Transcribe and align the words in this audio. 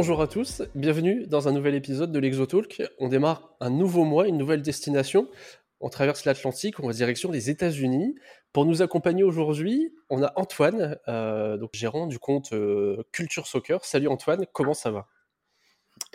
Bonjour 0.00 0.22
à 0.22 0.28
tous, 0.28 0.62
bienvenue 0.74 1.26
dans 1.26 1.46
un 1.46 1.52
nouvel 1.52 1.74
épisode 1.74 2.10
de 2.10 2.18
l'Exotalk. 2.18 2.82
On 3.00 3.08
démarre 3.08 3.54
un 3.60 3.68
nouveau 3.68 4.04
mois, 4.04 4.26
une 4.26 4.38
nouvelle 4.38 4.62
destination. 4.62 5.28
On 5.78 5.90
traverse 5.90 6.24
l'Atlantique, 6.24 6.80
on 6.80 6.86
va 6.86 6.94
direction 6.94 7.30
les 7.30 7.50
États-Unis. 7.50 8.14
Pour 8.54 8.64
nous 8.64 8.80
accompagner 8.80 9.24
aujourd'hui, 9.24 9.92
on 10.08 10.22
a 10.22 10.32
Antoine, 10.36 10.96
euh, 11.08 11.58
gérant 11.74 12.06
du 12.06 12.18
compte 12.18 12.54
euh, 12.54 13.02
Culture 13.12 13.46
Soccer. 13.46 13.84
Salut 13.84 14.08
Antoine, 14.08 14.46
comment 14.54 14.72
ça 14.72 14.90
va? 14.90 15.06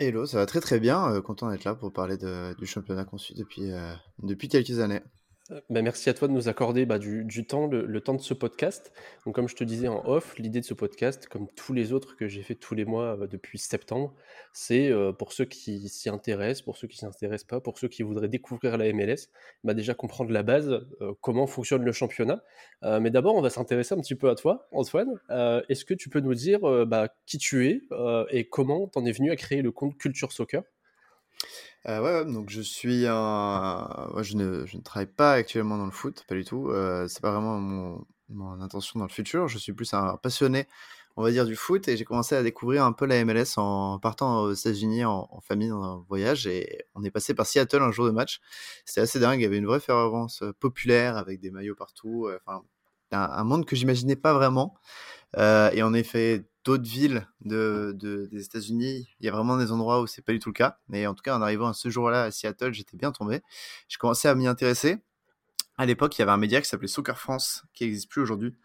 Hello, 0.00 0.26
ça 0.26 0.38
va 0.38 0.46
très 0.46 0.60
très 0.60 0.80
bien. 0.80 1.08
Euh, 1.12 1.22
content 1.22 1.48
d'être 1.48 1.62
là 1.62 1.76
pour 1.76 1.92
parler 1.92 2.16
du 2.16 2.66
championnat 2.66 3.06
suit 3.18 3.36
depuis, 3.36 3.70
depuis 4.18 4.48
quelques 4.48 4.80
années. 4.80 5.00
Bah, 5.70 5.80
merci 5.80 6.10
à 6.10 6.14
toi 6.14 6.26
de 6.26 6.32
nous 6.32 6.48
accorder 6.48 6.86
bah, 6.86 6.98
du, 6.98 7.46
temps, 7.46 7.66
le, 7.68 8.00
temps 8.00 8.14
de 8.14 8.20
ce 8.20 8.34
podcast. 8.34 8.92
Donc, 9.24 9.34
comme 9.34 9.48
je 9.48 9.54
te 9.54 9.62
disais 9.62 9.86
en 9.86 10.04
off, 10.04 10.36
l'idée 10.38 10.60
de 10.60 10.64
ce 10.64 10.74
podcast, 10.74 11.28
comme 11.28 11.46
tous 11.48 11.72
les 11.72 11.92
autres 11.92 12.16
que 12.16 12.26
j'ai 12.26 12.42
fait 12.42 12.56
tous 12.56 12.74
les 12.74 12.84
mois 12.84 13.16
euh, 13.16 13.26
depuis 13.28 13.58
septembre, 13.58 14.14
c'est 14.52 14.90
euh, 14.90 15.12
pour 15.12 15.32
ceux 15.32 15.44
qui 15.44 15.88
s'y 15.88 16.08
intéressent, 16.08 16.62
pour 16.62 16.76
ceux 16.76 16.88
qui 16.88 16.96
s'y 16.96 17.06
intéressent 17.06 17.46
pas, 17.46 17.60
pour 17.60 17.78
ceux 17.78 17.88
qui 17.88 18.02
voudraient 18.02 18.28
découvrir 18.28 18.76
la 18.76 18.92
MLS, 18.92 19.28
bah, 19.62 19.74
déjà 19.74 19.94
comprendre 19.94 20.32
la 20.32 20.42
base, 20.42 20.68
euh, 21.00 21.14
comment 21.20 21.46
fonctionne 21.46 21.84
le 21.84 21.92
championnat. 21.92 22.42
Euh, 22.82 22.98
mais 22.98 23.10
d'abord, 23.10 23.36
on 23.36 23.42
va 23.42 23.50
s'intéresser 23.50 23.94
un 23.94 24.00
petit 24.00 24.16
peu 24.16 24.28
à 24.28 24.34
toi, 24.34 24.68
Antoine. 24.72 25.20
Est-ce 25.68 25.84
que 25.84 25.94
tu 25.94 26.08
peux 26.08 26.20
nous 26.20 26.34
dire 26.34 26.60
bah, 26.86 27.08
qui 27.26 27.38
tu 27.38 27.68
es 27.68 27.82
et 28.30 28.48
comment 28.48 28.88
t'en 28.88 29.04
es 29.04 29.12
venu 29.12 29.30
à 29.30 29.36
créer 29.36 29.62
le 29.62 29.70
compte 29.70 29.96
Culture 29.96 30.32
Soccer? 30.32 30.62
Euh, 31.88 32.00
ouais, 32.00 32.32
donc 32.32 32.50
je 32.50 32.60
suis 32.60 33.06
un... 33.06 34.08
je 34.20 34.36
ne, 34.36 34.66
je 34.66 34.76
ne 34.76 34.82
travaille 34.82 35.06
pas 35.06 35.32
actuellement 35.32 35.78
dans 35.78 35.84
le 35.84 35.92
foot, 35.92 36.24
pas 36.28 36.34
du 36.34 36.44
tout. 36.44 36.68
Euh, 36.70 37.06
c'est 37.06 37.20
pas 37.22 37.30
vraiment 37.30 37.58
mon, 37.60 38.04
mon 38.28 38.60
intention 38.60 38.98
dans 38.98 39.06
le 39.06 39.10
futur. 39.12 39.46
Je 39.48 39.58
suis 39.58 39.72
plus 39.72 39.94
un 39.94 40.16
passionné, 40.16 40.66
on 41.16 41.22
va 41.22 41.30
dire, 41.30 41.46
du 41.46 41.54
foot 41.54 41.86
et 41.86 41.96
j'ai 41.96 42.04
commencé 42.04 42.34
à 42.34 42.42
découvrir 42.42 42.84
un 42.84 42.92
peu 42.92 43.06
la 43.06 43.24
MLS 43.24 43.56
en 43.58 44.00
partant 44.00 44.40
aux 44.42 44.52
États-Unis 44.52 45.04
en, 45.04 45.40
famille 45.42 45.68
dans 45.68 45.82
un 45.82 46.04
voyage 46.08 46.48
et 46.48 46.84
on 46.96 47.04
est 47.04 47.10
passé 47.10 47.34
par 47.34 47.46
Seattle 47.46 47.82
un 47.82 47.92
jour 47.92 48.06
de 48.06 48.10
match. 48.10 48.40
C'était 48.84 49.02
assez 49.02 49.20
dingue, 49.20 49.38
il 49.40 49.44
y 49.44 49.46
avait 49.46 49.58
une 49.58 49.66
vraie 49.66 49.80
fervence 49.80 50.42
euh, 50.42 50.52
populaire 50.58 51.16
avec 51.16 51.40
des 51.40 51.52
maillots 51.52 51.76
partout. 51.76 52.26
euh, 52.26 52.38
Enfin, 52.44 52.64
un, 53.12 53.44
monde 53.44 53.64
que 53.64 53.76
j'imaginais 53.76 54.16
pas 54.16 54.34
vraiment. 54.34 54.74
Et 55.36 55.82
en 55.82 55.94
effet, 55.94 56.44
d'autres 56.66 56.88
villes 56.88 57.26
de, 57.42 57.94
de- 57.96 58.26
des 58.26 58.44
États-Unis, 58.44 59.08
il 59.20 59.26
y 59.26 59.28
a 59.28 59.32
vraiment 59.32 59.56
des 59.56 59.70
endroits 59.70 60.00
où 60.02 60.08
c'est 60.08 60.22
pas 60.22 60.32
du 60.32 60.40
tout 60.40 60.48
le 60.48 60.54
cas. 60.54 60.78
Mais 60.88 61.06
en 61.06 61.14
tout 61.14 61.22
cas, 61.22 61.36
en 61.38 61.40
arrivant 61.40 61.68
à 61.68 61.72
ce 61.72 61.88
jour-là 61.88 62.24
à 62.24 62.30
Seattle, 62.32 62.72
j'étais 62.72 62.96
bien 62.96 63.12
tombé. 63.12 63.40
Je 63.88 63.98
commençais 63.98 64.28
à 64.28 64.34
m'y 64.34 64.48
intéresser. 64.48 64.98
À 65.78 65.86
l'époque, 65.86 66.18
il 66.18 66.20
y 66.20 66.24
avait 66.24 66.32
un 66.32 66.38
média 66.38 66.60
qui 66.60 66.68
s'appelait 66.68 66.88
Soccer 66.88 67.18
France, 67.18 67.64
qui 67.72 67.84
n'existe 67.84 68.10
plus 68.10 68.20
aujourd'hui. 68.20 68.56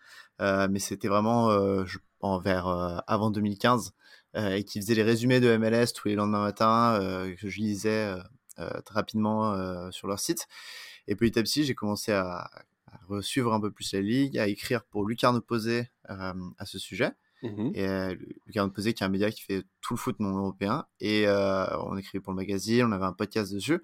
Euh, 0.42 0.68
mais 0.70 0.80
c'était 0.80 1.10
vraiment 1.10 1.52
euh, 1.52 1.86
en 2.22 2.40
vers 2.40 2.68
euh, 2.68 2.98
avant 3.06 3.30
2015 3.30 3.94
euh, 4.36 4.56
et 4.56 4.64
qui 4.64 4.82
faisait 4.82 4.96
les 4.96 5.04
résumés 5.04 5.40
de 5.40 5.56
MLS 5.58 5.94
tous 5.94 6.08
les 6.08 6.16
lendemains 6.16 6.42
matins 6.42 6.98
que 7.40 7.50
je 7.50 7.60
lisais 7.60 8.16
rapidement 8.88 9.92
sur 9.92 10.08
leur 10.08 10.20
site. 10.20 10.48
Et 11.08 11.16
petit 11.16 11.38
à 11.38 11.44
petit, 11.44 11.66
j'ai 11.66 11.76
commencé 11.76 12.12
à, 12.14 12.50
suivre 13.22 13.54
un 13.54 13.62
peu 13.62 13.72
plus 13.72 13.94
la 13.94 14.02
ligue, 14.02 14.38
à 14.40 14.48
écrire 14.48 14.84
pour 14.86 15.06
Lucarne 15.06 15.42
Posé 15.42 15.92
à 16.08 16.66
ce 16.66 16.80
sujet. 16.80 17.12
Mhm. 17.44 17.72
Et 17.74 17.88
euh, 17.88 18.16
Lucarne 18.46 18.72
Posé, 18.72 18.94
qui 18.94 19.04
est 19.04 19.06
un 19.06 19.10
média 19.10 19.32
qui 19.32 19.42
fait 19.42 19.64
tout 19.82 19.94
le 19.94 20.00
foot 20.00 20.20
non 20.20 20.38
européen. 20.38 20.86
Et 21.00 21.28
euh, 21.28 21.66
on 21.80 21.98
écrivait 21.98 22.22
pour 22.22 22.34
le 22.34 22.38
magazine, 22.38 22.86
on 22.86 22.92
avait 22.92 23.06
un 23.06 23.14
podcast 23.14 23.54
dessus. 23.54 23.82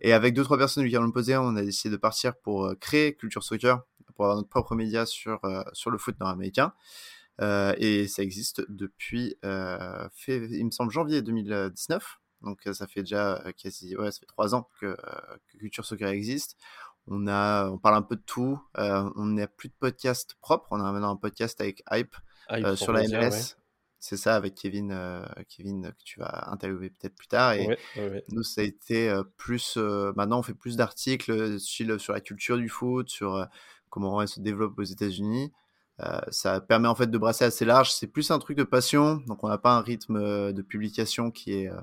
Et 0.00 0.12
avec 0.12 0.34
deux, 0.34 0.44
trois 0.44 0.58
personnes 0.58 0.84
du 0.84 0.88
Lucarne 0.88 1.12
Posé, 1.12 1.36
on 1.36 1.56
a 1.56 1.62
décidé 1.62 1.90
de 1.90 1.96
partir 1.96 2.36
pour 2.36 2.66
euh, 2.66 2.74
créer 2.74 3.14
Culture 3.14 3.42
Soccer, 3.42 3.80
pour 4.14 4.26
avoir 4.26 4.36
notre 4.36 4.48
propre 4.48 4.74
média 4.74 5.06
sur, 5.06 5.44
euh, 5.44 5.62
sur 5.72 5.90
le 5.90 5.98
foot 5.98 6.18
nord-américain. 6.20 6.72
Et 7.78 8.06
ça 8.06 8.22
existe 8.22 8.62
depuis, 8.68 9.34
il 9.42 9.48
me 10.66 10.70
semble, 10.70 10.92
janvier 10.92 11.22
2019. 11.22 12.18
Donc 12.42 12.60
ça 12.70 12.86
fait 12.86 13.00
déjà 13.00 13.42
quasi, 13.56 13.96
ouais, 13.96 14.10
ça 14.10 14.20
fait 14.20 14.26
trois 14.26 14.54
ans 14.54 14.68
que, 14.78 14.94
Culture 15.58 15.86
Soccer 15.86 16.08
existe. 16.08 16.58
On 17.06 17.26
a, 17.26 17.70
on 17.70 17.78
parle 17.78 17.96
un 17.96 18.02
peu 18.02 18.16
de 18.16 18.22
tout. 18.26 18.60
On 18.74 19.24
n'a 19.24 19.46
plus 19.46 19.70
de 19.70 19.74
podcast 19.78 20.36
propre. 20.42 20.68
On 20.70 20.84
a 20.84 20.92
maintenant 20.92 21.12
un 21.12 21.16
podcast 21.16 21.58
avec 21.62 21.82
Hype 21.90 22.14
Ah, 22.50 22.56
euh, 22.56 22.76
sur 22.76 22.92
la 22.92 23.02
MLS. 23.08 23.30
ouais. 23.30 23.56
C'est 24.02 24.16
ça 24.16 24.34
avec 24.34 24.54
Kevin, 24.54 24.92
euh, 24.92 25.22
Kevin 25.48 25.90
que 25.90 26.02
tu 26.04 26.20
vas 26.20 26.48
interviewer 26.50 26.88
peut-être 26.90 27.14
plus 27.14 27.26
tard. 27.28 27.52
Et 27.52 27.66
Ouais, 27.66 27.78
ouais, 27.96 28.08
ouais. 28.08 28.24
nous, 28.30 28.42
ça 28.42 28.62
a 28.62 28.64
été 28.64 29.10
euh, 29.10 29.22
plus. 29.36 29.74
euh, 29.76 30.12
maintenant, 30.16 30.38
on 30.38 30.42
fait 30.42 30.54
plus 30.54 30.76
d'articles 30.76 31.30
euh, 31.30 31.58
sur 31.58 32.12
la 32.14 32.20
culture 32.22 32.56
du 32.56 32.68
foot, 32.70 33.10
sur 33.10 33.34
euh, 33.34 33.44
comment 33.90 34.22
elle 34.22 34.28
se 34.28 34.40
développe 34.40 34.78
aux 34.78 34.82
États-Unis. 34.84 35.52
Euh, 36.02 36.18
ça 36.30 36.62
permet 36.62 36.88
en 36.88 36.94
fait 36.94 37.08
de 37.10 37.18
brasser 37.18 37.44
assez 37.44 37.66
large. 37.66 37.92
C'est 37.92 38.06
plus 38.06 38.30
un 38.30 38.38
truc 38.38 38.56
de 38.56 38.64
passion, 38.64 39.16
donc 39.26 39.44
on 39.44 39.48
n'a 39.48 39.58
pas 39.58 39.74
un 39.76 39.82
rythme 39.82 40.16
euh, 40.16 40.52
de 40.52 40.62
publication 40.62 41.30
qui 41.30 41.52
est, 41.52 41.68
euh, 41.68 41.78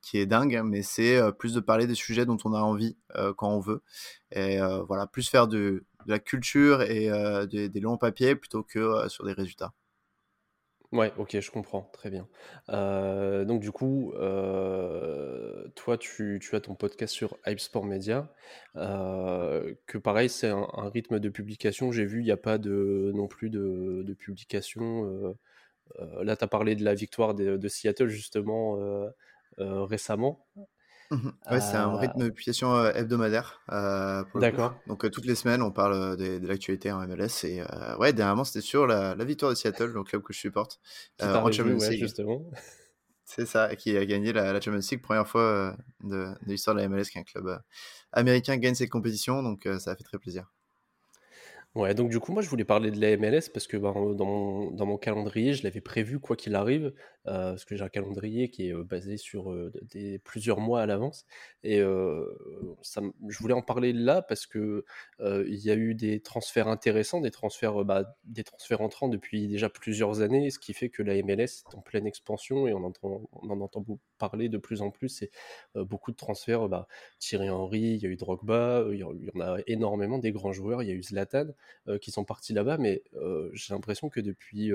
qui 0.00 0.16
est 0.16 0.24
dingue, 0.24 0.62
mais 0.64 0.80
c'est 0.82 1.18
euh, 1.18 1.32
plus 1.32 1.52
de 1.52 1.60
parler 1.60 1.86
des 1.86 1.94
sujets 1.94 2.24
dont 2.24 2.38
on 2.46 2.54
a 2.54 2.60
envie 2.60 2.96
euh, 3.16 3.34
quand 3.34 3.50
on 3.50 3.60
veut. 3.60 3.82
Et 4.32 4.58
euh, 4.58 4.82
voilà, 4.84 5.06
plus 5.06 5.28
faire 5.28 5.48
de, 5.48 5.84
de 6.06 6.10
la 6.10 6.18
culture 6.18 6.80
et 6.80 7.10
euh, 7.10 7.44
des, 7.44 7.68
des 7.68 7.80
longs 7.80 7.98
papiers 7.98 8.34
plutôt 8.36 8.62
que 8.62 8.78
euh, 8.78 9.08
sur 9.10 9.26
des 9.26 9.34
résultats. 9.34 9.74
Ouais, 10.92 11.12
ok, 11.18 11.38
je 11.38 11.50
comprends, 11.50 11.82
très 11.92 12.08
bien. 12.08 12.26
Euh, 12.70 13.44
donc 13.44 13.60
du 13.60 13.70
coup, 13.70 14.12
euh, 14.14 15.68
toi, 15.74 15.98
tu, 15.98 16.40
as 16.52 16.60
ton 16.60 16.74
podcast 16.74 17.12
sur 17.12 17.36
Hype 17.46 17.60
Sport 17.60 17.84
Media, 17.84 18.32
euh, 18.76 19.74
que 19.86 19.98
pareil, 19.98 20.30
c'est 20.30 20.48
un, 20.48 20.66
rythme 20.88 21.18
de 21.18 21.28
publication. 21.28 21.92
J'ai 21.92 22.06
vu, 22.06 22.20
il 22.20 22.24
n'y 22.24 22.30
a 22.30 22.38
pas 22.38 22.56
de, 22.56 23.12
non 23.14 23.26
plus 23.28 23.50
de, 23.50 24.14
publication. 24.18 25.36
là, 26.22 26.36
tu 26.36 26.44
as 26.44 26.48
parlé 26.48 26.74
de 26.74 26.84
la 26.84 26.94
victoire 26.94 27.34
de, 27.34 27.68
Seattle, 27.68 28.08
justement, 28.08 28.78
récemment. 29.58 30.46
Mhm. 31.10 31.32
Ouais, 31.50 31.60
c'est 31.62 31.76
un 31.78 31.96
Euh, 31.96 31.96
rythme 31.96 32.24
de 32.24 32.28
publication 32.28 32.76
euh, 32.76 32.92
hebdomadaire 32.94 33.62
euh, 33.72 34.24
pour 34.24 34.40
le 34.40 34.44
coup. 34.44 34.60
d'accord. 34.60 34.82
Donc 34.86 35.04
euh, 35.06 35.10
toutes 35.10 35.24
les 35.24 35.34
semaines, 35.34 35.62
on 35.62 35.70
parle 35.72 35.94
euh, 35.94 36.16
des- 36.16 36.38
de, 36.38 36.46
l'actualité 36.46 36.92
en 36.92 37.00
MLS. 37.02 37.44
Et 37.44 37.62
euh, 37.62 37.96
ouais, 37.96 38.12
dernièrement, 38.12 38.44
c'était 38.44 38.60
sur 38.60 38.86
la, 38.86 39.14
la 39.14 39.24
victoire 39.24 39.50
de 39.50 39.56
Seattle, 39.56 39.86
le 39.86 40.04
club 40.04 40.22
que 40.22 40.34
je 40.34 40.38
supporte, 40.38 40.80
Qui 41.16 41.28
euh, 41.28 41.28
t'a 41.28 41.42
en 41.42 41.50
réjoui, 41.50 41.74
Champions 41.74 41.74
ouais, 41.74 41.94
League. 41.96 41.96
justement. 41.96 42.50
C'est 43.24 43.46
ça, 43.46 43.76
qui 43.76 43.96
a 43.96 44.04
gagné 44.06 44.32
la, 44.32 44.52
la 44.52 44.60
Champions 44.60 44.80
League, 44.90 45.02
première 45.02 45.28
fois 45.28 45.42
euh, 45.42 45.72
de, 46.00 46.26
de 46.42 46.50
l'histoire 46.50 46.74
de 46.76 46.80
la 46.80 46.88
MLS 46.88 47.10
qu'un 47.10 47.22
club 47.24 47.46
euh, 47.48 47.58
américain 48.12 48.56
gagne 48.56 48.74
cette 48.74 48.90
compétition. 48.90 49.42
Donc 49.42 49.66
euh, 49.66 49.78
ça 49.78 49.92
a 49.92 49.96
fait 49.96 50.04
très 50.04 50.18
plaisir. 50.18 50.50
Ouais, 51.74 51.94
donc 51.94 52.08
du 52.10 52.18
coup, 52.18 52.32
moi, 52.32 52.42
je 52.42 52.48
voulais 52.48 52.64
parler 52.64 52.90
de 52.90 53.00
la 53.00 53.16
MLS 53.16 53.50
parce 53.52 53.66
que 53.66 53.76
ben, 53.76 53.92
dans 54.14 54.24
mon, 54.24 54.96
calendrier, 54.98 55.52
je 55.54 55.62
l'avais 55.62 55.80
prévu 55.80 56.18
quoi 56.18 56.34
qu'il 56.34 56.54
arrive, 56.54 56.92
euh, 57.26 57.50
parce 57.50 57.64
que 57.64 57.76
j'ai 57.76 57.84
un 57.84 57.88
calendrier 57.88 58.50
qui 58.50 58.68
est 58.68 58.72
euh, 58.74 58.82
basé 58.82 59.16
sur 59.16 59.52
euh, 59.52 59.70
plusieurs 60.24 60.58
mois 60.60 60.80
à 60.80 60.86
l'avance. 60.86 61.24
Et 61.62 61.78
je 61.78 63.38
voulais 63.38 63.54
en 63.54 63.62
parler 63.62 63.92
là 63.92 64.22
parce 64.22 64.46
que 64.46 64.84
il 65.20 65.58
y 65.58 65.70
a 65.70 65.74
eu 65.74 65.94
des 65.94 66.20
transferts 66.20 66.68
intéressants, 66.68 67.20
des 67.20 67.30
transferts, 67.30 67.84
bah, 67.84 68.16
des 68.24 68.44
transferts 68.44 68.80
entrants 68.80 69.08
depuis 69.08 69.46
déjà 69.46 69.68
plusieurs 69.68 70.20
années, 70.22 70.50
ce 70.50 70.58
qui 70.58 70.74
fait 70.74 70.88
que 70.88 71.02
la 71.02 71.22
MLS 71.22 71.62
est 71.70 71.74
en 71.74 71.80
pleine 71.82 72.06
expansion 72.06 72.66
et 72.66 72.72
on 72.72 72.84
en 72.84 73.60
entend 73.60 73.80
beaucoup 73.80 74.07
parler 74.18 74.48
de 74.48 74.58
plus 74.58 74.82
en 74.82 74.90
plus. 74.90 75.24
Euh, 75.76 75.84
beaucoup 75.84 76.10
de 76.10 76.16
transferts, 76.16 76.68
bah, 76.68 76.86
Thierry 77.18 77.50
Henry, 77.50 77.80
il 77.80 77.96
y 77.98 78.06
a 78.06 78.08
eu 78.08 78.16
Drogba, 78.16 78.84
il 78.90 78.98
y 78.98 79.04
en 79.04 79.12
a 79.40 79.58
énormément 79.66 80.18
des 80.18 80.32
grands 80.32 80.52
joueurs, 80.52 80.82
il 80.82 80.88
y 80.88 80.92
a 80.92 80.94
eu 80.94 81.02
Zlatan 81.02 81.46
euh, 81.88 81.98
qui 81.98 82.10
sont 82.10 82.24
partis 82.24 82.52
là-bas, 82.52 82.78
mais 82.78 83.02
euh, 83.14 83.50
j'ai 83.54 83.74
l'impression 83.74 84.08
que 84.08 84.20
depuis 84.20 84.70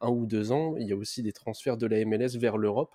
un 0.00 0.08
ou 0.10 0.26
deux 0.26 0.52
ans, 0.52 0.76
il 0.76 0.86
y 0.88 0.92
a 0.92 0.96
aussi 0.96 1.22
des 1.22 1.32
transferts 1.32 1.76
de 1.76 1.86
la 1.86 2.04
MLS 2.04 2.36
vers 2.38 2.56
l'Europe. 2.58 2.94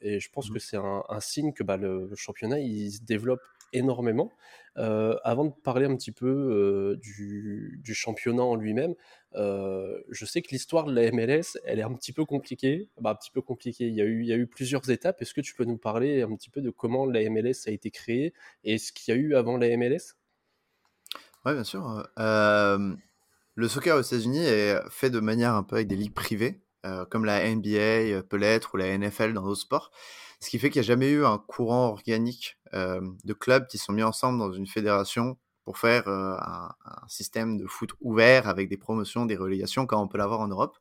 Et 0.00 0.20
je 0.20 0.30
pense 0.30 0.48
Mhm. 0.48 0.50
que 0.50 0.58
c'est 0.58 0.76
un, 0.76 1.04
un 1.08 1.20
signe 1.20 1.52
que 1.52 1.62
bah, 1.62 1.76
le, 1.76 2.06
le 2.06 2.16
championnat 2.16 2.60
il 2.60 2.90
se 2.92 3.02
développe 3.02 3.42
énormément. 3.72 4.32
Euh, 4.78 5.16
avant 5.24 5.46
de 5.46 5.52
parler 5.64 5.86
un 5.86 5.96
petit 5.96 6.12
peu 6.12 6.26
euh, 6.26 6.96
du, 7.00 7.94
championnat 7.94 8.44
en 8.44 8.54
lui-même, 8.54 8.94
euh, 9.34 9.98
je 10.08 10.24
sais 10.24 10.40
que 10.40 10.50
l'histoire 10.50 10.84
de 10.84 10.94
la 10.94 11.10
MLS, 11.10 11.58
elle 11.64 11.80
est 11.80 11.82
un 11.82 11.92
petit 11.94 12.12
peu 12.12 12.24
compliquée. 12.24 12.88
Bah, 13.00 13.10
un 13.10 13.14
petit 13.16 13.32
peu 13.32 13.42
compliquée. 13.42 13.88
Il 13.88 13.94
y 13.94 14.00
a 14.00 14.04
eu, 14.04 14.22
il 14.22 14.28
y 14.28 14.32
a 14.32 14.36
eu 14.36 14.46
plusieurs 14.46 14.88
étapes. 14.88 15.20
Est-ce 15.20 15.34
que 15.34 15.40
tu 15.40 15.54
peux 15.54 15.64
nous 15.64 15.78
parler 15.78 16.22
un 16.22 16.34
petit 16.36 16.50
peu 16.50 16.60
de 16.60 16.70
comment 16.70 17.06
la 17.06 17.28
MLS 17.28 17.66
a 17.66 17.70
été 17.70 17.90
créée 17.90 18.32
et 18.62 18.78
ce 18.78 18.92
qu'il 18.92 19.12
y 19.12 19.16
a 19.16 19.20
eu 19.20 19.34
avant 19.34 19.56
la 19.56 19.76
MLS 19.76 20.14
Ouais, 21.44 21.54
bien 21.54 21.64
sûr. 21.64 22.08
Le 22.16 23.66
soccer 23.66 23.96
aux 23.96 24.02
États-Unis 24.02 24.44
est 24.44 24.78
fait 24.90 25.10
de 25.10 25.18
manière 25.18 25.54
un 25.54 25.64
peu 25.64 25.76
avec 25.76 25.88
des 25.88 25.96
ligues 25.96 26.14
privées, 26.14 26.60
comme 27.10 27.24
la 27.24 27.52
NBA 27.52 28.22
peut 28.28 28.36
l'être 28.36 28.74
ou 28.74 28.76
la 28.76 28.96
NFL 28.96 29.32
dans 29.32 29.42
d'autres 29.42 29.62
sports. 29.62 29.90
Ce 30.40 30.50
qui 30.50 30.58
fait 30.60 30.70
qu'il 30.70 30.80
n'y 30.80 30.86
a 30.86 30.88
jamais 30.88 31.10
eu 31.10 31.24
un 31.24 31.38
courant 31.38 31.88
organique 31.88 32.57
de 32.72 33.32
clubs 33.32 33.66
qui 33.66 33.78
sont 33.78 33.92
mis 33.92 34.02
ensemble 34.02 34.38
dans 34.38 34.52
une 34.52 34.66
fédération 34.66 35.38
pour 35.68 35.76
faire 35.76 36.08
un, 36.08 36.74
système 37.08 37.58
de 37.58 37.66
foot 37.66 37.90
ouvert 38.00 38.48
avec 38.48 38.70
des 38.70 38.78
promotions, 38.78 39.26
des 39.26 39.36
relégations, 39.36 39.86
comme 39.86 40.00
on 40.00 40.08
peut 40.08 40.16
l'avoir 40.16 40.40
en 40.40 40.48
Europe. 40.48 40.78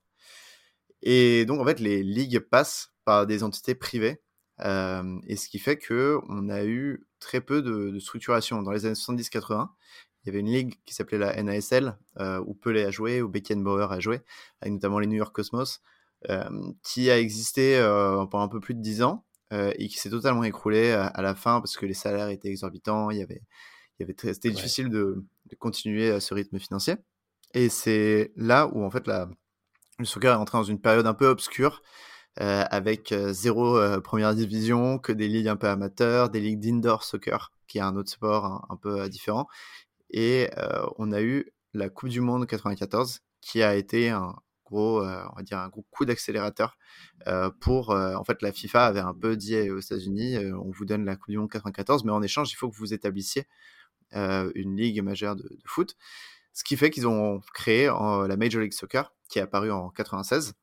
Et 1.01 1.45
donc, 1.45 1.59
en 1.59 1.65
fait, 1.65 1.81
les 1.81 2.03
ligues 2.03 2.39
passent 2.39 2.93
par 3.03 3.27
des 3.27 3.43
entités 3.43 3.75
privées. 3.75 4.21
et 4.61 5.35
ce 5.35 5.49
qui 5.49 5.59
fait 5.59 5.77
que 5.77 6.19
on 6.29 6.47
a 6.47 6.63
eu 6.63 7.05
très 7.19 7.41
peu 7.41 7.61
de, 7.61 7.99
structuration. 7.99 8.61
Dans 8.61 8.71
les 8.71 8.85
années 8.85 8.93
70-80, 8.93 9.67
il 10.23 10.27
y 10.27 10.29
avait 10.29 10.39
une 10.39 10.51
ligue 10.51 10.75
qui 10.85 10.93
s'appelait 10.93 11.17
la 11.17 11.43
NASL, 11.43 11.97
où 12.45 12.53
Pelé 12.53 12.85
a 12.85 12.91
joué, 12.91 13.21
où 13.21 13.27
Beckenbauer 13.27 13.91
a 13.91 13.99
joué, 13.99 14.21
avec 14.61 14.73
notamment 14.73 14.99
les 14.99 15.07
New 15.07 15.17
York 15.17 15.35
Cosmos. 15.35 15.81
qui 16.81 17.11
a 17.11 17.19
existé 17.19 17.77
pendant 18.31 18.45
un 18.45 18.47
peu 18.47 18.61
plus 18.61 18.73
de 18.73 18.81
10 18.81 19.03
ans 19.03 19.25
et 19.51 19.87
qui 19.87 19.97
s'est 19.97 20.09
totalement 20.09 20.43
écroulé 20.43 20.91
à, 20.91 21.21
la 21.21 21.35
fin 21.35 21.61
parce 21.61 21.77
que 21.77 21.85
les 21.85 21.93
salaires 21.93 22.29
étaient 22.29 22.49
exorbitants, 22.49 23.11
il 23.11 23.19
y 23.19 23.21
avait, 23.21 23.41
il 23.97 24.01
y 24.01 24.03
avait 24.03 24.33
c'était 24.33 24.51
difficile 24.51 24.89
de, 24.89 25.23
de, 25.45 25.55
continuer 25.55 26.11
à 26.11 26.19
ce 26.19 26.33
rythme 26.33 26.59
financier. 26.59 26.95
Et 27.53 27.69
c'est 27.69 28.33
là 28.35 28.67
où 28.67 28.83
en 28.83 28.89
fait 28.89 29.07
la, 29.07 29.29
le 29.99 30.05
soccer 30.05 30.33
est 30.33 30.37
entré 30.37 30.57
dans 30.57 30.63
une 30.63 30.79
période 30.79 31.07
un 31.07 31.13
peu 31.13 31.27
obscure 31.27 31.81
euh, 32.39 32.63
avec 32.69 33.11
euh, 33.11 33.33
zéro 33.33 33.77
euh, 33.77 33.99
première 33.99 34.35
division, 34.35 34.99
que 34.99 35.11
des 35.11 35.27
ligues 35.27 35.47
un 35.47 35.55
peu 35.55 35.67
amateurs, 35.67 36.29
des 36.29 36.39
ligues 36.39 36.59
d'indoor 36.59 37.03
soccer, 37.03 37.51
qui 37.67 37.79
est 37.79 37.81
un 37.81 37.95
autre 37.95 38.11
sport 38.11 38.67
un, 38.69 38.75
peu 38.75 39.09
différent. 39.09 39.47
Et 40.11 40.49
on 40.97 41.11
a 41.11 41.21
eu 41.21 41.51
la 41.73 41.89
Coupe 41.89 42.09
du 42.09 42.21
Monde 42.21 42.47
94, 42.47 43.19
qui 43.41 43.61
a 43.61 43.75
été 43.75 44.09
un 44.09 44.35
gros, 44.67 45.01
on 45.01 45.35
va 45.35 45.43
dire 45.43 45.59
un 45.59 45.69
gros 45.69 45.85
coup 45.89 46.05
d'accélérateur 46.05 46.77
pour, 47.59 47.89
en 47.91 48.23
fait, 48.23 48.41
la 48.41 48.51
FIFA 48.51 48.85
avait 48.85 48.99
un 48.99 49.13
peu 49.13 49.35
dit 49.35 49.69
aux 49.69 49.79
États-Unis, 49.79 50.37
on 50.53 50.71
vous 50.71 50.85
donne 50.85 51.05
la 51.05 51.15
Coupe 51.15 51.29
du 51.29 51.37
Monde 51.37 51.51
94, 51.51 52.03
mais 52.03 52.11
en 52.11 52.21
échange, 52.21 52.51
il 52.51 52.55
faut 52.55 52.69
que 52.69 52.75
vous 52.75 52.93
établissiez 52.93 53.47
une 54.13 54.75
ligue 54.75 55.01
majeure 55.01 55.35
de, 55.35 55.43
de 55.43 55.61
foot. 55.65 55.95
Ce 56.53 56.63
qui 56.63 56.75
fait 56.75 56.89
qu'ils 56.89 57.07
ont 57.07 57.41
créé 57.53 57.85
la 57.85 58.37
Major 58.37 58.61
League 58.61 58.73
Soccer, 58.73 59.13
qui 59.29 59.39
est 59.39 59.43
apparue 59.43 59.71
en 59.71 59.89
96. 59.89 60.53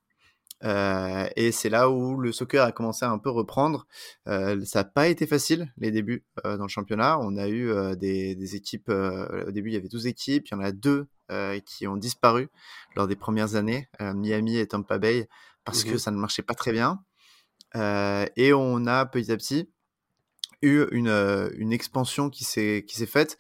Euh, 0.63 1.29
et 1.37 1.53
c'est 1.53 1.69
là 1.69 1.91
où 1.91 2.17
le 2.17 2.33
soccer 2.33 2.65
a 2.65 2.73
commencé 2.73 3.05
à 3.05 3.11
un 3.11 3.19
peu 3.19 3.31
reprendre. 3.31 3.87
Euh, 4.29 4.65
ça 4.65 4.81
n'a 4.81 4.85
pas 4.85 5.09
été 5.09 5.27
facile 5.27 5.73
les 5.77 5.91
débuts 5.91 6.25
euh, 6.45 6.57
dans 6.57 6.65
le 6.65 6.69
championnat. 6.69 7.19
On 7.21 7.37
a 7.37 7.49
eu 7.49 7.73
des, 7.97 8.57
équipes. 8.57 8.89
au 8.89 9.51
début, 9.51 9.71
il 9.71 9.75
y 9.75 9.77
avait 9.77 9.89
12 9.89 10.07
équipes. 10.07 10.47
Il 10.49 10.53
y 10.53 10.57
en 10.57 10.61
a 10.61 10.73
deux 10.73 11.07
qui 11.65 11.87
ont 11.87 11.97
disparu 11.97 12.49
lors 12.97 13.09
des 13.09 13.17
premières 13.17 13.57
années, 13.57 13.89
Miami 13.99 14.59
et 14.59 14.67
Tampa 14.69 14.99
Bay, 14.99 15.29
parce 15.65 15.83
que 15.83 15.95
mmh 15.95 15.99
ça 15.99 16.11
ne 16.11 16.17
marchait 16.17 16.43
pas 16.43 16.55
très 16.55 16.71
bien. 16.71 17.03
et 17.75 18.53
on 18.53 18.87
a 18.87 19.07
petit 19.07 19.33
à 19.33 19.37
petit 19.37 19.71
une, 20.65 21.51
une 21.57 21.73
expansion 21.73 22.31
qui 22.31 22.45
s'est 22.45 22.85
faite 23.07 23.39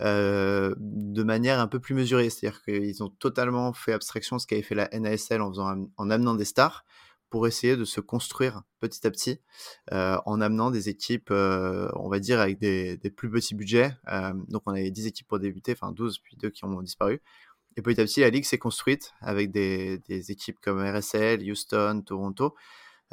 de 0.00 1.22
manière 1.22 1.60
un 1.60 1.68
peu 1.68 1.80
plus 1.80 1.94
mesurée. 1.94 2.30
C'est-à-dire 2.30 2.62
qu'ils 2.62 3.02
ont 3.02 3.10
totalement 3.10 3.72
fait 3.72 3.92
abstraction 3.92 4.36
de 4.36 4.40
ce 4.40 4.46
qu'avait 4.46 4.62
fait 4.62 4.74
la 4.74 4.88
NASL 4.92 5.40
en, 5.40 5.50
faisant, 5.50 5.88
en 5.96 6.10
amenant 6.10 6.34
des 6.34 6.44
stars 6.44 6.84
pour 7.28 7.46
essayer 7.46 7.76
de 7.76 7.84
se 7.84 8.00
construire 8.00 8.62
petit 8.80 9.06
à 9.06 9.10
petit 9.10 9.40
en 9.90 10.40
amenant 10.40 10.70
des 10.70 10.88
équipes, 10.88 11.30
on 11.30 12.08
va 12.08 12.18
dire, 12.18 12.40
avec 12.40 12.58
des, 12.58 12.96
des 12.96 13.10
plus 13.10 13.30
petits 13.30 13.54
budgets. 13.54 13.96
donc 14.48 14.62
on 14.66 14.72
avait 14.72 14.90
10 14.90 15.06
équipes 15.06 15.28
pour 15.28 15.38
débuter, 15.38 15.72
enfin 15.72 15.92
12, 15.92 16.18
puis 16.18 16.36
2 16.36 16.50
qui 16.50 16.64
ont 16.64 16.82
disparu. 16.82 17.20
Et 17.76 17.82
petit 17.82 18.00
à 18.00 18.04
petit, 18.04 18.20
la 18.20 18.30
ligue 18.30 18.44
s'est 18.44 18.58
construite 18.58 19.12
avec 19.20 19.50
des, 19.50 19.98
des, 20.08 20.30
équipes 20.30 20.58
comme 20.60 20.80
RSL, 20.80 21.42
Houston, 21.42 22.02
Toronto, 22.06 22.54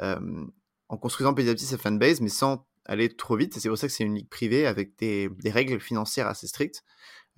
en 0.00 0.96
construisant 0.96 1.34
petit 1.34 1.48
à 1.48 1.54
petit 1.54 1.66
sa 1.66 1.78
fanbase, 1.78 2.20
mais 2.20 2.28
sans 2.28 2.66
aller 2.86 3.14
trop 3.14 3.36
vite. 3.36 3.54
C'est 3.58 3.68
pour 3.68 3.78
ça 3.78 3.86
que 3.86 3.92
c'est 3.92 4.04
une 4.04 4.14
ligue 4.14 4.28
privée 4.28 4.66
avec 4.66 4.98
des, 4.98 5.30
règles 5.46 5.80
financières 5.80 6.26
assez 6.26 6.46
strictes. 6.46 6.84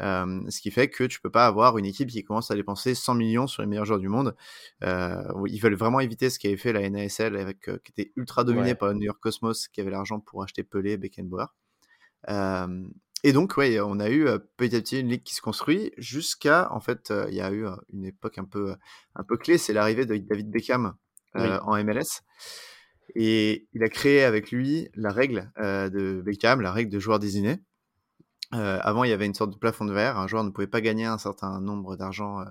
ce 0.01 0.61
qui 0.61 0.71
fait 0.71 0.89
que 0.89 1.05
tu 1.05 1.21
peux 1.21 1.31
pas 1.31 1.47
avoir 1.47 1.79
une 1.79 1.87
équipe 1.87 2.09
qui 2.09 2.25
commence 2.25 2.51
à 2.51 2.55
dépenser 2.55 2.95
100 2.95 3.15
millions 3.15 3.47
sur 3.47 3.63
les 3.63 3.69
meilleurs 3.69 3.85
joueurs 3.85 4.01
du 4.01 4.09
monde. 4.09 4.37
ils 4.83 5.59
veulent 5.61 5.75
vraiment 5.75 6.01
éviter 6.01 6.31
ce 6.31 6.39
qu'avait 6.39 6.57
fait 6.57 6.73
la 6.73 6.89
NASL, 6.89 7.37
avec, 7.37 7.61
qui 7.61 7.93
était 7.93 8.13
ultra 8.17 8.45
dominée 8.45 8.75
par 8.75 8.89
le 8.89 8.95
New 8.95 9.05
York 9.05 9.19
Cosmos, 9.21 9.69
qui 9.69 9.81
avait 9.81 9.91
l'argent 9.91 10.21
pour 10.21 10.43
acheter 10.43 10.63
Pelé, 10.65 10.97
Beckenbauer. 10.97 11.47
et 12.29 13.33
donc, 13.33 13.57
ouais, 13.57 13.81
on 13.81 14.01
a 14.01 14.11
eu 14.11 14.27
petit 14.57 14.77
à 14.77 14.81
petit 14.81 15.01
une 15.01 15.09
ligue 15.09 15.23
qui 15.23 15.35
se 15.35 15.43
construit 15.43 15.93
jusqu'à, 15.97 16.73
en 16.73 16.81
fait, 16.81 17.13
il 17.29 17.35
y 17.35 17.41
a 17.41 17.53
eu 17.53 17.67
une 17.93 18.05
époque 18.05 18.39
un 18.39 18.45
peu, 18.45 18.75
un 19.15 19.25
peu 19.25 19.37
clé, 19.37 19.59
c'est 19.59 19.73
l'arrivée 19.73 20.07
de 20.07 20.17
David 20.17 20.51
Beckham 20.51 20.95
en 21.35 21.85
MLS. 21.85 22.23
Et 23.15 23.69
il 23.73 23.83
a 23.85 23.89
créé 23.89 24.25
avec 24.25 24.51
lui 24.51 24.89
la 24.95 25.11
règle 25.11 25.51
euh, 25.59 25.89
de 25.89 26.21
Beckham, 26.23 26.61
la 26.61 26.73
règle 26.73 26.91
de 26.91 26.99
joueur 26.99 27.19
désigné. 27.19 27.59
Euh, 28.55 28.79
avant, 28.83 29.05
il 29.05 29.11
y 29.11 29.13
avait 29.13 29.27
une 29.27 29.35
sorte 29.35 29.53
de 29.53 29.59
plafond 29.59 29.85
de 29.85 29.93
verre. 29.93 30.19
Un 30.19 30.27
joueur 30.27 30.45
ne 30.45 30.51
pouvait 30.51 30.67
pas 30.67 30.81
gagner 30.81 31.05
un 31.05 31.19
certain 31.19 31.61
nombre 31.61 31.97
d'argent 31.97 32.45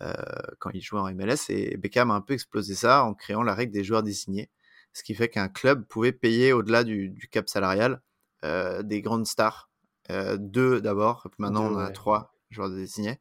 euh, 0.00 0.12
quand 0.58 0.70
il 0.70 0.80
jouait 0.80 1.00
en 1.00 1.12
MLS. 1.12 1.50
Et 1.50 1.76
Beckham 1.76 2.10
a 2.10 2.14
un 2.14 2.20
peu 2.20 2.34
explosé 2.34 2.74
ça 2.74 3.04
en 3.04 3.14
créant 3.14 3.42
la 3.42 3.54
règle 3.54 3.72
des 3.72 3.84
joueurs 3.84 4.02
désignés. 4.02 4.50
Ce 4.92 5.02
qui 5.02 5.14
fait 5.14 5.28
qu'un 5.28 5.48
club 5.48 5.86
pouvait 5.86 6.12
payer 6.12 6.52
au-delà 6.52 6.82
du, 6.82 7.28
cap 7.30 7.48
salarial 7.48 8.02
des 8.42 9.02
grandes 9.02 9.26
stars. 9.26 9.70
deux 10.38 10.80
d'abord, 10.80 11.28
maintenant 11.38 11.66
on 11.66 11.74
en 11.74 11.78
a 11.78 11.90
trois 11.90 12.32
joueur 12.50 12.70
désigné. 12.70 13.18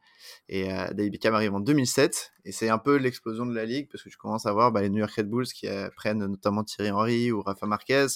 Et 0.48 0.72
euh, 0.72 0.88
David 0.94 1.14
Beckham 1.14 1.34
arrive 1.36 1.54
en 1.54 1.60
2007, 1.60 2.34
et 2.46 2.52
c'est 2.52 2.70
un 2.70 2.78
peu 2.78 2.98
l'explosion 2.98 3.46
de 3.46 3.54
la 3.54 3.66
ligue, 3.66 3.90
parce 3.92 4.04
que 4.04 4.10
tu 4.10 4.18
commences 4.18 4.46
à 4.46 4.54
voir 4.54 4.72
bah, 4.72 4.82
les 4.82 4.90
New 4.90 5.00
York 5.00 5.14
Red 5.16 5.30
Bulls 5.30 5.48
qui 5.48 5.68
euh, 5.68 5.90
prennent 5.96 6.26
notamment 6.26 6.64
Thierry 6.64 6.92
Henry 6.92 7.32
ou 7.32 7.42
Rafa 7.42 7.66
Marquez. 7.66 8.08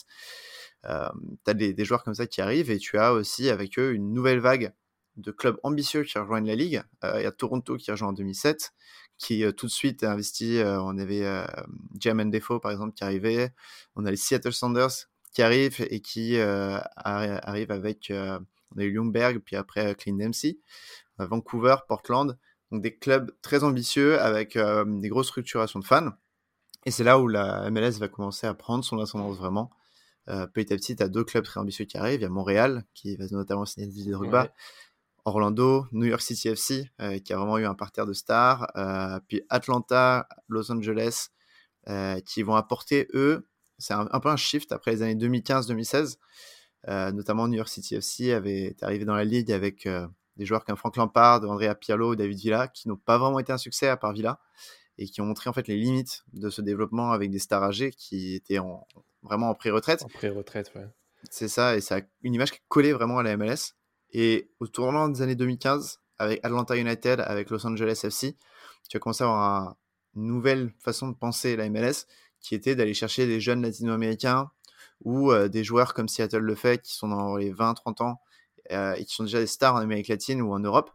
Euh, 0.85 1.09
tu 1.45 1.51
as 1.51 1.53
des, 1.53 1.85
joueurs 1.85 2.03
comme 2.03 2.15
ça 2.15 2.27
qui 2.27 2.41
arrivent, 2.41 2.71
et 2.71 2.77
tu 2.77 2.97
as 2.97 3.13
aussi 3.13 3.49
avec 3.49 3.77
eux 3.79 3.93
une 3.93 4.11
nouvelle 4.13 4.39
vague 4.39 4.73
de 5.15 5.31
clubs 5.31 5.57
ambitieux 5.63 6.03
qui 6.03 6.17
rejoignent 6.17 6.47
la 6.47 6.55
ligue. 6.55 6.83
Euh, 7.03 7.19
il 7.19 7.23
y 7.23 7.27
a 7.27 7.31
Toronto 7.31 7.77
qui 7.77 7.91
rejoint 7.91 8.09
en 8.09 8.13
2007, 8.13 8.73
qui 9.19 9.45
tout 9.55 9.67
de 9.67 9.71
suite 9.71 10.03
a 10.03 10.11
investi. 10.11 10.59
on 10.65 10.97
avait 10.97 11.23
Jermaine 11.99 12.31
Defoe, 12.31 12.59
par 12.59 12.71
exemple, 12.71 12.93
qui 12.93 13.03
arrivait. 13.03 13.53
On 13.95 14.05
a 14.05 14.11
les 14.11 14.17
Seattle 14.17 14.51
Sanders 14.51 15.07
qui 15.33 15.43
arrivent 15.43 15.85
et 15.89 16.01
qui 16.01 16.37
arrivent 16.37 17.71
avec 17.71 18.11
on 18.75 18.79
a 18.79 18.83
eu 18.83 18.91
Ljungberg, 18.91 19.39
puis 19.39 19.55
après 19.55 19.95
Clean 19.95 20.15
Dempsey. 20.15 20.59
Vancouver, 21.17 21.75
Portland. 21.87 22.37
Donc 22.73 22.81
des 22.81 22.97
clubs 22.97 23.31
très 23.43 23.63
ambitieux 23.63 24.19
avec 24.19 24.55
euh, 24.55 24.83
des 24.87 25.07
grosses 25.07 25.27
structurations 25.27 25.79
de 25.79 25.85
fans. 25.85 26.09
Et 26.85 26.91
c'est 26.91 27.03
là 27.03 27.19
où 27.19 27.27
la 27.27 27.69
MLS 27.69 27.99
va 27.99 28.07
commencer 28.07 28.47
à 28.47 28.55
prendre 28.55 28.83
son 28.83 28.99
ascendance 28.99 29.37
vraiment. 29.37 29.69
Euh, 30.29 30.47
petit 30.47 30.73
à 30.73 30.75
petit, 30.75 30.95
tu 30.95 31.03
as 31.03 31.07
deux 31.07 31.23
clubs 31.23 31.43
très 31.43 31.59
ambitieux 31.59 31.85
qui 31.85 31.97
arrivent. 31.97 32.21
Il 32.21 32.23
y 32.23 32.25
a 32.25 32.29
Montréal, 32.29 32.83
qui 32.95 33.15
va 33.15 33.25
notamment 33.29 33.65
signer 33.65 33.87
de 33.87 34.09
de 34.09 34.15
rugby. 34.15 34.49
Orlando, 35.25 35.85
New 35.91 36.07
York 36.07 36.21
City 36.21 36.49
FC, 36.49 36.89
euh, 36.99 37.19
qui 37.19 37.31
a 37.31 37.37
vraiment 37.37 37.59
eu 37.59 37.65
un 37.65 37.75
parterre 37.75 38.07
de 38.07 38.13
stars. 38.13 38.67
puis 39.27 39.43
Atlanta, 39.49 40.27
Los 40.49 40.71
Angeles, 40.71 41.27
qui 42.25 42.41
vont 42.41 42.55
apporter, 42.55 43.07
eux, 43.13 43.47
c'est 43.77 43.93
un, 43.93 44.19
peu 44.19 44.29
un 44.29 44.37
shift 44.37 44.71
après 44.71 44.91
les 44.91 45.01
années 45.03 45.15
2015-2016. 45.15 46.17
notamment 46.87 47.47
New 47.47 47.57
York 47.57 47.69
City 47.69 47.95
FC 47.95 48.33
avait 48.33 48.63
été 48.63 48.83
arrivé 48.83 49.05
dans 49.05 49.15
la 49.15 49.25
ligue 49.25 49.51
avec 49.51 49.87
des 50.37 50.45
joueurs 50.45 50.65
comme 50.65 50.77
Frank 50.77 50.95
Lampard, 50.97 51.43
Andrea 51.43 51.75
Pirlo, 51.75 52.15
David 52.15 52.37
Villa, 52.39 52.67
qui 52.67 52.87
n'ont 52.87 52.97
pas 52.97 53.17
vraiment 53.17 53.39
été 53.39 53.51
un 53.51 53.57
succès 53.57 53.87
à 53.87 53.97
part 53.97 54.13
Villa 54.13 54.39
et 54.97 55.05
qui 55.05 55.21
ont 55.21 55.25
montré 55.25 55.49
en 55.49 55.53
fait 55.53 55.67
les 55.67 55.77
limites 55.77 56.23
de 56.33 56.49
ce 56.49 56.61
développement 56.61 57.11
avec 57.11 57.31
des 57.31 57.39
stars 57.39 57.63
âgés 57.63 57.91
qui 57.91 58.35
étaient 58.35 58.59
en, 58.59 58.87
vraiment 59.23 59.49
en 59.49 59.55
pré-retraite. 59.55 60.03
En 60.03 60.07
pré-retraite, 60.07 60.71
ouais. 60.75 60.87
C'est 61.29 61.47
ça, 61.47 61.77
et 61.77 61.81
ça 61.81 61.97
a 61.97 62.01
une 62.21 62.33
image 62.33 62.51
qui 62.51 62.59
collait 62.67 62.91
vraiment 62.91 63.19
à 63.19 63.23
la 63.23 63.37
MLS. 63.37 63.75
Et 64.11 64.49
au 64.59 64.67
tournant 64.67 65.09
des 65.09 65.21
années 65.21 65.35
2015, 65.35 65.99
avec 66.19 66.39
Atlanta 66.43 66.75
United, 66.75 67.21
avec 67.21 67.49
Los 67.49 67.65
Angeles 67.65 68.01
FC, 68.03 68.35
tu 68.89 68.97
as 68.97 68.99
commencé 68.99 69.23
à 69.23 69.27
avoir 69.27 69.75
une 70.15 70.27
nouvelle 70.27 70.71
façon 70.79 71.07
de 71.07 71.15
penser 71.15 71.55
la 71.55 71.69
MLS, 71.69 72.05
qui 72.39 72.55
était 72.55 72.75
d'aller 72.75 72.93
chercher 72.93 73.25
des 73.25 73.39
jeunes 73.39 73.61
latino-américains 73.61 74.51
ou 75.01 75.31
euh, 75.31 75.47
des 75.47 75.63
joueurs 75.63 75.93
comme 75.93 76.07
Seattle 76.07 76.39
le 76.39 76.55
fait, 76.55 76.81
qui 76.81 76.93
sont 76.93 77.07
dans 77.07 77.35
les 77.37 77.51
20-30 77.51 78.03
ans, 78.03 78.21
euh, 78.71 78.93
et 78.95 79.05
qui 79.05 79.13
sont 79.13 79.23
déjà 79.23 79.39
des 79.39 79.47
stars 79.47 79.75
en 79.75 79.79
Amérique 79.79 80.07
latine 80.07 80.41
ou 80.41 80.53
en 80.53 80.59
Europe, 80.59 80.91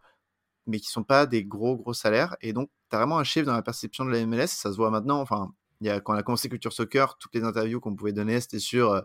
mais 0.67 0.81
qui 0.81 0.89
sont 0.89 1.05
pas 1.05 1.27
des 1.27 1.45
gros 1.45 1.77
gros 1.77 1.95
salaires. 1.95 2.37
Et 2.41 2.53
donc, 2.53 2.71
tu 2.91 2.97
as 2.97 2.99
vraiment 2.99 3.19
un 3.19 3.25
chiffre 3.25 3.47
dans 3.47 3.55
la 3.55 3.63
perception 3.63 4.05
de 4.05 4.11
la 4.11 4.25
MLS, 4.27 4.49
ça 4.49 4.71
se 4.73 4.77
voit 4.77 4.91
maintenant. 4.91 5.21
Enfin, 5.21 5.53
y 5.81 5.89
a, 5.89 6.01
quand 6.01 6.15
on 6.15 6.17
a 6.17 6.23
commencé 6.23 6.49
Culture 6.49 6.73
Soccer, 6.73 7.19
toutes 7.19 7.35
les 7.35 7.45
interviews 7.45 7.81
qu'on 7.81 7.95
pouvait 7.95 8.13
donner, 8.13 8.41
c'était 8.41 8.59
sur 8.59 9.05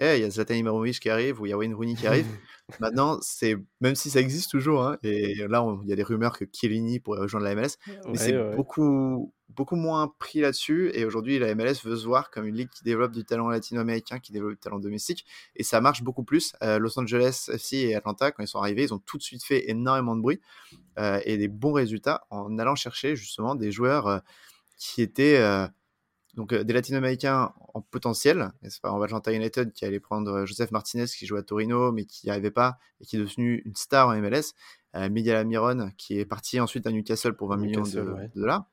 euh, 0.00 0.16
il 0.16 0.22
y 0.22 0.24
a 0.24 0.30
Zlatan 0.30 0.54
Ibrahimovic 0.54 1.00
qui 1.00 1.10
arrive 1.10 1.40
ou 1.40 1.46
il 1.46 1.50
y 1.50 1.52
a 1.52 1.56
Wayne 1.56 1.74
Rooney 1.74 1.94
qui 1.94 2.06
arrive. 2.06 2.26
Maintenant, 2.80 3.18
c'est 3.22 3.56
même 3.80 3.94
si 3.94 4.10
ça 4.10 4.20
existe 4.20 4.50
toujours, 4.50 4.82
hein, 4.82 4.98
et 5.02 5.46
là, 5.48 5.64
il 5.84 5.88
y 5.88 5.92
a 5.92 5.96
des 5.96 6.02
rumeurs 6.02 6.36
que 6.36 6.44
Chiellini 6.52 6.98
pourrait 6.98 7.20
rejoindre 7.20 7.46
la 7.46 7.54
MLS, 7.54 7.78
mais 8.08 8.18
c'est 8.18 8.56
beaucoup, 8.56 9.32
beaucoup 9.50 9.76
moins 9.76 10.12
pris 10.18 10.40
là-dessus. 10.40 10.90
Et 10.94 11.04
aujourd'hui, 11.04 11.38
la 11.38 11.54
MLS 11.54 11.76
veut 11.84 11.96
se 11.96 12.06
voir 12.06 12.30
comme 12.30 12.44
une 12.44 12.56
ligue 12.56 12.68
qui 12.68 12.82
développe 12.82 13.12
du 13.12 13.24
talent 13.24 13.48
latino-américain, 13.48 14.18
qui 14.18 14.32
développe 14.32 14.52
du 14.52 14.58
talent 14.58 14.78
domestique, 14.78 15.24
et 15.54 15.62
ça 15.62 15.80
marche 15.80 16.02
beaucoup 16.02 16.24
plus. 16.24 16.54
Euh, 16.62 16.78
Los 16.78 16.98
Angeles 16.98 17.48
FC 17.52 17.76
et 17.76 17.94
Atlanta, 17.94 18.32
quand 18.32 18.42
ils 18.42 18.48
sont 18.48 18.58
arrivés, 18.58 18.82
ils 18.82 18.94
ont 18.94 18.98
tout 18.98 19.18
de 19.18 19.22
suite 19.22 19.44
fait 19.44 19.70
énormément 19.70 20.16
de 20.16 20.20
bruit 20.20 20.40
euh, 20.98 21.20
et 21.24 21.36
des 21.36 21.48
bons 21.48 21.72
résultats 21.72 22.26
en 22.30 22.58
allant 22.58 22.74
chercher 22.74 23.14
justement 23.16 23.54
des 23.54 23.70
joueurs 23.70 24.06
euh, 24.08 24.18
qui 24.76 25.02
étaient 25.02 25.40
donc 26.36 26.54
des 26.54 26.72
latino-américains 26.72 27.52
en 27.74 27.80
potentiel. 27.80 28.52
C'est 28.68 28.80
pas? 28.80 28.92
En 28.92 29.00
Atlanta 29.00 29.32
United 29.32 29.72
qui 29.72 29.84
allait 29.84 30.00
prendre 30.00 30.44
Joseph 30.44 30.70
Martinez 30.70 31.06
qui 31.06 31.26
joue 31.26 31.36
à 31.36 31.42
Torino 31.42 31.92
mais 31.92 32.04
qui 32.04 32.26
n'y 32.26 32.30
arrivait 32.30 32.50
pas 32.50 32.78
et 33.00 33.06
qui 33.06 33.16
est 33.16 33.20
devenu 33.20 33.62
une 33.64 33.74
star 33.74 34.08
en 34.08 34.16
MLS. 34.16 34.52
Miguel 35.10 35.36
Amiron 35.36 35.90
qui 35.98 36.18
est 36.18 36.24
parti 36.24 36.60
ensuite 36.60 36.86
à 36.86 36.90
Newcastle 36.90 37.34
pour 37.34 37.48
20 37.48 37.56
millions 37.56 37.82
de, 37.82 38.30
dollars. 38.34 38.64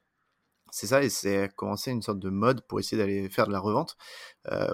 C'est 0.72 0.88
ça, 0.88 1.04
et 1.04 1.10
c'est 1.10 1.54
commencé 1.56 1.92
une 1.92 2.02
sorte 2.02 2.20
de 2.20 2.30
mode 2.30 2.66
pour 2.66 2.80
essayer 2.80 2.98
d'aller 2.98 3.30
faire 3.30 3.48
de 3.48 3.52
la 3.52 3.60
revente. 3.60 3.98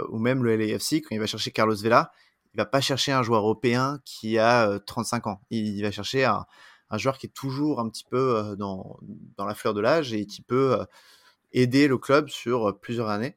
ou 0.09 0.17
même 0.19 0.43
le 0.43 0.55
LAFC, 0.55 1.01
quand 1.01 1.09
il 1.11 1.19
va 1.19 1.25
chercher 1.25 1.51
Carlos 1.51 1.75
Vela, 1.75 2.11
il 2.53 2.57
va 2.57 2.65
pas 2.65 2.81
chercher 2.81 3.11
un 3.11 3.23
joueur 3.23 3.41
européen 3.41 3.99
qui 4.05 4.37
a 4.37 4.79
35 4.79 5.27
ans. 5.27 5.41
Il, 5.49 5.81
va 5.81 5.91
chercher 5.91 6.25
un, 6.25 6.45
joueur 6.93 7.17
qui 7.17 7.27
est 7.27 7.33
toujours 7.33 7.79
un 7.79 7.89
petit 7.89 8.05
peu 8.09 8.55
dans, 8.57 8.97
dans 9.37 9.45
la 9.45 9.55
fleur 9.55 9.73
de 9.73 9.81
l'âge 9.81 10.13
et 10.13 10.25
qui 10.25 10.41
peut 10.41 10.77
aider 11.51 11.87
le 11.87 11.97
club 11.97 12.29
sur 12.29 12.79
plusieurs 12.79 13.09
années. 13.09 13.35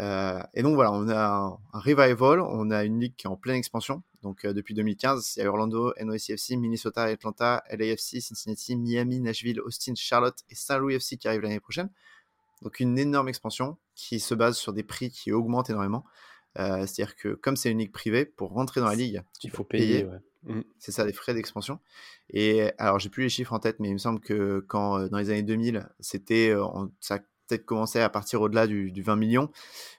et 0.00 0.62
donc 0.62 0.74
voilà, 0.74 0.92
on 0.92 1.08
a 1.08 1.58
un, 1.72 1.78
revival, 1.78 2.40
on 2.40 2.70
a 2.70 2.84
une 2.84 3.00
ligue 3.00 3.14
qui 3.16 3.26
est 3.26 3.30
en 3.30 3.36
pleine 3.36 3.56
expansion. 3.56 4.02
Donc 4.22 4.46
depuis 4.46 4.74
2015, 4.74 5.34
il 5.36 5.42
y 5.42 5.46
a 5.46 5.48
Orlando, 5.48 5.92
NYCFC, 6.00 6.56
Minnesota, 6.56 7.04
Atlanta, 7.04 7.62
LAFC, 7.70 8.20
Cincinnati, 8.20 8.76
Miami, 8.76 9.20
Nashville, 9.20 9.60
Austin, 9.60 9.94
Charlotte 9.96 10.38
et 10.50 10.54
Saint 10.54 10.78
Louis 10.78 10.94
FC 10.94 11.16
qui 11.16 11.28
arrivent 11.28 11.42
l'année 11.42 11.60
prochaine. 11.60 11.90
Donc 12.62 12.80
une 12.80 12.98
énorme 12.98 13.28
expansion 13.28 13.76
qui 13.94 14.20
se 14.20 14.34
base 14.34 14.56
sur 14.56 14.72
des 14.72 14.82
prix 14.82 15.10
qui 15.10 15.32
augmentent 15.32 15.70
énormément. 15.70 16.04
Euh, 16.58 16.86
c'est-à-dire 16.86 17.16
que 17.16 17.34
comme 17.34 17.56
c'est 17.56 17.70
une 17.70 17.78
ligue 17.78 17.92
privée, 17.92 18.24
pour 18.24 18.50
rentrer 18.52 18.80
dans 18.80 18.88
la 18.88 18.94
ligue, 18.94 19.22
il 19.42 19.50
faut 19.50 19.64
payer. 19.64 20.06
Mmh. 20.44 20.60
C'est 20.78 20.92
ça, 20.92 21.04
des 21.04 21.12
frais 21.12 21.34
d'expansion. 21.34 21.80
Et 22.30 22.70
alors, 22.78 22.98
j'ai 22.98 23.08
plus 23.08 23.24
les 23.24 23.28
chiffres 23.28 23.52
en 23.52 23.58
tête, 23.58 23.80
mais 23.80 23.88
il 23.88 23.94
me 23.94 23.98
semble 23.98 24.20
que 24.20 24.64
quand 24.68 24.98
euh, 24.98 25.08
dans 25.08 25.18
les 25.18 25.30
années 25.30 25.42
2000, 25.42 25.88
c'était, 26.00 26.50
euh, 26.50 26.64
ça 27.00 27.18
peut-être 27.48 27.64
commencé 27.64 28.00
à 28.00 28.08
partir 28.08 28.40
au-delà 28.40 28.66
du, 28.66 28.92
20 29.02 29.16
millions. 29.16 29.50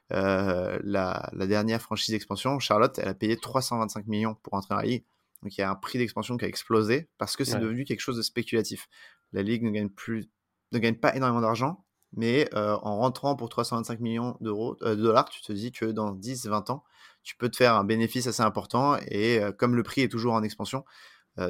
la, 0.09 1.31
dernière 1.33 1.81
franchise 1.81 2.11
d'expansion, 2.13 2.59
Charlotte, 2.59 2.97
elle 2.99 3.09
a 3.09 3.13
payé 3.13 3.37
325 3.37 4.07
millions 4.07 4.35
pour 4.43 4.53
entrer 4.53 4.69
dans 4.69 4.81
la 4.81 4.85
ligue. 4.87 5.05
Donc 5.43 5.57
il 5.57 5.61
y 5.61 5.63
a 5.63 5.69
un 5.69 5.75
prix 5.75 5.97
d'expansion 5.97 6.37
qui 6.37 6.45
a 6.45 6.47
explosé 6.47 7.07
parce 7.17 7.37
que 7.37 7.43
c'est 7.43 7.59
devenu 7.59 7.85
quelque 7.85 8.01
chose 8.01 8.17
de 8.17 8.21
spéculatif. 8.21 8.89
La 9.31 9.41
ligue 9.41 9.63
ne 9.63 9.69
gagne 9.69 9.89
plus, 9.89 10.29
ne 10.71 10.79
gagne 10.79 10.95
pas 10.95 11.15
énormément 11.15 11.41
d'argent, 11.41 11.85
mais 12.13 12.49
en 12.53 12.97
rentrant 12.97 13.35
pour 13.35 13.49
325 13.49 13.99
millions 13.99 14.37
d'euros, 14.41 14.75
de 14.81 14.95
dollars, 14.95 15.29
tu 15.29 15.41
te 15.41 15.53
dis 15.53 15.71
que 15.71 15.85
dans 15.85 16.13
10-20 16.13 16.71
ans, 16.71 16.83
tu 17.23 17.35
peux 17.37 17.49
te 17.49 17.57
faire 17.57 17.75
un 17.75 17.83
bénéfice 17.83 18.27
assez 18.27 18.43
important 18.43 18.97
et 19.07 19.39
comme 19.57 19.75
le 19.75 19.83
prix 19.83 20.01
est 20.01 20.09
toujours 20.09 20.33
en 20.33 20.43
expansion, 20.43 20.83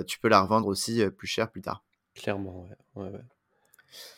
tu 0.05 0.19
peux 0.19 0.27
la 0.27 0.41
revendre 0.41 0.67
aussi 0.67 1.03
plus 1.17 1.27
cher 1.27 1.49
plus 1.49 1.61
tard. 1.61 1.83
Clairement, 2.13 2.67
ouais. 2.95 3.11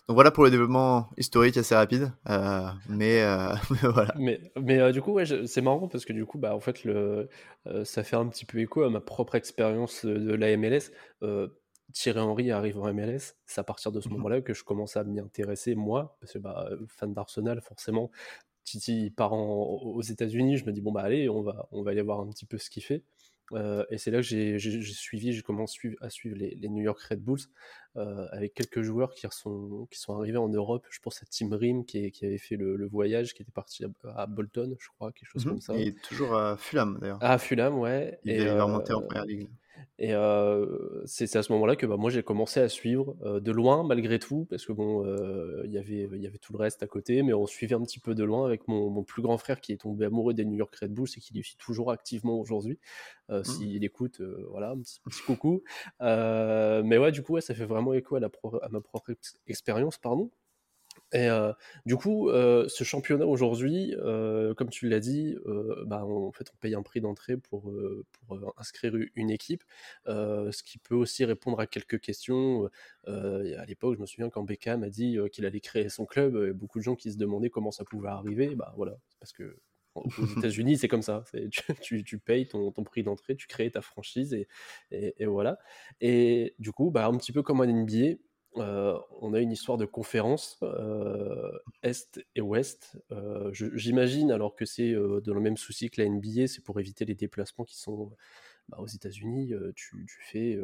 Donc 0.08 0.16
voilà 0.16 0.32
pour 0.32 0.44
le 0.44 0.52
développement 0.52 1.10
historique 1.18 1.58
assez 1.58 1.76
rapide, 1.76 2.12
mais, 2.90 3.24
voilà. 3.82 4.14
Mais, 4.18 4.42
mais 4.62 4.92
du 4.92 5.02
coup, 5.02 5.14
ouais, 5.14 5.26
c'est 5.26 5.62
marrant 5.62 5.88
parce 5.88 6.06
que 6.06 6.14
du 6.14 6.26
coup, 6.26 6.38
bah, 6.38 6.56
en 6.56 6.60
fait, 6.60 6.84
le, 6.84 7.30
ça 7.84 8.04
fait 8.04 8.16
un 8.16 8.28
petit 8.28 8.46
peu 8.46 8.60
écho 8.60 8.84
à 8.84 8.90
ma 8.90 9.02
propre 9.02 9.36
expérience 9.36 10.06
de 10.06 10.34
la 10.34 10.56
MLS. 10.58 10.92
Thierry 11.94 12.20
Henry 12.20 12.52
arrive 12.52 12.80
en 12.80 12.94
MLS, 12.94 13.36
c'est 13.46 13.60
à 13.60 13.64
partir 13.64 13.92
de 13.92 14.00
ce 14.00 14.08
mmh 14.08 14.14
moment-là 14.14 14.42
que 14.42 14.54
je 14.54 14.64
commence 14.64 14.98
à 14.98 15.04
m'y 15.04 15.20
intéresser, 15.20 15.76
moi, 15.76 16.18
parce 16.20 16.34
que 16.34 16.40
bah, 16.40 16.70
fan 16.88 17.14
d'Arsenal, 17.14 17.62
forcément, 17.62 18.12
Titi 18.64 19.10
part 19.10 19.34
aux 19.34 20.02
États-Unis, 20.02 20.58
je 20.58 20.66
me 20.66 20.72
dis, 20.72 20.82
bon, 20.82 20.92
bah 20.92 21.02
allez, 21.02 21.30
on 21.30 21.42
va, 21.42 21.68
on 21.72 21.82
va 21.82 21.92
aller 21.92 22.02
voir 22.02 22.20
un 22.20 22.28
petit 22.28 22.46
peu 22.46 22.58
ce 22.58 22.70
qu'il 22.70 22.84
fait. 22.84 23.04
Euh, 23.54 23.84
et 23.90 23.98
c'est 23.98 24.12
là 24.12 24.20
que 24.20 24.24
j'ai 24.24 24.58
suivi, 24.94 25.34
j'ai 25.34 25.42
commencé 25.42 25.96
à 26.02 26.10
suivre 26.10 26.36
les, 26.38 26.58
New 26.70 26.84
York 26.84 27.00
Red 27.02 27.22
Bulls 27.22 27.40
euh, 27.98 28.28
avec 28.32 28.54
quelques 28.54 28.82
joueurs 28.82 29.14
qui 29.14 29.28
sont, 29.32 29.88
qui 29.92 30.00
sont 30.00 30.18
arrivés 30.18 30.38
en 30.38 30.50
Europe. 30.50 30.86
Je 30.90 31.00
pense 31.00 31.22
à 31.22 31.26
Tim 31.30 31.56
Rim 31.56 31.86
qui, 31.86 32.12
qui 32.12 32.26
avait 32.26 32.38
fait 32.38 32.56
le, 32.56 32.88
voyage, 32.88 33.34
qui 33.34 33.42
était 33.42 33.52
parti 33.52 33.84
à, 34.16 34.26
Bolton, 34.28 34.76
je 34.80 34.88
crois, 34.90 35.12
quelque 35.12 35.30
chose 35.30 35.46
mmh 35.46 35.50
comme 35.50 35.62
ça. 35.62 35.76
Et 35.76 35.94
toujours 35.94 36.36
à 36.36 36.58
Fulham 36.58 36.98
d'ailleurs. 37.02 37.20
À 37.22 37.38
Fulham, 37.38 37.78
ouais. 37.80 38.20
Il 38.24 38.32
et, 38.32 38.46
va 38.46 38.64
remonter 38.64 38.94
en 38.94 39.02
première 39.02 39.26
ligue. 39.26 39.50
Et 40.04 40.14
c'est 41.06 41.36
à 41.36 41.44
ce 41.44 41.52
moment-là 41.54 41.76
que 41.76 41.86
bah, 41.86 41.96
moi 41.96 42.10
j'ai 42.10 42.24
commencé 42.24 42.60
à 42.60 42.70
suivre 42.70 43.16
de 43.40 43.52
loin 43.52 43.84
malgré 43.84 44.18
tout, 44.18 44.48
parce 44.50 44.66
que 44.66 44.74
bon, 44.74 45.06
il 45.64 45.72
y 45.72 45.78
avait 45.78 46.10
il 46.12 46.22
y 46.22 46.26
avait 46.26 46.40
tout 46.40 46.54
le 46.54 46.58
reste 46.58 46.82
à 46.82 46.88
côté, 46.88 47.22
mais 47.22 47.34
on 47.34 47.46
suivait 47.46 47.76
un 47.76 47.82
petit 47.84 48.00
peu 48.00 48.16
de 48.16 48.24
loin 48.24 48.44
avec 48.44 48.68
mon, 48.68 48.90
mon 48.90 49.04
plus 49.04 49.22
grand 49.22 49.38
frère 49.38 49.62
qui 49.62 49.74
est 49.74 49.78
tombé 49.78 50.06
amoureux 50.06 50.34
des 50.34 50.44
New 50.44 50.56
York 50.56 50.76
Red 50.76 50.92
Bulls 50.92 51.10
et 51.16 51.20
qui 51.20 51.36
les 51.36 51.44
suit 51.44 51.56
toujours 51.58 51.92
activement 51.92 52.40
aujourd'hui. 52.40 52.80
Mmh. 53.30 53.44
S'il 53.44 53.84
écoute, 53.84 54.22
voilà, 54.50 54.72
un 54.72 54.80
petit, 54.80 55.00
coucou. 55.24 55.62
mais 56.00 56.98
ouais, 56.98 57.12
du 57.12 57.22
coup, 57.22 57.34
ouais, 57.34 57.42
ça 57.42 57.54
fait 57.54 57.66
vraiment 57.66 57.94
écho 57.94 58.16
à, 58.16 58.20
la 58.20 58.32
à 58.64 58.70
ma 58.70 58.82
propre 58.82 59.12
expérience, 59.46 60.00
pardon. 60.00 60.32
Et 61.14 61.28
du 61.86 61.96
coup, 61.96 62.30
ce 62.32 62.84
championnat 62.84 63.26
aujourd'hui, 63.26 63.94
comme 64.58 64.70
tu 64.70 64.90
l'as 64.90 65.00
dit, 65.00 65.36
bah, 65.86 66.06
en 66.06 66.32
fait, 66.32 66.52
on 66.54 66.58
paye 66.58 66.76
un 66.76 66.84
prix 66.84 67.02
d'entrée 67.02 67.38
pour, 67.38 67.72
pour 68.12 68.54
inscrire 68.58 68.94
une 69.16 69.30
équipe, 69.30 69.64
ce 70.06 70.64
qui 70.64 70.78
peut 70.78 70.96
aussi 70.96 71.26
répondre 71.26 71.60
à 71.60 71.68
quelques 71.68 72.00
questions. 72.00 72.70
à 73.08 73.66
l'époque, 73.66 73.96
je 73.96 74.02
me 74.02 74.06
souviens 74.06 74.30
quand 74.30 74.44
Beckham 74.44 74.84
a 74.84 74.90
dit 74.90 75.18
qu'il 75.32 75.46
allait 75.46 75.60
créer 75.60 75.90
son 75.90 76.06
club, 76.06 76.52
beaucoup 76.52 76.80
de 76.80 76.84
gens 76.84 76.96
qui 76.96 77.12
se 77.12 77.18
demandaient 77.18 77.50
comment 77.50 77.72
ça 77.72 77.84
pouvait 77.84 78.10
arriver. 78.10 78.56
Bah 78.56 78.74
voilà, 78.78 78.98
parce 79.20 79.34
que 79.34 79.58
aux 79.96 80.08
États-Unis, 80.38 80.78
c'est 80.78 80.88
comme 80.88 81.02
ça. 81.02 81.24
Tu, 81.82 82.04
tu, 82.04 82.18
payes 82.18 82.48
ton, 82.48 82.72
ton 82.72 82.84
prix 82.84 83.04
d'entrée, 83.04 83.36
tu 83.36 83.48
crées 83.48 83.72
ta 83.72 83.82
franchise 83.82 84.34
et, 84.34 84.48
et, 84.92 85.26
voilà. 85.26 85.60
Et 86.00 86.56
du 86.60 86.72
coup, 86.72 86.92
bah, 86.92 87.08
un 87.08 87.18
petit 87.18 87.32
peu 87.32 87.44
comme 87.44 87.60
en 87.60 87.66
NBA, 87.66 88.18
on 88.56 89.34
a 89.34 89.40
une 89.40 89.52
histoire 89.52 89.78
de 89.78 89.86
conférence 89.86 90.60
Est 91.84 92.24
et 92.36 92.42
Ouest. 92.42 92.98
J'imagine, 93.52 94.32
alors 94.32 94.56
que 94.56 94.66
c'est 94.66 94.94
dans 94.94 95.34
le 95.34 95.42
même 95.42 95.58
souci 95.58 95.90
que 95.90 96.02
la 96.02 96.10
NBA, 96.10 96.48
c'est 96.48 96.64
pour 96.64 96.80
éviter 96.80 97.06
les 97.06 97.16
déplacements 97.16 97.66
qui 97.66 97.78
sont 97.78 98.12
bah, 98.70 98.78
aux 98.80 98.88
États-Unis. 98.88 99.54
Tu, 99.76 100.06
fais 100.20 100.60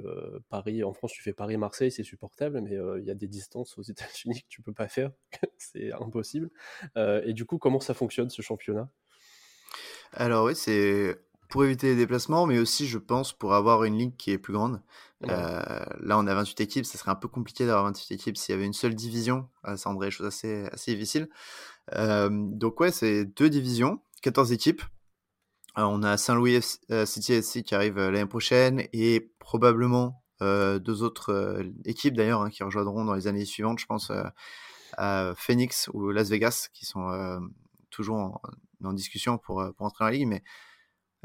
Paris, 0.49 0.83
en 0.83 0.93
France, 0.93 1.11
tu 1.13 1.21
fais 1.21 1.33
Paris-Marseille, 1.33 1.91
c'est 1.91 2.03
supportable, 2.03 2.61
mais 2.61 2.77
il 2.99 3.05
y 3.05 3.11
a 3.11 3.15
des 3.15 3.27
distances 3.27 3.77
aux 3.77 3.83
États-Unis 3.83 4.41
que 4.41 4.47
tu 4.49 4.61
peux 4.61 4.73
pas 4.73 4.87
faire, 4.87 5.11
c'est 5.57 5.91
impossible. 5.93 6.49
et 6.95 7.33
du 7.33 7.45
coup, 7.45 7.57
comment 7.57 7.79
ça 7.79 7.93
fonctionne 7.93 8.29
ce 8.29 8.41
championnat? 8.41 8.89
Alors 10.11 10.45
oui, 10.45 10.55
c'est 10.55 11.17
pour 11.49 11.63
éviter 11.63 11.87
les 11.87 11.95
déplacements, 11.95 12.45
mais 12.45 12.59
aussi, 12.59 12.87
je 12.87 12.97
pense, 12.97 13.33
pour 13.33 13.53
avoir 13.53 13.83
une 13.83 13.97
ligue 13.97 14.15
qui 14.17 14.31
est 14.31 14.37
plus 14.37 14.53
grande. 14.53 14.81
Euh, 15.23 15.85
là, 15.99 16.17
on 16.17 16.27
a 16.27 16.33
28 16.33 16.61
équipes, 16.61 16.85
ça 16.85 16.97
serait 16.97 17.11
un 17.11 17.15
peu 17.15 17.27
compliqué 17.27 17.65
d'avoir 17.65 17.85
28 17.85 18.13
équipes 18.13 18.37
s'il 18.37 18.53
y 18.53 18.57
avait 18.57 18.65
une 18.65 18.73
seule 18.73 18.95
division. 18.95 19.47
Euh, 19.65 19.77
ça 19.77 19.89
rendrait 19.89 20.07
les 20.07 20.11
choses 20.11 20.27
assez, 20.27 20.65
assez 20.71 20.93
difficiles. 20.93 21.29
Euh, 21.95 22.29
donc, 22.31 22.79
ouais, 22.79 22.91
c'est 22.91 23.25
deux 23.25 23.49
divisions, 23.49 24.01
14 24.21 24.51
équipes. 24.51 24.81
on 25.75 26.03
a 26.03 26.17
Saint-Louis 26.17 26.61
City 27.05 27.33
FC 27.33 27.63
qui 27.63 27.75
arrive 27.75 27.97
l'année 27.97 28.25
prochaine 28.25 28.83
et 28.93 29.31
probablement 29.39 30.21
deux 30.41 31.01
autres 31.01 31.63
équipes 31.85 32.15
d'ailleurs 32.15 32.41
hein, 32.41 32.49
qui 32.49 32.61
rejoindront 32.63 33.05
dans 33.05 33.15
les 33.15 33.27
années 33.27 33.45
suivantes, 33.45 33.79
je 33.79 33.87
pense 33.87 34.11
à 34.97 35.33
Phoenix 35.35 35.89
ou 35.93 36.11
Las 36.11 36.29
Vegas 36.29 36.67
qui 36.73 36.85
sont 36.85 37.41
toujours 37.89 38.17
en, 38.17 38.41
en, 38.83 38.93
discussion 38.93 39.37
pour, 39.39 39.63
pour 39.75 39.85
entrer 39.85 40.03
dans 40.03 40.09
la 40.09 40.11
ligue. 40.11 40.27
Mais 40.27 40.43
euh, 40.43 40.76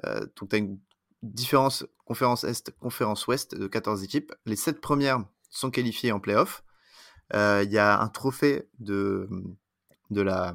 donc, 0.05 0.49
tu 0.51 0.57
as 0.57 0.59
une 0.59 0.79
différence 1.23 1.87
conférence 2.05 2.45
Est, 2.45 2.71
conférence 2.79 3.27
Ouest 3.27 3.55
de 3.55 3.67
14 3.67 4.03
équipes. 4.03 4.33
Les 4.47 4.57
7 4.57 4.81
premières 4.81 5.25
sont 5.51 5.71
qualifiées 5.71 6.13
en 6.13 6.21
playoff. 6.21 6.65
Euh, 7.35 7.63
il 7.65 7.73
y 7.73 7.79
a 7.79 8.01
un 8.01 8.09
trophée 8.09 8.69
de, 8.79 9.29
de 10.11 10.21
la 10.21 10.55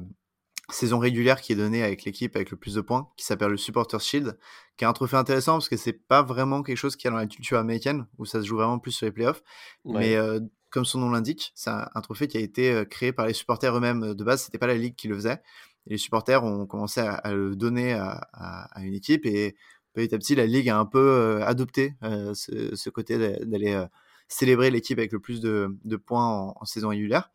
saison 0.70 0.98
régulière 0.98 1.40
qui 1.40 1.52
est 1.52 1.56
donné 1.56 1.82
avec 1.82 2.04
l'équipe 2.04 2.36
avec 2.36 2.50
le 2.50 2.56
plus 2.56 2.74
de 2.74 2.80
points, 2.80 3.08
qui 3.16 3.24
s'appelle 3.24 3.48
le 3.48 3.56
Supporters 3.56 4.00
Shield, 4.00 4.38
qui 4.76 4.84
est 4.84 4.86
un 4.86 4.92
trophée 4.92 5.16
intéressant 5.16 5.54
parce 5.54 5.68
que 5.68 5.76
c'est 5.76 5.94
pas 5.94 6.22
vraiment 6.22 6.62
quelque 6.62 6.76
chose 6.76 6.94
qui 6.94 7.06
est 7.06 7.10
dans 7.10 7.16
la 7.16 7.26
culture 7.26 7.58
américaine, 7.58 8.06
où 8.18 8.26
ça 8.26 8.42
se 8.42 8.46
joue 8.46 8.56
vraiment 8.56 8.78
plus 8.78 8.92
sur 8.92 9.06
les 9.06 9.12
playoffs. 9.12 9.42
Mais 9.84 10.14
euh, 10.14 10.40
comme 10.70 10.84
son 10.84 11.00
nom 11.00 11.10
l'indique, 11.10 11.52
c'est 11.54 11.70
un, 11.70 12.00
trophée 12.02 12.28
qui 12.28 12.36
a 12.36 12.40
été 12.40 12.84
créé 12.90 13.12
par 13.12 13.26
les 13.26 13.32
supporters 13.32 13.74
eux-mêmes 13.74 14.14
de 14.14 14.24
base, 14.24 14.42
c'était 14.42 14.58
pas 14.58 14.66
la 14.66 14.74
ligue 14.74 14.94
qui 14.94 15.08
le 15.08 15.14
faisait. 15.14 15.40
Les 15.88 15.96
supporters 15.98 16.44
ont 16.44 16.66
commencé 16.66 17.00
à, 17.00 17.32
le 17.32 17.56
donner 17.56 17.92
à, 17.94 18.70
une 18.82 18.94
équipe 18.94 19.26
et 19.26 19.56
petit 19.94 20.14
à 20.14 20.18
petit, 20.18 20.34
la 20.34 20.46
ligue 20.46 20.68
a 20.68 20.78
un 20.78 20.84
peu 20.84 20.98
euh, 20.98 21.44
adopté 21.44 21.94
euh, 22.02 22.32
ce, 22.34 22.90
côté 22.90 23.18
d'aller 23.18 23.72
euh, 23.72 23.86
célébrer 24.28 24.70
l'équipe 24.70 24.98
avec 24.98 25.12
le 25.12 25.18
plus 25.18 25.40
de, 25.40 25.96
points 25.96 26.54
en, 26.54 26.64
saison 26.64 26.90
régulière. 26.90 27.30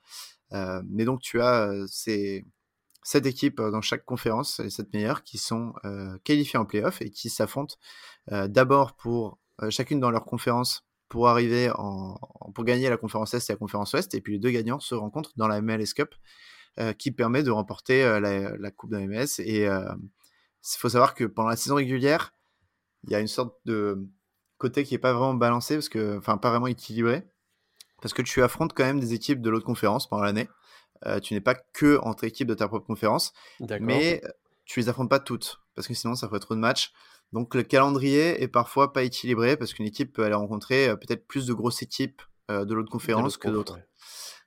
mais 0.51 1.05
donc, 1.05 1.21
tu 1.21 1.41
as 1.41 1.71
ces 1.87 2.45
sept 3.01 3.25
équipes 3.25 3.59
dans 3.59 3.81
chaque 3.81 4.05
conférence, 4.05 4.59
les 4.59 4.69
sept 4.69 4.93
meilleures, 4.93 5.23
qui 5.23 5.37
sont 5.37 5.73
qualifiées 6.23 6.59
en 6.59 6.65
playoff 6.65 7.01
et 7.01 7.09
qui 7.09 7.29
s'affrontent 7.29 7.75
d'abord 8.29 8.95
pour 8.95 9.39
chacune 9.69 9.99
dans 9.99 10.11
leur 10.11 10.25
conférence 10.25 10.85
pour 11.09 11.27
arriver 11.27 11.71
pour 12.55 12.63
gagner 12.63 12.89
la 12.89 12.97
conférence 12.97 13.33
Est 13.33 13.49
et 13.49 13.53
la 13.53 13.57
conférence 13.57 13.93
Ouest, 13.93 14.15
et 14.15 14.21
puis 14.21 14.33
les 14.33 14.39
deux 14.39 14.51
gagnants 14.51 14.79
se 14.79 14.95
rencontrent 14.95 15.31
dans 15.35 15.47
la 15.47 15.61
MLS 15.61 15.93
Cup, 15.95 16.09
euh, 16.09 16.17
qui 16.97 17.11
permet 17.11 17.43
de 17.43 17.51
remporter 17.51 18.03
euh, 18.03 18.19
la, 18.19 18.71
Coupe 18.71 18.91
d'AMS. 18.91 19.39
Et 19.39 19.61
il 19.61 19.67
euh, 19.67 19.93
faut 20.61 20.89
savoir 20.89 21.13
que 21.13 21.23
pendant 21.25 21.49
la 21.49 21.55
saison 21.55 21.75
régulière, 21.75 22.33
il 23.03 23.11
y 23.11 23.15
a 23.15 23.19
une 23.19 23.27
sorte 23.27 23.55
de 23.65 24.07
côté 24.57 24.83
qui 24.83 24.93
n'est 24.93 24.99
pas 24.99 25.13
vraiment 25.13 25.33
balancé, 25.33 25.75
parce 25.75 25.89
que, 25.89 26.17
enfin, 26.17 26.37
pas 26.37 26.49
vraiment 26.49 26.67
équilibré, 26.67 27.27
parce 28.01 28.13
que 28.13 28.21
tu 28.21 28.41
affrontes 28.41 28.73
quand 28.73 28.85
même 28.85 28.99
des 28.99 29.13
équipes 29.13 29.41
de 29.41 29.49
l'autre 29.49 29.65
conférence 29.65 30.07
pendant 30.07 30.23
l'année. 30.23 30.49
tu 31.21 31.33
n'es 31.33 31.41
pas 31.41 31.55
que 31.55 31.99
entre 32.01 32.23
équipes 32.23 32.47
de 32.47 32.53
ta 32.53 32.67
propre 32.67 32.87
conférence, 32.87 33.33
mais 33.81 34.21
tu 34.65 34.79
les 34.79 34.87
affrontes 34.87 35.09
pas 35.09 35.19
toutes, 35.19 35.59
parce 35.75 35.87
que 35.87 35.93
sinon 35.93 36.15
ça 36.15 36.27
ferait 36.27 36.39
trop 36.39 36.55
de 36.55 36.59
matchs. 36.61 36.93
Donc 37.33 37.55
le 37.55 37.63
calendrier 37.63 38.41
est 38.41 38.47
parfois 38.47 38.93
pas 38.93 39.03
équilibré, 39.03 39.57
parce 39.57 39.73
qu'une 39.73 39.85
équipe 39.85 40.13
peut 40.13 40.23
aller 40.23 40.33
rencontrer 40.33 40.95
peut-être 40.95 41.27
plus 41.27 41.45
de 41.45 41.53
grosses 41.53 41.81
équipes 41.81 42.21
de 42.49 42.73
l'autre 42.73 42.91
conférence 42.91 43.35
que 43.35 43.49
d'autres. 43.49 43.79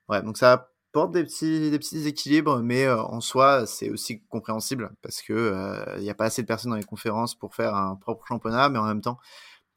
Ouais. 0.09 0.23
donc 0.23 0.37
ça 0.37 0.71
porte 0.97 1.11
des 1.11 1.23
petits, 1.23 1.69
des 1.69 1.77
petits 1.77 2.07
équilibres, 2.07 2.59
mais 2.63 2.89
en 2.89 3.21
soi, 3.21 3.67
c'est 3.67 3.91
aussi 3.91 4.23
compréhensible 4.29 4.91
parce 5.03 5.21
que 5.21 5.95
il 5.97 6.01
n'y 6.01 6.09
a 6.09 6.15
pas 6.15 6.25
assez 6.25 6.41
de 6.41 6.47
personnes 6.47 6.71
dans 6.71 6.77
les 6.77 6.83
conférences 6.83 7.35
pour 7.35 7.53
faire 7.53 7.75
un 7.75 7.95
propre 7.97 8.25
championnat, 8.25 8.69
mais 8.69 8.79
en 8.79 8.85
même 8.85 9.01
temps, 9.01 9.19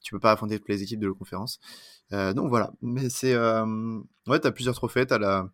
tu 0.00 0.14
peux 0.14 0.20
pas 0.20 0.32
affronter 0.32 0.58
toutes 0.58 0.70
les 0.70 0.82
équipes 0.82 1.00
de 1.00 1.08
la 1.08 1.12
conférence. 1.12 1.60
donc 2.10 2.48
voilà. 2.48 2.72
Mais 2.80 3.10
c'est. 3.10 3.36
ouais, 3.36 4.40
tu 4.40 4.46
as 4.46 4.52
plusieurs 4.52 4.74
trophées. 4.74 5.06
Tu 5.06 5.12
as 5.12 5.18
la 5.18 5.50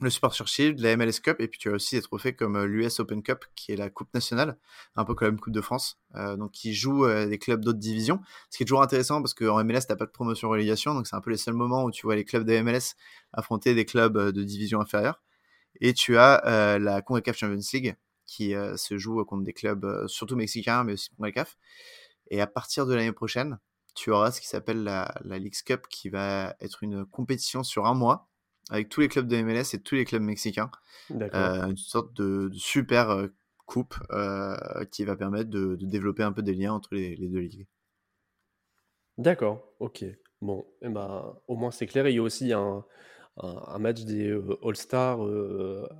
le 0.00 0.10
Super 0.10 0.32
Shield, 0.32 0.78
la 0.78 0.96
MLS 0.96 1.20
Cup, 1.22 1.40
et 1.40 1.48
puis 1.48 1.58
tu 1.58 1.70
as 1.70 1.72
aussi 1.72 1.96
des 1.96 2.02
trophées 2.02 2.32
comme 2.32 2.62
l'US 2.64 3.00
Open 3.00 3.22
Cup, 3.22 3.44
qui 3.56 3.72
est 3.72 3.76
la 3.76 3.90
Coupe 3.90 4.12
nationale, 4.14 4.56
un 4.94 5.04
peu 5.04 5.14
comme 5.14 5.34
la 5.34 5.40
Coupe 5.40 5.52
de 5.52 5.60
France, 5.60 5.98
donc 6.14 6.52
qui 6.52 6.72
joue 6.72 7.04
des 7.26 7.38
clubs 7.38 7.64
d'autres 7.64 7.80
divisions. 7.80 8.20
Ce 8.48 8.58
qui 8.58 8.62
est 8.62 8.66
toujours 8.66 8.82
intéressant 8.82 9.20
parce 9.20 9.34
qu'en 9.34 9.64
MLS, 9.64 9.80
tu 9.88 9.96
pas 9.96 10.06
de 10.06 10.10
promotion-relégation, 10.10 10.94
donc 10.94 11.08
c'est 11.08 11.16
un 11.16 11.20
peu 11.20 11.30
les 11.30 11.36
seuls 11.36 11.54
moments 11.54 11.82
où 11.82 11.90
tu 11.90 12.06
vois 12.06 12.14
les 12.14 12.24
clubs 12.24 12.44
de 12.44 12.60
MLS 12.60 12.94
affronter 13.32 13.74
des 13.74 13.84
clubs 13.84 14.16
de 14.16 14.42
division 14.44 14.80
inférieure. 14.80 15.20
Et 15.80 15.92
tu 15.94 16.16
as 16.16 16.78
la 16.78 17.02
CONCACAF 17.02 17.36
Champions 17.36 17.60
League, 17.72 17.96
qui 18.24 18.54
se 18.76 18.98
joue 18.98 19.24
contre 19.24 19.42
des 19.42 19.52
clubs 19.52 20.06
surtout 20.06 20.36
mexicains, 20.36 20.84
mais 20.84 20.92
aussi 20.92 21.10
CONCACAF. 21.16 21.56
Et 22.30 22.40
à 22.40 22.46
partir 22.46 22.86
de 22.86 22.94
l'année 22.94 23.12
prochaine, 23.12 23.58
tu 23.96 24.12
auras 24.12 24.30
ce 24.30 24.40
qui 24.40 24.46
s'appelle 24.46 24.84
la, 24.84 25.12
la 25.24 25.38
Leagues 25.38 25.62
Cup, 25.64 25.86
qui 25.90 26.08
va 26.08 26.54
être 26.60 26.84
une 26.84 27.04
compétition 27.04 27.64
sur 27.64 27.86
un 27.86 27.94
mois, 27.94 28.28
avec 28.70 28.88
tous 28.88 29.00
les 29.00 29.08
clubs 29.08 29.26
de 29.26 29.42
MLS 29.42 29.74
et 29.74 29.80
tous 29.80 29.94
les 29.94 30.04
clubs 30.04 30.22
mexicains. 30.22 30.70
Euh, 31.10 31.66
une 31.66 31.76
sorte 31.76 32.14
de, 32.14 32.50
super 32.52 33.10
euh, 33.10 33.28
coupe 33.66 33.94
euh, 34.10 34.56
qui 34.90 35.04
va 35.04 35.16
permettre 35.16 35.50
de, 35.50 35.76
développer 35.80 36.22
un 36.22 36.32
peu 36.32 36.42
des 36.42 36.54
liens 36.54 36.72
entre 36.72 36.94
les, 36.94 37.16
deux 37.16 37.38
ligues. 37.38 37.66
D'accord, 39.16 39.72
ok. 39.80 40.04
Bon, 40.40 40.66
eh 40.82 40.88
ben, 40.88 41.36
au 41.48 41.56
moins 41.56 41.70
c'est 41.70 41.86
clair. 41.86 42.06
il 42.08 42.14
y 42.14 42.18
a 42.18 42.22
aussi 42.22 42.52
un, 42.52 42.84
un, 43.38 43.78
match 43.78 44.02
des 44.04 44.30
All-Stars 44.62 45.18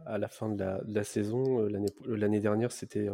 à 0.06 0.18
la 0.18 0.28
fin 0.28 0.48
de 0.50 0.64
la, 0.86 1.04
saison. 1.04 1.66
L'année 2.06 2.40
dernière, 2.40 2.70
c'était 2.70 3.08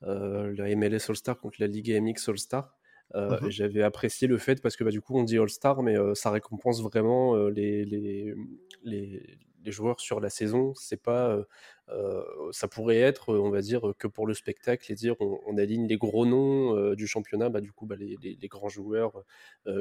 la 0.00 0.76
MLS 0.76 1.10
All-Star 1.10 1.38
contre 1.38 1.56
la 1.60 1.66
Ligue 1.66 2.00
MX 2.00 2.30
All-Star. 2.30 2.75
Mmh 3.14 3.48
j'avais 3.48 3.82
apprécié 3.82 4.28
le 4.28 4.36
fait 4.36 4.60
parce 4.60 4.76
que 4.76 4.84
bah, 4.84 4.90
du 4.90 5.00
coup 5.00 5.18
on 5.18 5.22
dit 5.22 5.38
All-Star, 5.38 5.82
mais 5.82 5.96
ça 6.14 6.30
récompense 6.30 6.82
vraiment 6.82 7.36
les, 7.48 7.84
les, 7.84 8.34
les, 8.82 9.38
les 9.66 9.72
joueurs 9.72 10.00
sur 10.00 10.20
la 10.20 10.30
saison. 10.30 10.72
C'est 10.74 11.02
pas, 11.02 11.28
euh, 11.28 11.44
euh, 11.90 12.22
ça 12.52 12.68
pourrait 12.68 12.98
être, 12.98 13.34
on 13.34 13.50
va 13.50 13.60
dire, 13.60 13.82
que 13.98 14.06
pour 14.06 14.26
le 14.26 14.32
spectacle 14.32 14.90
et 14.90 14.94
dire 14.94 15.16
on, 15.20 15.58
aligne 15.58 15.86
les 15.86 15.96
gros 15.96 16.24
noms 16.24 16.76
euh, 16.76 16.94
du 16.94 17.06
championnat, 17.06 17.48
bah, 17.48 17.60
du 17.60 17.72
coup 17.72 17.86
bah, 17.86 17.96
les, 17.98 18.48
grands 18.48 18.68
joueurs 18.68 19.24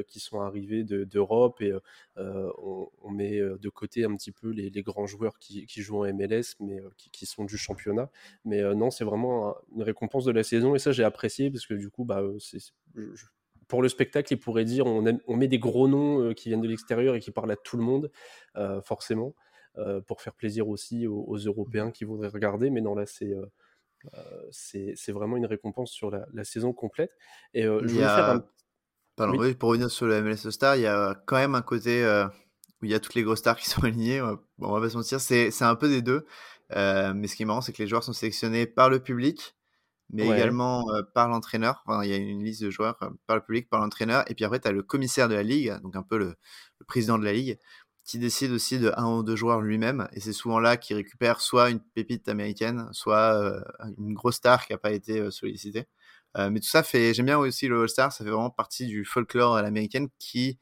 qui 0.08 0.20
sont 0.20 0.42
arrivés 0.42 0.84
d'Europe 0.84 1.62
et 1.62 1.72
on, 2.18 3.10
met 3.12 3.40
de 3.40 3.70
côté 3.70 4.04
un 4.04 4.16
petit 4.16 4.32
peu 4.32 4.50
les, 4.50 4.72
grands 4.82 5.06
joueurs 5.06 5.38
qui, 5.40 5.66
jouent 5.82 6.04
en 6.06 6.14
MLS 6.14 6.56
mais 6.60 6.82
qui, 7.12 7.26
sont 7.26 7.46
du 7.46 7.58
championnat. 7.58 8.10
Mais 8.44 8.62
non, 8.76 8.90
c'est 8.90 9.06
vraiment 9.06 9.56
une 9.76 9.84
récompense 9.84 10.26
de 10.26 10.32
la 10.32 10.44
saison 10.44 10.76
et 10.76 10.80
ça 10.80 10.92
j'ai 10.92 11.04
apprécié 11.04 11.52
parce 11.52 11.66
que 11.68 11.76
du 11.76 11.90
coup, 11.90 12.06
bah, 12.06 12.24
c'est 12.40 12.60
pour 13.68 13.82
le 13.82 13.90
spectacle, 13.90 14.34
il 14.34 14.38
pourrait 14.38 14.66
dire 14.66 14.86
on 14.86 15.36
met 15.36 15.48
des 15.48 15.60
gros 15.60 15.88
noms 15.88 16.34
qui 16.34 16.50
viennent 16.50 16.62
de 16.62 16.68
l'extérieur 16.68 17.16
et 17.16 17.20
qui 17.20 17.32
parlent 17.32 17.52
à 17.52 17.56
tout 17.56 17.78
le 17.78 17.84
monde, 17.84 18.12
forcément. 18.84 19.36
Euh, 19.78 20.00
pour 20.00 20.22
faire 20.22 20.34
plaisir 20.34 20.70
aussi 20.70 21.06
aux, 21.06 21.36
Européens 21.36 21.92
qui 21.92 22.06
voudraient 22.06 22.30
regarder. 22.30 22.70
Mais 22.70 22.80
non, 22.80 22.96
là, 22.96 23.06
c'est 23.06 23.34
euh, 23.34 23.46
euh, 24.14 24.48
c'est 24.52 25.12
vraiment 25.12 25.36
une 25.36 25.46
récompense 25.46 25.92
sur 25.92 26.12
la, 26.12 26.44
saison 26.46 26.72
complète. 26.72 27.12
Et 27.54 27.64
je 27.64 27.70
voulais 27.70 27.90
faire 27.90 28.30
un... 28.30 28.46
Pardon, 29.18 29.38
oui. 29.38 29.54
pour 29.54 29.70
revenir 29.70 29.92
sur 29.92 30.06
le 30.06 30.22
MLS 30.22 30.50
Star, 30.50 30.78
il 30.78 30.84
y 30.84 30.88
a 30.88 31.22
quand 31.26 31.36
même 31.36 31.56
un 31.56 31.62
côté 31.62 32.06
où 32.82 32.86
il 32.86 32.92
y 32.92 32.94
a 32.94 33.00
toutes 33.00 33.16
les 33.16 33.24
grosses 33.24 33.40
stars 33.40 33.58
qui 33.58 33.70
sont 33.70 33.84
alignées. 33.84 34.22
Bon, 34.58 34.70
on 34.70 34.72
va 34.72 34.80
pas 34.80 34.90
se 34.90 34.98
mentir, 34.98 35.20
c'est 35.20 35.62
un 35.62 35.76
peu 35.76 35.90
des 35.90 36.02
deux. 36.02 36.26
mais 36.70 37.28
ce 37.28 37.36
qui 37.36 37.44
est 37.44 37.46
marrant, 37.46 37.62
c'est 37.62 37.74
que 37.74 37.82
les 37.82 37.88
joueurs 37.88 38.04
sont 38.04 38.14
sélectionnés 38.14 38.66
par 38.66 38.90
le 38.90 39.00
public, 39.00 39.56
mais 40.10 40.26
également 40.26 40.86
par 41.14 41.28
l'entraîneur. 41.28 41.84
Enfin, 41.86 42.04
il 42.04 42.10
y 42.10 42.14
a 42.14 42.18
une 42.18 42.44
liste 42.44 42.64
de 42.64 42.70
joueurs 42.70 42.98
par 43.28 43.36
le 43.36 43.42
public, 43.42 43.70
par 43.70 43.82
l'entraîneur. 43.82 44.24
Et 44.32 44.36
puis 44.36 44.46
après, 44.46 44.60
tu 44.62 44.70
as 44.70 44.72
le 44.72 44.84
commissaire 44.84 45.28
de 45.28 45.36
la 45.36 45.44
ligue, 45.44 45.74
donc 45.82 45.98
un 45.98 46.04
peu 46.04 46.18
le, 46.18 46.36
le 46.80 46.86
président 46.86 47.18
de 47.18 47.26
la 47.26 47.34
ligue, 47.34 47.58
qui 48.06 48.20
décide 48.20 48.52
aussi 48.52 48.78
de 48.78 48.94
un 48.98 49.12
ou 49.12 49.24
deux 49.24 49.36
joueurs 49.36 49.62
lui-même. 49.62 50.08
Et 50.14 50.20
c'est 50.20 50.32
souvent 50.32 50.60
là 50.60 50.78
qu'il 50.78 50.96
récupère 50.96 51.42
soit 51.42 51.72
une 51.72 51.80
pépite 51.80 52.30
américaine, 52.30 52.88
soit 52.92 53.34
euh, 53.34 53.60
une 53.98 54.14
grosse 54.14 54.36
star 54.36 54.66
qui 54.66 54.74
n'a 54.74 54.78
pas 54.78 54.92
été 54.92 55.20
euh, 55.20 55.32
sollicitée. 55.32 55.88
Euh, 56.38 56.52
mais 56.52 56.60
tout 56.60 56.68
ça 56.68 56.84
fait, 56.84 57.14
j'aime 57.14 57.26
bien 57.26 57.40
aussi 57.40 57.68
le 57.68 57.82
All-Star, 57.82 58.12
ça 58.12 58.24
fait 58.24 58.30
vraiment 58.30 58.52
partie 58.52 58.86
du 58.86 59.06
folklore 59.06 59.56
à 59.56 59.62
l'américaine 59.64 60.10
qui, 60.20 60.60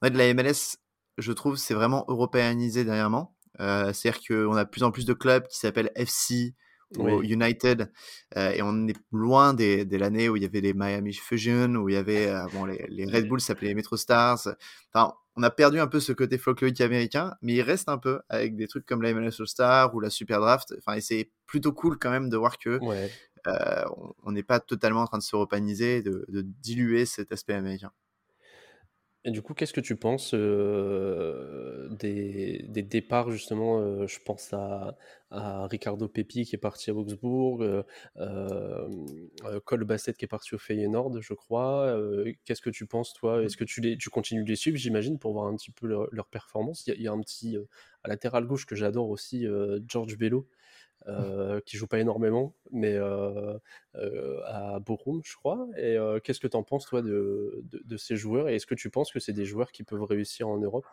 en 0.00 0.06
fait, 0.06 0.14
la 0.14 0.32
MLS, 0.32 0.76
je 1.18 1.32
trouve, 1.32 1.56
c'est 1.56 1.74
vraiment 1.74 2.04
européanisé 2.08 2.84
dernièrement. 2.84 3.34
C'est-à-dire 3.58 4.20
qu'on 4.20 4.54
a 4.54 4.64
de 4.64 4.68
plus 4.68 4.82
en 4.82 4.90
plus 4.90 5.06
de 5.06 5.14
clubs 5.14 5.46
qui 5.48 5.58
s'appellent 5.58 5.90
FC, 5.94 6.54
ou 6.98 7.22
United, 7.22 7.90
et 8.36 8.60
on 8.62 8.86
est 8.86 8.96
loin 9.10 9.54
de 9.54 9.96
l'année 9.96 10.28
où 10.28 10.36
il 10.36 10.42
y 10.42 10.46
avait 10.46 10.60
les 10.60 10.74
Miami 10.74 11.14
Fusion, 11.14 11.74
où 11.76 11.88
il 11.88 11.94
y 11.94 11.96
avait 11.96 12.30
bon, 12.52 12.66
les, 12.66 12.84
les 12.90 13.06
Red 13.06 13.26
Bulls 13.28 13.40
s'appelaient 13.40 13.68
les 13.68 13.74
Metro 13.74 13.96
Stars. 13.96 14.46
Enfin, 14.92 15.14
on 15.36 15.42
a 15.42 15.50
perdu 15.50 15.78
un 15.80 15.86
peu 15.86 16.00
ce 16.00 16.12
côté 16.12 16.38
folklorique 16.38 16.80
américain, 16.80 17.34
mais 17.42 17.54
il 17.54 17.62
reste 17.62 17.88
un 17.88 17.98
peu 17.98 18.20
avec 18.28 18.56
des 18.56 18.66
trucs 18.66 18.86
comme 18.86 19.02
la 19.02 19.12
MLS 19.12 19.40
All-Star 19.40 19.94
ou 19.94 20.00
la 20.00 20.10
Super 20.10 20.40
Draft. 20.40 20.74
Enfin, 20.78 20.96
et 20.96 21.00
c'est 21.00 21.30
plutôt 21.46 21.72
cool 21.72 21.98
quand 21.98 22.10
même 22.10 22.30
de 22.30 22.36
voir 22.36 22.58
que 22.58 22.80
euh, 23.46 23.84
on 24.24 24.32
n'est 24.32 24.42
pas 24.42 24.60
totalement 24.60 25.02
en 25.02 25.06
train 25.06 25.18
de 25.18 25.22
se 25.22 25.36
repaniser, 25.36 26.02
de, 26.02 26.24
de 26.28 26.42
diluer 26.42 27.06
cet 27.06 27.32
aspect 27.32 27.54
américain. 27.54 27.92
Et 29.26 29.32
du 29.32 29.42
coup, 29.42 29.54
qu'est-ce 29.54 29.72
que 29.72 29.80
tu 29.80 29.96
penses 29.96 30.34
euh, 30.34 31.88
des, 31.90 32.64
départs, 32.68 33.32
justement 33.32 33.80
euh, 33.80 34.06
Je 34.06 34.20
pense 34.24 34.52
à, 34.52 34.96
Ricardo 35.32 36.06
Pepi 36.06 36.44
qui 36.44 36.54
est 36.54 36.58
parti 36.58 36.90
à 36.90 36.94
Augsbourg, 36.94 37.60
euh, 37.60 37.82
euh 38.18 38.88
Cole 39.64 39.82
Bassett 39.82 40.16
qui 40.16 40.24
est 40.24 40.28
parti 40.28 40.54
au 40.54 40.58
Feyenoord, 40.58 41.20
je 41.20 41.34
crois. 41.34 41.98
qu'est-ce 42.44 42.62
que 42.62 42.70
tu 42.70 42.86
penses, 42.86 43.14
toi? 43.14 43.42
Est-ce 43.42 43.56
que 43.56 43.64
tu, 43.64 43.80
les, 43.80 43.98
tu 43.98 44.10
continues 44.10 44.44
de 44.44 44.48
les 44.48 44.54
suivre, 44.56 44.76
j'imagine, 44.76 45.18
pour 45.18 45.32
voir 45.32 45.46
un 45.48 45.56
petit 45.56 45.72
peu 45.72 45.88
leur, 45.88 46.26
performance? 46.28 46.86
Il 46.86 47.02
y, 47.02 47.08
a, 47.08 47.12
un 47.12 47.20
petit, 47.20 47.56
à 48.04 48.08
latéral 48.08 48.46
gauche 48.46 48.64
que 48.64 48.76
j'adore 48.76 49.08
aussi, 49.08 49.44
George 49.88 50.16
Bello, 50.16 50.46
euh, 51.08 51.60
qui 51.64 51.76
joue 51.76 51.86
pas 51.86 52.00
énormément, 52.00 52.52
mais 52.72 52.94
euh, 52.94 53.56
euh, 53.94 54.40
à 54.46 54.80
Bochum, 54.80 55.20
je 55.24 55.36
crois. 55.36 55.68
Et 55.76 55.96
qu'est-ce 56.24 56.40
que 56.40 56.48
tu 56.48 56.56
en 56.56 56.64
penses, 56.64 56.86
toi, 56.86 57.00
de, 57.00 57.62
ces 57.96 58.16
joueurs? 58.16 58.48
Et 58.48 58.56
est-ce 58.56 58.66
que 58.66 58.74
tu 58.74 58.90
penses 58.90 59.12
que 59.12 59.20
c'est 59.20 59.32
des 59.32 59.44
joueurs 59.44 59.70
qui 59.70 59.84
peuvent 59.84 60.02
réussir 60.02 60.48
en 60.48 60.58
Europe? 60.58 60.86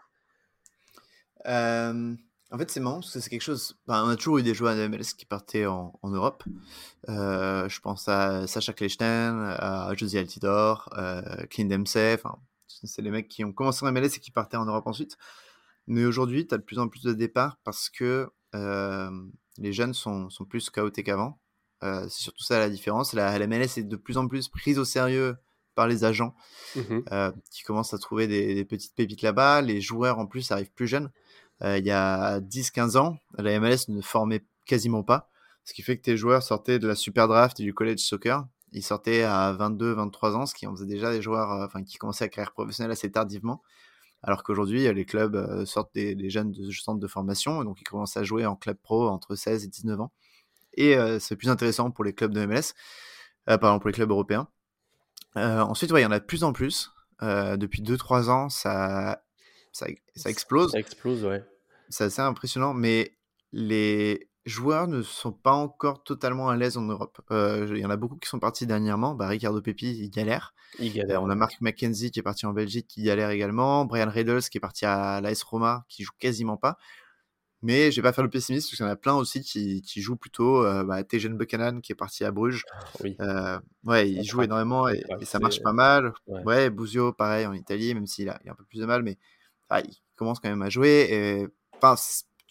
En 1.45 2.57
fait, 2.59 2.69
c'est 2.69 2.79
marrant 2.79 2.99
parce 2.99 3.11
que 3.11 3.19
c'est 3.19 3.29
quelque 3.31 3.41
chose. 3.41 3.75
on 3.87 4.09
a 4.09 4.15
toujours 4.15 4.37
eu 4.37 4.43
des 4.43 4.53
joueurs 4.53 4.75
de 4.75 4.87
MLS 4.87 5.15
qui 5.17 5.25
partaient 5.25 5.65
en, 5.65 5.99
Europe. 6.03 6.43
je 7.07 7.79
pense 7.79 8.07
à 8.07 8.45
Sacha 8.45 8.73
Kleinstein, 8.73 9.55
à 9.57 9.93
Josie 9.95 10.19
Altidor, 10.19 10.89
Clint 11.49 11.65
Dempsey. 11.65 12.19
c'est 12.67 13.01
les 13.01 13.09
mecs 13.09 13.27
qui 13.29 13.43
ont 13.43 13.51
commencé 13.51 13.83
en 13.83 13.91
MLS 13.91 14.15
et 14.15 14.19
qui 14.19 14.29
partaient 14.29 14.57
en 14.57 14.65
Europe 14.65 14.85
ensuite. 14.85 15.17
Mais 15.87 16.05
aujourd'hui, 16.05 16.45
tu 16.45 16.53
as 16.53 16.59
de 16.59 16.63
plus 16.63 16.77
en 16.77 16.87
plus 16.87 17.01
de 17.01 17.13
départs 17.13 17.57
parce 17.63 17.89
que 17.89 18.29
les 19.57 19.73
jeunes 19.73 19.93
sont, 19.93 20.29
sont 20.29 20.45
plus 20.45 20.69
chaotiques 20.69 21.07
qu'avant. 21.07 21.39
Euh, 21.83 22.03
c'est 22.09 22.23
surtout 22.23 22.43
ça 22.43 22.59
la 22.59 22.69
différence. 22.69 23.13
La, 23.13 23.37
la, 23.37 23.47
MLS 23.47 23.77
est 23.77 23.83
de 23.83 23.95
plus 23.95 24.17
en 24.17 24.27
plus 24.27 24.47
prise 24.47 24.79
au 24.79 24.85
sérieux 24.85 25.35
par 25.75 25.87
les 25.87 26.03
agents 26.03 26.35
mmh 26.75 26.99
euh, 27.11 27.31
qui 27.49 27.63
commencent 27.63 27.93
à 27.93 27.97
trouver 27.97 28.27
des, 28.27 28.63
petites 28.65 28.95
pépites 28.95 29.21
là-bas. 29.21 29.61
Les 29.61 29.81
joueurs 29.81 30.19
en 30.19 30.25
plus 30.25 30.51
arrivent 30.51 30.71
plus 30.71 30.87
jeunes. 30.87 31.11
Euh, 31.61 31.77
il 31.77 31.85
y 31.85 31.91
a 31.91 32.39
10-15 32.39 32.97
ans, 32.97 33.17
la 33.37 33.59
MLS 33.59 33.89
ne 33.89 34.01
formait 34.01 34.43
quasiment 34.65 35.03
pas. 35.03 35.29
Ce 35.65 35.73
qui 35.73 35.81
fait 35.81 35.97
que 35.97 36.03
tes 36.03 36.17
joueurs 36.17 36.43
sortaient 36.43 36.79
de 36.79 36.87
la 36.87 36.95
super 36.95 37.27
draft 37.27 37.59
et 37.59 37.63
du 37.63 37.73
college 37.73 37.99
soccer. 37.99 38.45
Ils 38.71 38.83
sortaient 38.83 39.23
à 39.23 39.53
22-23 39.53 40.33
ans, 40.33 40.45
ce 40.45 40.55
qui 40.55 40.65
en 40.67 40.75
faisait 40.75 40.87
déjà 40.87 41.11
des 41.11 41.21
joueurs 41.21 41.49
enfin, 41.63 41.83
qui 41.83 41.97
commençaient 41.97 42.25
à 42.25 42.29
carrière 42.29 42.51
professionnelle 42.51 42.91
assez 42.91 43.11
tardivement. 43.11 43.61
Alors 44.23 44.43
qu'aujourd'hui, 44.43 44.91
les 44.91 45.05
clubs 45.05 45.35
euh, 45.35 45.65
sortent 45.65 45.93
des, 45.93 46.29
jeunes 46.29 46.51
de 46.51 46.71
centres 46.71 46.99
de 46.99 47.07
formation, 47.07 47.63
donc 47.65 47.81
ils 47.81 47.83
commencent 47.83 48.15
à 48.15 48.23
jouer 48.23 48.45
en 48.45 48.55
club 48.55 48.77
pro 48.81 49.09
entre 49.09 49.35
16 49.35 49.65
et 49.65 49.67
19 49.67 49.99
ans. 49.99 50.11
Et 50.75 50.95
euh, 50.97 51.19
c'est 51.19 51.35
plus 51.35 51.49
intéressant 51.49 51.91
pour 51.91 52.05
les 52.05 52.13
clubs 52.13 52.33
de 52.33 52.45
MLS, 52.45 52.73
euh, 53.49 53.57
pardon, 53.57 53.79
pour 53.79 53.89
les 53.89 53.93
clubs 53.93 54.09
européens. 54.09 54.47
ensuite, 55.35 55.91
il 55.93 55.99
y 55.99 56.05
en 56.05 56.11
a 56.11 56.19
de 56.19 56.25
plus 56.25 56.43
en 56.45 56.53
plus. 56.53 56.91
depuis 57.21 57.81
2-3 57.81 58.29
ans, 58.29 58.49
ça, 58.49 59.23
ça, 59.73 59.87
ça, 60.15 60.29
explose. 60.29 60.71
Ça 60.71 60.79
explose, 60.79 61.25
ouais. 61.25 61.43
C'est 61.89 62.05
assez 62.05 62.21
impressionnant, 62.21 62.73
mais 62.73 63.17
les, 63.51 64.29
joueurs 64.45 64.87
ne 64.87 65.01
sont 65.01 65.31
pas 65.31 65.53
encore 65.53 66.03
totalement 66.03 66.49
à 66.49 66.55
l'aise 66.55 66.77
en 66.77 66.81
Europe. 66.81 67.21
Euh, 67.31 67.67
il 67.71 67.77
y 67.77 67.85
en 67.85 67.89
a 67.89 67.97
beaucoup 67.97 68.17
qui 68.17 68.27
sont 68.29 68.39
partis 68.39 68.67
dernièrement. 68.67 69.15
Bah, 69.15 69.27
Ricardo 69.27 69.61
Pepi, 69.61 69.97
il 69.97 70.09
galère. 70.09 70.53
Il 70.79 70.93
galère. 70.93 71.21
Euh, 71.21 71.23
on 71.23 71.29
a 71.29 71.35
Mark 71.35 71.55
McKenzie 71.61 72.11
qui 72.11 72.19
est 72.19 72.23
parti 72.23 72.45
en 72.45 72.53
Belgique, 72.53 72.87
qui 72.87 73.03
galère 73.03 73.29
également. 73.29 73.85
Brian 73.85 74.09
Redels 74.09 74.43
qui 74.49 74.57
est 74.57 74.61
parti 74.61 74.85
à 74.85 75.21
l'AS 75.21 75.43
Roma, 75.43 75.85
qui 75.87 76.03
joue 76.03 76.11
quasiment 76.19 76.57
pas. 76.57 76.77
Mais 77.63 77.91
je 77.91 77.95
vais 77.95 78.01
pas 78.01 78.11
faire 78.11 78.25
le 78.25 78.29
pessimiste, 78.29 78.67
parce 78.67 78.75
qu'il 78.75 78.85
y 78.85 78.89
en 78.89 78.91
a 78.91 78.97
plein 78.97 79.13
aussi 79.13 79.41
qui, 79.41 79.81
qui 79.81 80.01
jouent 80.01 80.17
plutôt. 80.17 80.65
Euh, 80.65 80.83
bah, 80.83 81.01
Tejan 81.05 81.29
Buchanan 81.29 81.79
qui 81.79 81.93
est 81.93 81.95
parti 81.95 82.25
à 82.25 82.31
Bruges. 82.31 82.65
Ah, 82.73 82.83
oui. 83.01 83.15
Euh, 83.21 83.57
ouais, 83.85 84.11
il 84.11 84.25
joue 84.25 84.41
énormément 84.41 84.89
et, 84.89 85.01
ça 85.21 85.39
marche 85.39 85.63
pas 85.63 85.71
mal. 85.71 86.11
Ouais, 86.27 86.43
ouais 86.43 86.69
Buzio, 86.69 87.13
pareil, 87.13 87.45
en 87.45 87.53
Italie, 87.53 87.95
même 87.95 88.05
s'il 88.05 88.27
a, 88.27 88.37
il 88.43 88.49
a 88.49 88.51
un 88.51 88.55
peu 88.55 88.65
plus 88.65 88.79
de 88.79 88.85
mal, 88.85 89.01
mais 89.01 89.17
ah, 89.69 89.79
il 89.79 89.95
commence 90.17 90.41
quand 90.41 90.49
même 90.49 90.61
à 90.61 90.69
jouer. 90.69 91.07
Et, 91.09 91.47
enfin, 91.77 91.95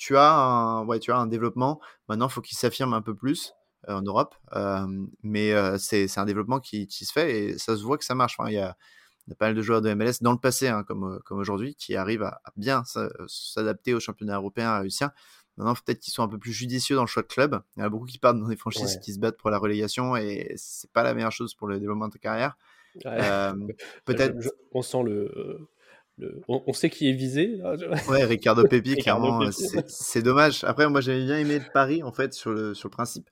tu 0.02 0.16
as 0.16 0.32
un, 0.34 0.84
ouais, 0.84 0.98
tu 0.98 1.12
as 1.12 1.16
un 1.16 1.28
développement. 1.28 1.80
Maintenant, 2.08 2.26
il 2.26 2.32
faut 2.32 2.40
qu'il 2.40 2.58
s'affirme 2.58 2.92
un 2.92 3.02
peu 3.02 3.14
plus 3.14 3.54
euh, 3.88 3.94
en 3.94 4.02
Europe. 4.02 4.34
mais 5.22 5.54
c'est 5.78 6.18
un 6.18 6.24
développement 6.24 6.58
qui, 6.58 6.88
qui, 6.88 7.04
se 7.04 7.12
fait 7.12 7.38
et 7.38 7.58
ça 7.58 7.76
se 7.76 7.84
voit 7.84 7.98
que 7.98 8.04
ça 8.04 8.16
marche. 8.16 8.36
il, 8.48 8.54
y 8.54 8.58
a, 8.58 8.76
pas 9.38 9.46
mal 9.46 9.54
de 9.54 9.62
joueurs 9.62 9.80
de 9.80 9.94
MLS 9.94 10.14
dans 10.20 10.32
le 10.32 10.38
passé, 10.38 10.66
hein, 10.66 10.82
comme, 10.82 11.20
comme 11.24 11.38
aujourd'hui, 11.38 11.76
qui 11.76 11.94
arrivent 11.94 12.24
à, 12.24 12.40
bien 12.56 12.82
s'adapter 13.28 13.94
au 13.94 14.00
championnat 14.00 14.34
européen, 14.34 14.70
à 14.70 14.80
réussir. 14.80 15.10
Maintenant, 15.56 15.74
peut-être 15.74 16.00
qu'ils 16.00 16.12
sont 16.12 16.24
un 16.24 16.28
peu 16.28 16.38
plus 16.38 16.52
judicieux 16.52 16.96
dans 16.96 17.02
le 17.02 17.06
choix 17.06 17.22
de 17.22 17.28
club. 17.28 17.62
Il 17.76 17.80
y 17.80 17.82
en 17.84 17.86
a 17.86 17.88
beaucoup 17.88 18.06
qui 18.06 18.18
partent 18.18 18.40
dans 18.40 18.48
des 18.48 18.56
franchises 18.56 18.98
qui 19.04 19.12
se 19.12 19.20
battent 19.20 19.36
pour 19.36 19.50
la 19.50 19.58
relégation 19.58 20.16
et 20.16 20.52
c'est 20.56 20.90
pas 20.90 21.04
la 21.04 21.14
meilleure 21.14 21.30
chose 21.30 21.54
pour 21.54 21.68
le 21.68 21.78
développement 21.78 22.08
de 22.08 22.14
ta 22.14 22.18
carrière. 22.18 22.56
Peut-être. 24.04 24.34
On 24.72 24.82
sent 24.82 25.04
le 25.04 25.68
on, 26.48 26.72
sait 26.72 26.90
qui 26.90 27.08
est 27.08 27.12
visé. 27.12 27.60
Ouais, 28.08 28.24
Ricardo 28.24 28.64
Pepi, 28.64 28.96
clairement, 28.96 29.40
c'est 29.86 30.22
dommage. 30.22 30.64
Après, 30.64 30.88
moi, 30.88 31.00
j'avais 31.00 31.24
bien 31.24 31.38
aimé 31.38 31.60
Paris, 31.72 32.02
en 32.02 32.12
fait, 32.12 32.34
sur 32.34 32.50
le, 32.50 32.74
sur 32.74 32.88
le 32.88 32.92
principe. 32.92 33.28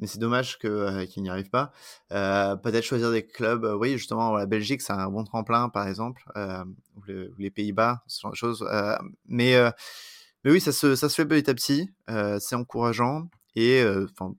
Mais 0.00 0.06
c'est 0.06 0.18
dommage 0.18 0.58
euh, 0.64 1.06
qu'il 1.06 1.22
n'y 1.22 1.30
arrive 1.30 1.50
pas. 1.50 1.72
Euh, 2.12 2.56
peut-être 2.56 2.84
choisir 2.84 3.10
des 3.10 3.26
clubs. 3.26 3.64
Euh, 3.64 3.76
oui, 3.76 3.92
justement, 3.92 4.36
la 4.36 4.46
Belgique, 4.46 4.82
c'est 4.82 4.92
un 4.92 5.08
bon 5.08 5.24
tremplin, 5.24 5.68
par 5.68 5.88
exemple. 5.88 6.22
ou, 6.96 7.02
les 7.38 7.50
Pays-Bas, 7.50 8.02
ce 8.06 8.20
genre 8.20 8.32
de 8.32 8.36
choses. 8.36 8.64
mais, 9.26 9.54
mais 10.44 10.50
oui, 10.50 10.60
ça 10.60 10.72
se, 10.72 10.94
ça 10.94 11.08
se 11.08 11.14
fait 11.14 11.26
petit 11.26 11.50
à 11.50 11.54
petit. 11.54 11.90
c'est 12.40 12.56
encourageant. 12.56 13.28
Et 13.56 13.82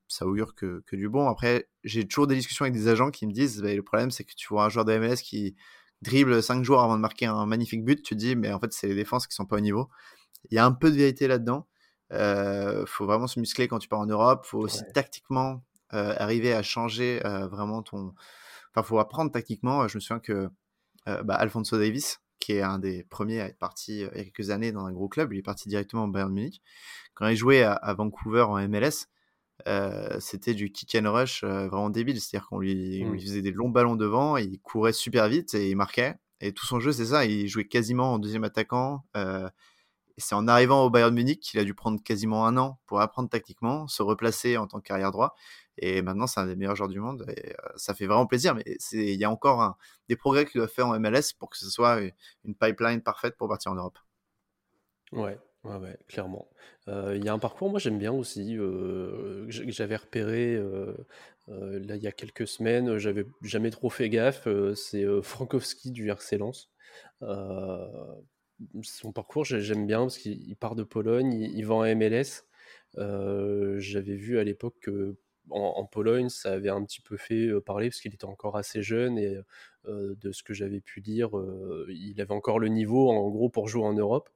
ça 0.08 0.25
augure 0.25 0.56
que, 0.56 0.82
que, 0.86 0.95
du 0.95 1.10
bon. 1.10 1.28
Après, 1.28 1.67
j'ai 1.84 2.08
toujours 2.08 2.28
des 2.28 2.36
discussions 2.36 2.63
avec 2.63 2.73
des 2.73 2.88
agents 2.88 3.12
qui 3.12 3.28
me 3.28 3.34
disent 3.34 3.62
bah, 3.62 3.73
le 3.73 3.84
problème, 3.84 4.12
c'est 4.12 4.23
que 4.23 4.34
tu 4.36 4.47
vois 4.47 4.65
un 4.65 4.69
joueur 4.69 4.86
de 4.86 4.97
MLS 4.97 5.17
qui 5.21 5.56
dribble 6.02 6.42
5 6.42 6.64
jours 6.64 6.82
avant 6.82 6.96
de 6.96 7.02
marquer 7.02 7.26
un 7.26 7.46
magnifique 7.46 7.84
but, 7.84 8.02
tu 8.04 8.16
te 8.16 8.20
dis, 8.20 8.36
mais 8.36 8.52
en 8.52 8.60
fait, 8.60 8.72
c'est 8.74 8.88
les 8.88 8.96
défenses 8.96 9.28
qui 9.28 9.36
sont 9.36 9.46
pas 9.46 9.58
au 9.58 9.62
niveau. 9.62 9.90
Il 10.52 10.56
y 10.56 10.58
a 10.58 10.66
un 10.66 10.72
peu 10.72 10.92
de 10.92 10.96
vérité 10.96 11.28
là-dedans. 11.28 11.68
Euh, 12.12 12.86
faut 12.88 13.06
vraiment 13.06 13.28
se 13.28 13.40
muscler 13.40 13.68
quand 13.68 13.80
tu 13.80 13.88
pars 13.88 14.00
en 14.00 14.06
Europe. 14.06 14.46
Faut 14.46 14.60
aussi 14.60 14.82
tactiquement 14.94 15.64
euh, 15.94 16.14
arriver 16.18 16.54
à 16.54 16.64
changer 16.64 17.22
euh, 17.26 17.48
vraiment 17.48 17.82
ton. 17.84 18.14
Enfin, 18.74 18.84
faut 18.84 19.00
apprendre 19.00 19.32
tactiquement. 19.32 19.88
Je 19.88 19.98
me 19.98 20.00
souviens 20.00 20.20
que 20.20 20.50
euh, 21.08 21.24
bah, 21.24 21.36
Alfonso 21.36 21.78
Davis, 21.78 22.20
qui 22.40 22.54
est 22.54 22.62
un 22.62 22.80
des 22.80 23.04
premiers 23.04 23.42
à 23.42 23.48
être 23.48 23.60
parti 23.60 24.00
il 24.00 24.02
y 24.02 24.06
a 24.06 24.24
quelques 24.24 24.50
années 24.50 24.72
dans 24.72 24.86
un 24.86 24.94
gros 24.94 25.10
club, 25.10 25.34
il 25.34 25.40
est 25.40 25.44
parti 25.44 25.70
directement 25.70 26.06
au 26.06 26.08
Bayern 26.08 26.32
Munich. 26.32 26.62
Quand 27.16 27.28
il 27.28 27.36
jouait 27.36 27.64
à, 27.64 27.74
à 27.74 27.94
Vancouver 27.94 28.44
en 28.44 28.56
MLS, 28.68 29.08
euh, 29.67 30.19
c'était 30.19 30.54
du 30.54 30.72
kick 30.72 30.95
and 30.95 31.12
rush 31.12 31.43
euh, 31.43 31.67
vraiment 31.67 31.89
débile. 31.89 32.19
C'est-à-dire 32.22 32.48
qu'on 32.48 32.60
lui, 32.60 33.04
mmh. 33.04 33.12
lui, 33.12 33.22
faisait 33.22 33.41
des 33.41 33.52
longs 33.52 33.69
ballons 33.69 33.95
devant, 33.95 34.38
il 34.38 34.60
courait 34.60 34.93
super 34.93 35.28
vite 35.28 35.54
et 35.54 35.69
il 35.69 35.76
marquait. 35.76 36.15
Et 36.41 36.54
tout 36.54 36.65
son 36.65 36.80
jeu, 36.80 36.91
c'est 36.91 37.08
ça. 37.08 37.26
Il 37.26 37.48
jouait 37.48 37.67
quasiment 37.67 38.13
en 38.13 38.19
deuxième 38.19 38.43
attaquant. 38.43 39.04
Euh, 39.17 39.50
c'est 40.17 40.36
en 40.36 40.48
arrivant 40.48 40.84
au 40.84 40.89
Bayern 40.89 41.13
Munich 41.13 41.39
qu'il 41.39 41.60
a 41.60 41.63
dû 41.63 41.74
prendre 41.74 42.02
quasiment 42.02 42.45
un 42.45 42.58
an 42.58 42.80
pour 42.86 43.00
apprendre 43.00 43.30
tactiquement, 43.30 43.88
se 43.88 44.04
replacer 44.04 44.58
en 44.58 44.67
tant 44.67 44.80
qu'arrière 44.80 45.12
droit. 45.12 45.36
Et 45.78 46.02
maintenant, 46.02 46.28
c'est 46.28 46.41
un 46.41 46.45
des 46.45 46.58
meilleurs 46.58 46.76
joueurs 46.76 46.89
du 46.89 47.00
monde. 47.00 47.26
Et 47.38 47.54
ça 47.78 47.93
fait 47.93 48.06
vraiment 48.06 48.26
plaisir. 48.26 48.54
Mais 48.54 48.63
il 48.91 49.15
y 49.15 49.24
a 49.24 49.32
encore 49.32 49.62
un, 49.62 49.78
des 50.10 50.17
progrès 50.17 50.45
qu'il 50.45 50.60
doit 50.60 50.67
faire 50.67 50.88
en 50.88 51.00
MLS 51.00 51.34
pour 51.38 51.50
que 51.50 51.58
ce 51.58 51.69
soit 51.69 52.00
une 52.43 52.56
pipeline 52.56 53.02
parfaite 53.02 53.38
pour 53.38 53.48
partir 53.48 53.72
en 53.72 53.76
Europe. 53.76 53.98
Ouais, 55.13 55.39
Ouais, 55.65 55.76
ouais, 55.76 55.98
clairement. 56.08 56.48
il 56.88 57.24
y 57.24 57.28
a 57.28 57.34
un 57.34 57.39
parcours, 57.39 57.69
moi 57.69 57.80
j'aime 57.80 57.98
bien 57.98 58.13
aussi, 58.13 58.56
que 58.56 59.48
j'avais 59.50 59.98
repéré 59.98 60.58
là 61.48 61.95
il 61.95 62.02
y 62.02 62.08
a 62.08 62.12
quelques 62.13 62.48
semaines, 62.48 62.98
j'avais 62.98 63.26
jamais 63.41 63.69
trop 63.69 63.89
fait 63.89 64.10
gaffe, 64.10 64.48
c'est 64.76 65.06
Frankowski 65.22 65.91
du 65.91 66.10
RC 66.10 66.38
Lens. 66.38 66.69
son 68.82 69.12
parcours, 69.12 69.43
j'aime 69.43 69.86
bien 69.86 70.00
parce 70.00 70.17
qu'il 70.17 70.56
part 70.56 70.76
de 70.76 70.84
Pologne, 70.84 71.34
il, 71.34 71.65
va 71.65 71.76
en 71.76 71.95
MLS. 71.95 72.45
j'avais 72.95 74.15
vu 74.15 74.39
à 74.39 74.45
l'époque 74.45 74.76
que 74.82 75.17
en, 75.50 75.86
Pologne, 75.86 76.30
ça 76.30 76.54
avait 76.54 76.69
un 76.69 76.84
petit 76.86 77.02
peu 77.02 77.17
fait 77.17 77.50
parler 77.65 77.89
parce 77.89 78.00
qu'il 78.00 78.13
était 78.13 78.26
encore 78.26 78.56
assez 78.56 78.82
jeune 78.82 79.17
et 79.17 79.36
de 79.86 80.32
ce 80.32 80.43
que 80.43 80.54
j'avais 80.54 80.80
pu 80.80 81.02
lire, 81.02 81.32
il 81.89 82.22
avait 82.22 82.34
encore 82.34 82.60
le 82.60 82.67
niveau 82.67 83.10
en 83.10 83.30
gros 83.30 83.50
pour 83.50 83.67
jouer 83.67 83.84
en 83.84 83.93
Europe. 83.93 84.30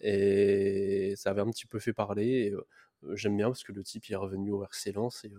Et 0.00 1.14
ça 1.16 1.30
avait 1.30 1.40
un 1.40 1.50
petit 1.50 1.66
peu 1.66 1.78
fait 1.78 1.92
parler. 1.92 2.54
J'aime 3.12 3.36
bien 3.36 3.48
parce 3.48 3.64
que 3.64 3.72
le 3.72 3.82
type 3.82 4.10
est 4.10 4.16
revenu 4.16 4.50
au 4.50 4.62
RC 4.64 4.92
Lens 4.92 5.24
et 5.24 5.32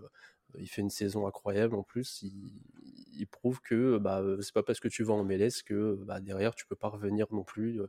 il 0.58 0.68
fait 0.68 0.82
une 0.82 0.90
saison 0.90 1.28
incroyable 1.28 1.76
en 1.76 1.84
plus. 1.84 2.24
Il, 2.24 3.28
prouve 3.28 3.62
que 3.62 3.98
bah, 3.98 4.24
c'est 4.42 4.54
pas 4.54 4.64
parce 4.64 4.80
que 4.80 4.88
tu 4.88 5.04
vas 5.04 5.14
en 5.14 5.24
MLS 5.24 5.64
que 5.66 5.96
bah, 6.04 6.20
derrière 6.20 6.56
tu 6.56 6.66
peux 6.66 6.76
pas 6.76 6.90
revenir 6.90 7.28
non 7.32 7.44
plus. 7.44 7.80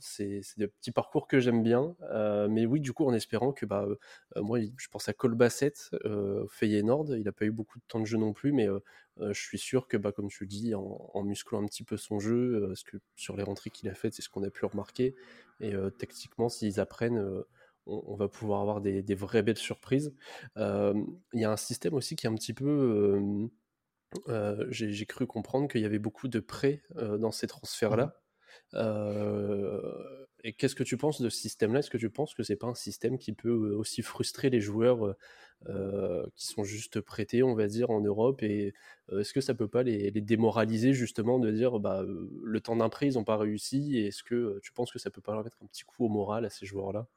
C'est 0.00 0.40
des 0.56 0.68
petits 0.68 0.92
parcours 0.92 1.26
que 1.26 1.40
j'aime 1.40 1.62
bien. 1.62 1.96
mais 2.48 2.66
oui, 2.66 2.80
du 2.80 2.92
coup, 2.92 3.06
en 3.06 3.14
espérant 3.14 3.52
que 3.52 3.66
bah, 3.66 3.86
moi, 4.36 4.58
je 4.60 4.88
pense 4.88 5.08
à 5.08 5.12
Colbassett, 5.12 5.90
euh, 6.04 6.46
Feyenoord, 6.48 7.16
il 7.16 7.24
n'a 7.24 7.32
pas 7.32 7.44
eu 7.44 7.50
beaucoup 7.50 7.78
de 7.78 7.84
temps 7.88 8.00
de 8.00 8.06
jeu 8.06 8.18
non 8.18 8.32
plus, 8.32 8.52
mais 8.52 8.68
je 9.18 9.40
suis 9.40 9.58
sûr 9.58 9.88
que, 9.88 9.96
bah, 9.96 10.12
comme 10.12 10.28
tu 10.28 10.44
le 10.44 10.48
dis, 10.48 10.74
en, 10.74 11.22
musclant 11.24 11.62
un 11.62 11.66
petit 11.66 11.84
peu 11.84 11.96
son 11.96 12.18
jeu, 12.18 12.64
parce 12.68 12.82
que 12.82 12.98
sur 13.16 13.36
les 13.36 13.42
rentrées 13.42 13.70
qu'il 13.70 13.88
a 13.88 13.94
faites, 13.94 14.14
c'est 14.14 14.22
ce 14.22 14.28
qu'on 14.28 14.42
a 14.44 14.50
pu 14.50 14.64
remarquer, 14.64 15.14
et 15.60 15.72
tactiquement, 15.98 16.48
s'ils 16.48 16.80
apprennent, 16.80 17.44
on, 17.86 18.16
va 18.16 18.28
pouvoir 18.28 18.60
avoir 18.60 18.80
des, 18.80 19.14
vraies 19.14 19.42
belles 19.42 19.56
surprises. 19.56 20.14
Il 20.56 21.40
y 21.40 21.44
a 21.44 21.50
un 21.50 21.56
système 21.56 21.94
aussi 21.94 22.16
qui 22.16 22.26
est 22.26 22.30
un 22.30 22.34
petit 22.34 22.54
peu... 22.54 23.48
J'ai 24.70 25.06
cru 25.06 25.26
comprendre 25.26 25.68
qu'il 25.68 25.80
y 25.80 25.86
avait 25.86 25.98
beaucoup 25.98 26.28
de 26.28 26.40
prêts 26.40 26.82
dans 26.94 27.32
ces 27.32 27.46
transferts-là. 27.46 28.20
Mmh 28.72 29.80
et 30.44 30.52
qu'est-ce 30.52 30.76
que 30.76 30.84
tu 30.84 30.96
penses 30.96 31.20
de 31.20 31.28
ce 31.30 31.36
système-là? 31.38 31.80
Est-ce 31.80 31.90
que 31.90 31.98
tu 31.98 32.10
penses 32.10 32.32
que 32.34 32.42
c'est 32.44 32.56
pas 32.56 32.68
un 32.68 32.74
système 32.74 33.18
qui 33.18 33.32
peut 33.32 33.50
aussi 33.74 34.02
frustrer 34.02 34.50
les 34.50 34.60
joueurs 34.60 35.16
qui 36.36 36.46
sont 36.46 36.64
juste 36.64 37.00
prêtés, 37.00 37.42
on 37.42 37.54
va 37.54 37.66
dire, 37.66 37.90
en 37.90 38.00
Europe? 38.00 38.42
Et 38.42 38.72
est-ce 39.12 39.32
que 39.32 39.40
ça 39.40 39.54
peut 39.54 39.68
pas 39.68 39.82
les, 39.82 40.10
démoraliser 40.12 40.92
justement 40.92 41.38
de 41.38 41.50
dire 41.50 41.80
bah, 41.80 42.04
le 42.06 42.60
temps 42.60 42.76
d'un 42.76 42.88
prêt, 42.88 43.08
ils 43.08 43.14
n'ont 43.14 43.24
pas 43.24 43.36
réussi? 43.36 43.96
Et 43.98 44.06
est-ce 44.08 44.22
que 44.22 44.60
tu 44.62 44.72
penses 44.72 44.92
que 44.92 44.98
ça 44.98 45.10
peut 45.10 45.20
pas 45.20 45.32
leur 45.34 45.44
mettre 45.44 45.58
un 45.62 45.66
petit 45.66 45.82
coup 45.84 46.04
au 46.06 46.08
moral 46.08 46.44
à 46.44 46.50
ces 46.50 46.66
joueurs-là? 46.66 47.08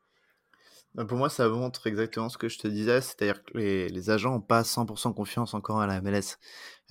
Pour 1.07 1.17
moi, 1.17 1.29
ça 1.29 1.47
montre 1.47 1.87
exactement 1.87 2.29
ce 2.29 2.37
que 2.37 2.49
je 2.49 2.59
te 2.59 2.67
disais, 2.67 3.01
c'est-à-dire 3.01 3.43
que 3.43 3.57
les, 3.57 4.09
agents 4.09 4.31
n'ont 4.31 4.41
pas 4.41 4.63
100% 4.63 5.13
confiance 5.13 5.53
encore 5.53 5.79
à 5.79 5.87
la 5.87 6.01
MLS. 6.01 6.37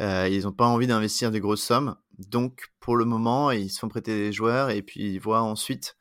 Euh, 0.01 0.29
ils 0.31 0.45
n'ont 0.45 0.53
pas 0.53 0.67
envie 0.67 0.87
d'investir 0.87 1.31
des 1.31 1.41
grosses 1.41 1.63
sommes. 1.63 1.97
Donc, 2.19 2.73
pour 2.81 2.97
le 2.97 3.05
moment, 3.05 3.51
ils 3.51 3.71
se 3.71 3.79
font 3.79 3.89
prêter 3.89 4.15
des 4.15 4.33
joueurs 4.33 4.71
et 4.71 4.83
puis 4.83 5.15
ils 5.15 5.21
voient 5.21 5.43
ensuite 5.43 5.97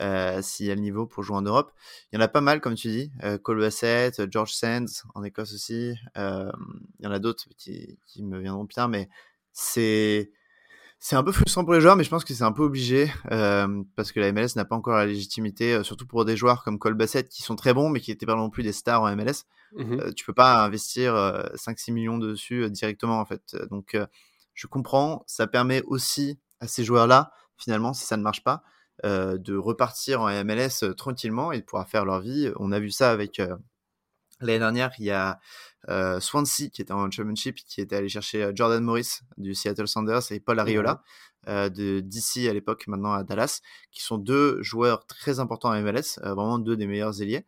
euh, 0.00 0.42
s'il 0.42 0.66
y 0.66 0.70
a 0.72 0.74
le 0.74 0.80
niveau 0.80 1.06
pour 1.06 1.22
jouer 1.22 1.36
en 1.36 1.42
Europe. 1.42 1.72
Il 2.12 2.16
y 2.16 2.18
en 2.18 2.24
a 2.24 2.28
pas 2.28 2.40
mal, 2.40 2.60
comme 2.60 2.74
tu 2.74 2.88
dis. 2.88 3.12
Euh, 3.22 3.38
Cole 3.38 3.60
Bassett, 3.60 4.30
George 4.30 4.52
Sands 4.52 5.04
en 5.14 5.22
Écosse 5.22 5.54
aussi. 5.54 5.94
Euh, 6.16 6.50
il 6.98 7.04
y 7.04 7.08
en 7.08 7.12
a 7.12 7.18
d'autres 7.18 7.44
qui, 7.56 7.98
me 8.18 8.40
viendront 8.40 8.64
bien, 8.64 8.88
mais 8.88 9.08
c'est 9.52 10.32
c'est 11.04 11.16
un 11.16 11.22
peu 11.22 11.32
frustrant 11.32 11.66
pour 11.66 11.74
les 11.74 11.82
joueurs, 11.82 11.96
mais 11.96 12.04
je 12.04 12.08
pense 12.08 12.24
que 12.24 12.32
c'est 12.32 12.44
un 12.44 12.52
peu 12.52 12.62
obligé 12.62 13.12
euh, 13.30 13.82
parce 13.94 14.10
que 14.10 14.20
la 14.20 14.32
MLS 14.32 14.56
n'a 14.56 14.64
pas 14.64 14.74
encore 14.74 14.96
la 14.96 15.04
légitimité, 15.04 15.74
euh, 15.74 15.82
surtout 15.82 16.06
pour 16.06 16.24
des 16.24 16.34
joueurs 16.34 16.64
comme 16.64 16.78
Cole 16.78 16.94
Bassett 16.94 17.28
qui 17.28 17.42
sont 17.42 17.56
très 17.56 17.74
bons, 17.74 17.90
mais 17.90 18.00
qui 18.00 18.10
n'étaient 18.10 18.24
pas 18.24 18.36
non 18.36 18.48
plus 18.48 18.62
des 18.62 18.72
stars 18.72 19.02
en 19.02 19.14
MLS. 19.14 19.44
Mmh 19.74 20.00
euh, 20.00 20.12
tu 20.12 20.24
peux 20.24 20.32
pas 20.32 20.64
investir 20.64 21.12
5-6 21.56 21.92
millions 21.92 22.16
dessus 22.16 22.70
directement 22.70 23.20
en 23.20 23.26
fait. 23.26 23.54
Donc 23.70 23.98
je 24.54 24.66
comprends, 24.66 25.24
ça 25.26 25.46
permet 25.46 25.82
aussi 25.82 26.38
à 26.60 26.68
ces 26.68 26.84
joueurs-là, 26.84 27.32
finalement, 27.58 27.92
si 27.92 28.06
ça 28.06 28.16
ne 28.16 28.22
marche 28.22 28.42
pas, 28.42 28.62
de 29.02 29.56
repartir 29.56 30.22
en 30.22 30.30
MLS 30.42 30.94
tranquillement 30.96 31.52
et 31.52 31.60
de 31.60 31.64
pouvoir 31.66 31.86
faire 31.86 32.06
leur 32.06 32.20
vie. 32.20 32.50
On 32.56 32.72
a 32.72 32.80
vu 32.80 32.90
ça 32.90 33.10
avec 33.10 33.42
L'année 34.44 34.58
dernière, 34.58 34.92
il 34.98 35.06
y 35.06 35.10
a 35.10 35.40
euh, 35.88 36.20
Swansea 36.20 36.68
qui 36.70 36.82
était 36.82 36.92
en 36.92 37.10
championship, 37.10 37.56
qui 37.56 37.80
était 37.80 37.96
allé 37.96 38.08
chercher 38.08 38.44
euh, 38.44 38.52
Jordan 38.54 38.82
Morris 38.82 39.20
du 39.38 39.54
Seattle 39.54 39.88
Sanders 39.88 40.32
et 40.32 40.40
Paul 40.40 40.58
Ariola 40.58 41.02
euh, 41.48 41.68
de 41.68 42.00
DC 42.00 42.48
à 42.48 42.52
l'époque, 42.52 42.86
maintenant 42.86 43.12
à 43.12 43.22
Dallas, 43.22 43.60
qui 43.90 44.02
sont 44.02 44.18
deux 44.18 44.62
joueurs 44.62 45.06
très 45.06 45.40
importants 45.40 45.70
à 45.70 45.80
MLS, 45.80 46.18
euh, 46.22 46.34
vraiment 46.34 46.58
deux 46.58 46.76
des 46.76 46.86
meilleurs 46.86 47.22
ailiers. 47.22 47.46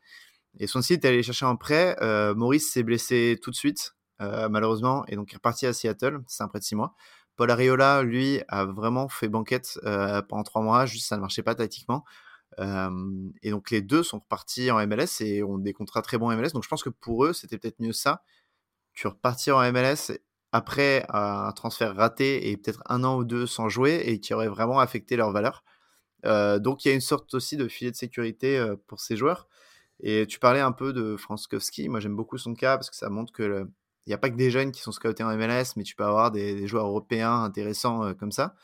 Et 0.58 0.66
Swansea 0.66 0.94
est 0.94 1.04
allé 1.04 1.22
chercher 1.22 1.44
un 1.44 1.56
prêt. 1.56 1.98
Morris 2.34 2.60
s'est 2.60 2.82
blessé 2.82 3.38
tout 3.42 3.50
de 3.50 3.54
suite, 3.54 3.94
malheureusement, 4.18 5.04
et 5.06 5.14
donc 5.14 5.30
est 5.34 5.36
reparti 5.36 5.66
à 5.66 5.74
Seattle. 5.74 6.20
C'est 6.26 6.42
un 6.44 6.48
prêt 6.48 6.60
de 6.60 6.64
six 6.64 6.76
mois. 6.76 6.94
Paul 7.36 7.50
Ariola, 7.50 8.02
lui, 8.02 8.40
a 8.48 8.64
vraiment 8.64 9.10
fait 9.10 9.28
banquette 9.28 9.78
pendant 9.82 10.44
trois 10.44 10.62
mois, 10.62 10.86
juste 10.86 11.06
ça 11.08 11.16
ne 11.16 11.20
marchait 11.20 11.42
pas 11.42 11.54
tactiquement 11.54 12.06
et 12.58 13.50
donc 13.50 13.70
les 13.70 13.82
deux 13.82 14.02
sont 14.02 14.18
repartis 14.18 14.70
en 14.70 14.84
MLS 14.86 15.20
et 15.20 15.42
ont 15.42 15.58
des 15.58 15.72
contrats 15.72 16.02
très 16.02 16.18
bons 16.18 16.30
en 16.30 16.36
MLS. 16.36 16.52
Donc 16.52 16.64
je 16.64 16.68
pense 16.68 16.82
que 16.82 16.88
pour 16.90 17.24
eux, 17.24 17.32
c'était 17.32 17.58
peut-être 17.58 17.80
mieux 17.80 17.92
ça. 17.92 18.22
Tu 18.94 19.06
repartir 19.06 19.56
en 19.58 19.72
MLS 19.72 20.18
après 20.52 21.04
un 21.10 21.52
transfert 21.52 21.94
raté 21.94 22.50
et 22.50 22.56
peut-être 22.56 22.82
un 22.86 23.04
an 23.04 23.18
ou 23.18 23.24
deux 23.24 23.46
sans 23.46 23.68
jouer 23.68 24.02
et 24.06 24.20
qui 24.20 24.32
aurait 24.32 24.48
vraiment 24.48 24.80
affecté 24.80 25.16
leur 25.16 25.32
valeur. 25.32 25.64
donc 26.24 26.84
il 26.84 26.88
y 26.88 26.90
a 26.90 26.94
une 26.94 27.00
sorte 27.00 27.34
aussi 27.34 27.56
de 27.56 27.68
filet 27.68 27.90
de 27.90 27.96
sécurité 27.96 28.74
pour 28.86 29.00
ces 29.00 29.16
joueurs. 29.16 29.48
Et 30.00 30.26
tu 30.26 30.38
parlais 30.38 30.60
un 30.60 30.72
peu 30.72 30.92
de 30.92 31.16
Franskowski. 31.16 31.88
Moi 31.88 32.00
j'aime 32.00 32.16
beaucoup 32.16 32.38
son 32.38 32.54
cas 32.54 32.76
parce 32.76 32.90
que 32.90 32.96
ça 32.96 33.10
montre 33.10 33.32
que 33.32 33.66
il 34.06 34.10
n'y 34.10 34.14
a 34.14 34.18
pas 34.18 34.30
que 34.30 34.36
des 34.36 34.50
jeunes 34.50 34.70
qui 34.72 34.80
sont 34.82 34.92
scoutés 34.92 35.24
en 35.24 35.36
MLS, 35.36 35.74
mais 35.76 35.82
tu 35.82 35.96
peux 35.96 36.04
avoir 36.04 36.30
des 36.30 36.66
joueurs 36.68 36.86
européens 36.86 37.42
intéressants 37.42 38.14
comme 38.14 38.30
ça. 38.30 38.54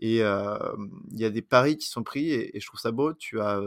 Et 0.00 0.18
il 0.18 1.18
y 1.18 1.24
a 1.24 1.30
des 1.30 1.42
paris 1.42 1.76
qui 1.76 1.88
sont 1.88 2.02
pris 2.02 2.32
et, 2.32 2.58
je 2.58 2.66
trouve 2.66 2.80
ça 2.80 2.90
beau. 2.90 3.12
Tu 3.14 3.40
as 3.40 3.60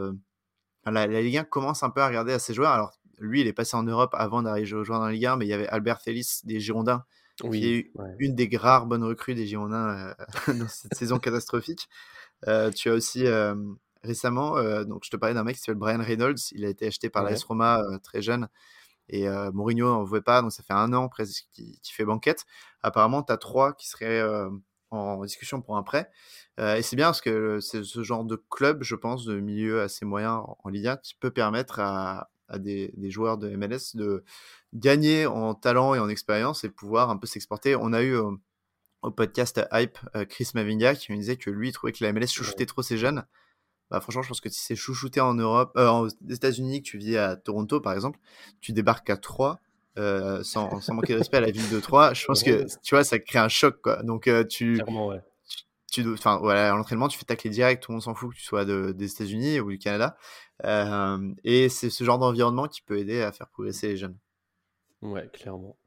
la, 0.86 1.08
Ligue 1.08 1.38
1 1.38 1.43
commence 1.46 1.84
un 1.84 1.89
peu 1.89 2.02
à 2.02 2.08
regarder 2.08 2.34
à 2.34 2.39
ses 2.39 2.54
joueurs. 2.54 2.72
Alors 2.72 3.00
lui, 3.19 3.41
il 3.41 3.48
est 3.48 3.54
passé 3.54 3.78
en 3.78 3.84
Europe 3.84 4.13
avant 4.17 4.41
d'arriver 4.41 4.65
jouer 4.65 4.84
dans 4.86 5.06
la 5.06 5.12
Ligue 5.12 5.28
1, 5.28 5.38
mais 5.38 5.46
il 5.46 5.50
y 5.50 5.54
avait 5.54 5.67
Albert 5.67 6.02
Félix 6.02 6.46
des 6.46 6.60
Girondins, 6.60 7.06
qui 7.38 7.65
est 7.65 7.91
une 8.19 8.36
des 8.36 8.50
rares 8.58 8.88
bonnes 8.88 9.04
recrues 9.04 9.36
des 9.36 9.46
Girondins 9.46 10.15
dans 10.48 10.67
cette 10.67 10.96
saison 10.96 11.19
catastrophique. 11.19 11.88
tu 12.76 12.89
as 12.89 12.93
aussi 12.93 13.26
récemment, 14.04 14.56
donc 14.84 15.04
je 15.06 15.10
te 15.12 15.17
parlais 15.17 15.36
d'un 15.36 15.43
mec 15.43 15.56
qui 15.56 15.62
s'appelle 15.62 15.76
Brian 15.76 16.02
Reynolds. 16.02 16.52
Il 16.52 16.65
a 16.65 16.69
été 16.69 16.88
acheté 16.88 17.10
par 17.10 17.24
l'AS 17.24 17.43
Roma 17.43 17.82
très 18.04 18.22
jeune 18.22 18.50
et 19.10 19.28
Mourinho 19.54 19.88
n'en 19.88 20.04
voulait 20.04 20.22
pas, 20.22 20.41
donc 20.41 20.52
ça 20.52 20.63
fait 20.63 20.74
un 20.74 20.91
an 20.93 21.08
presque 21.08 21.46
qu'il 21.54 21.78
fait 21.84 22.06
banquette. 22.06 22.46
Apparemment, 22.82 23.24
tu 23.24 23.32
as 23.32 23.38
trois 23.38 23.74
qui 23.74 23.88
seraient 23.88 24.22
en 24.93 25.23
discussion 25.23 25.62
pour 25.62 25.77
un 25.77 25.84
prêt. 25.84 26.10
et 26.60 26.82
c'est 26.82 26.95
bien 26.95 27.08
parce 27.08 27.21
que 27.21 27.60
c'est 27.60 27.84
ce 27.84 28.03
genre 28.03 28.23
de 28.25 28.41
club, 28.49 28.84
je 28.84 28.95
pense, 28.95 29.25
de 29.25 29.39
milieu 29.39 29.82
assez 29.82 30.06
moyen 30.06 30.43
en, 30.63 30.69
Liga, 30.69 30.97
qui 30.97 31.15
peut 31.15 31.32
permettre 31.32 31.79
à, 31.79 32.29
des, 32.58 32.93
joueurs 33.10 33.38
de 33.38 33.49
MLS 33.56 33.95
de 33.95 34.23
gagner 34.73 35.25
en 35.25 35.56
talent 35.56 35.95
et 35.95 35.99
en 35.99 36.10
expérience 36.10 36.63
et 36.63 36.69
pouvoir 36.69 37.10
un 37.10 37.17
peu 37.17 37.27
s'exporter. 37.27 37.75
On 37.75 37.93
a 37.93 38.03
eu 38.03 38.15
au 38.15 39.12
podcast 39.12 39.62
Hype 39.71 39.97
Chris 40.29 40.51
Mavinga 40.53 40.95
qui 40.95 41.12
me 41.12 41.17
disait 41.17 41.38
que 41.38 41.49
lui 41.49 41.69
il 41.69 41.71
trouvait 41.71 41.93
que 41.93 42.03
la 42.03 42.13
MLS 42.13 42.27
chouchoutait 42.27 42.65
trop 42.65 42.82
ses 42.82 42.97
jeunes. 42.97 43.25
Bah, 43.93 44.01
franchement, 44.01 44.23
je 44.23 44.29
pense 44.29 44.41
que 44.41 44.49
si 44.49 44.60
c'est 44.60 44.75
chouchouté 44.75 45.21
en 45.21 45.36
Europe, 45.36 45.73
euh, 45.77 45.88
aux 45.91 46.08
États-Unis, 46.27 46.82
que 46.82 46.88
tu 46.89 46.97
vis 46.97 47.15
à 47.15 47.36
Toronto 47.36 47.79
par 47.79 47.93
exemple, 47.93 48.17
tu 48.60 48.73
débarques 48.73 49.12
à 49.12 49.17
3 49.17 49.60
euh, 49.97 50.43
sans, 50.43 50.79
sans, 50.82 50.93
manquer 50.93 51.13
de 51.13 51.19
respect 51.19 51.38
à 51.38 51.41
la 51.41 51.51
ville 51.51 51.69
de 51.69 51.79
Troyes, 51.79 52.13
je 52.13 52.25
pense 52.25 52.43
que 52.43 52.65
tu 52.82 52.95
vois, 52.95 53.03
ça 53.03 53.19
crée 53.19 53.39
un 53.39 53.49
choc 53.49 53.82
quoi. 53.82 54.03
Donc 54.03 54.27
euh, 54.27 54.43
tu, 54.43 54.82
ouais. 54.84 55.21
tu, 55.91 56.12
enfin 56.13 56.38
voilà, 56.41 56.73
à 56.73 56.75
l'entraînement, 56.75 57.08
tu 57.08 57.17
fais 57.17 57.25
tacler 57.25 57.49
direct, 57.49 57.84
tout 57.84 57.91
le 57.91 57.95
monde 57.95 58.03
s'en 58.03 58.15
fout 58.15 58.32
que 58.32 58.36
tu 58.36 58.43
sois 58.43 58.65
de, 58.65 58.91
des 58.91 59.12
États-Unis 59.12 59.60
ou 59.60 59.71
du 59.71 59.79
Canada, 59.79 60.17
et 61.43 61.69
c'est 61.69 61.89
ce 61.89 62.03
genre 62.03 62.19
d'environnement 62.19 62.67
qui 62.67 62.82
peut 62.82 62.97
aider 62.97 63.21
à 63.21 63.32
faire 63.32 63.47
progresser 63.49 63.88
les 63.88 63.97
jeunes. 63.97 64.17
Ouais, 65.01 65.27
clairement. 65.34 65.77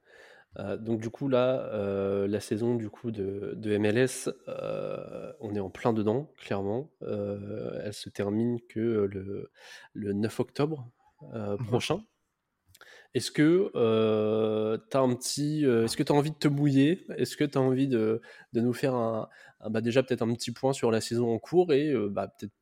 Euh, 0.58 0.76
donc 0.76 1.00
du 1.00 1.10
coup 1.10 1.28
là, 1.28 1.68
euh, 1.72 2.26
la 2.26 2.40
saison 2.40 2.76
du 2.76 2.88
coup 2.88 3.10
de, 3.10 3.78
MLS, 3.78 4.30
euh, 4.48 5.32
on 5.40 5.54
est 5.54 5.60
en 5.60 5.70
plein 5.70 5.92
dedans, 5.92 6.30
clairement. 6.38 6.90
elle 7.02 7.92
se 7.92 8.08
termine 8.08 8.60
que 8.68 9.08
le, 9.10 9.50
le 9.92 10.12
9 10.12 10.40
octobre 10.40 10.88
mmh 11.32 11.56
prochain. 11.66 12.04
Est-ce 13.16 13.30
que 13.30 13.70
tu 14.90 14.96
as 14.96 15.00
un 15.00 15.14
petit, 15.14 15.64
est-ce 15.64 15.96
que 15.96 16.02
tu 16.02 16.12
as 16.12 16.14
envie 16.14 16.30
de 16.30 16.36
te 16.36 16.48
mouiller? 16.48 17.06
Est-ce 17.16 17.36
que 17.36 17.44
tu 17.44 17.58
as 17.58 17.60
envie 17.60 17.88
de, 17.88 18.20
de, 18.52 18.60
nous 18.60 18.74
faire 18.74 18.94
un, 18.94 19.28
bah 19.70 19.80
déjà 19.80 20.02
peut-être 20.02 20.22
un 20.22 20.32
petit 20.34 20.52
point 20.52 20.72
sur 20.72 20.90
la 20.90 21.00
saison 21.00 21.32
en 21.32 21.38
cours 21.38 21.72
et 21.72 21.94
bah, 22.10 22.28
peut-être 22.28 22.52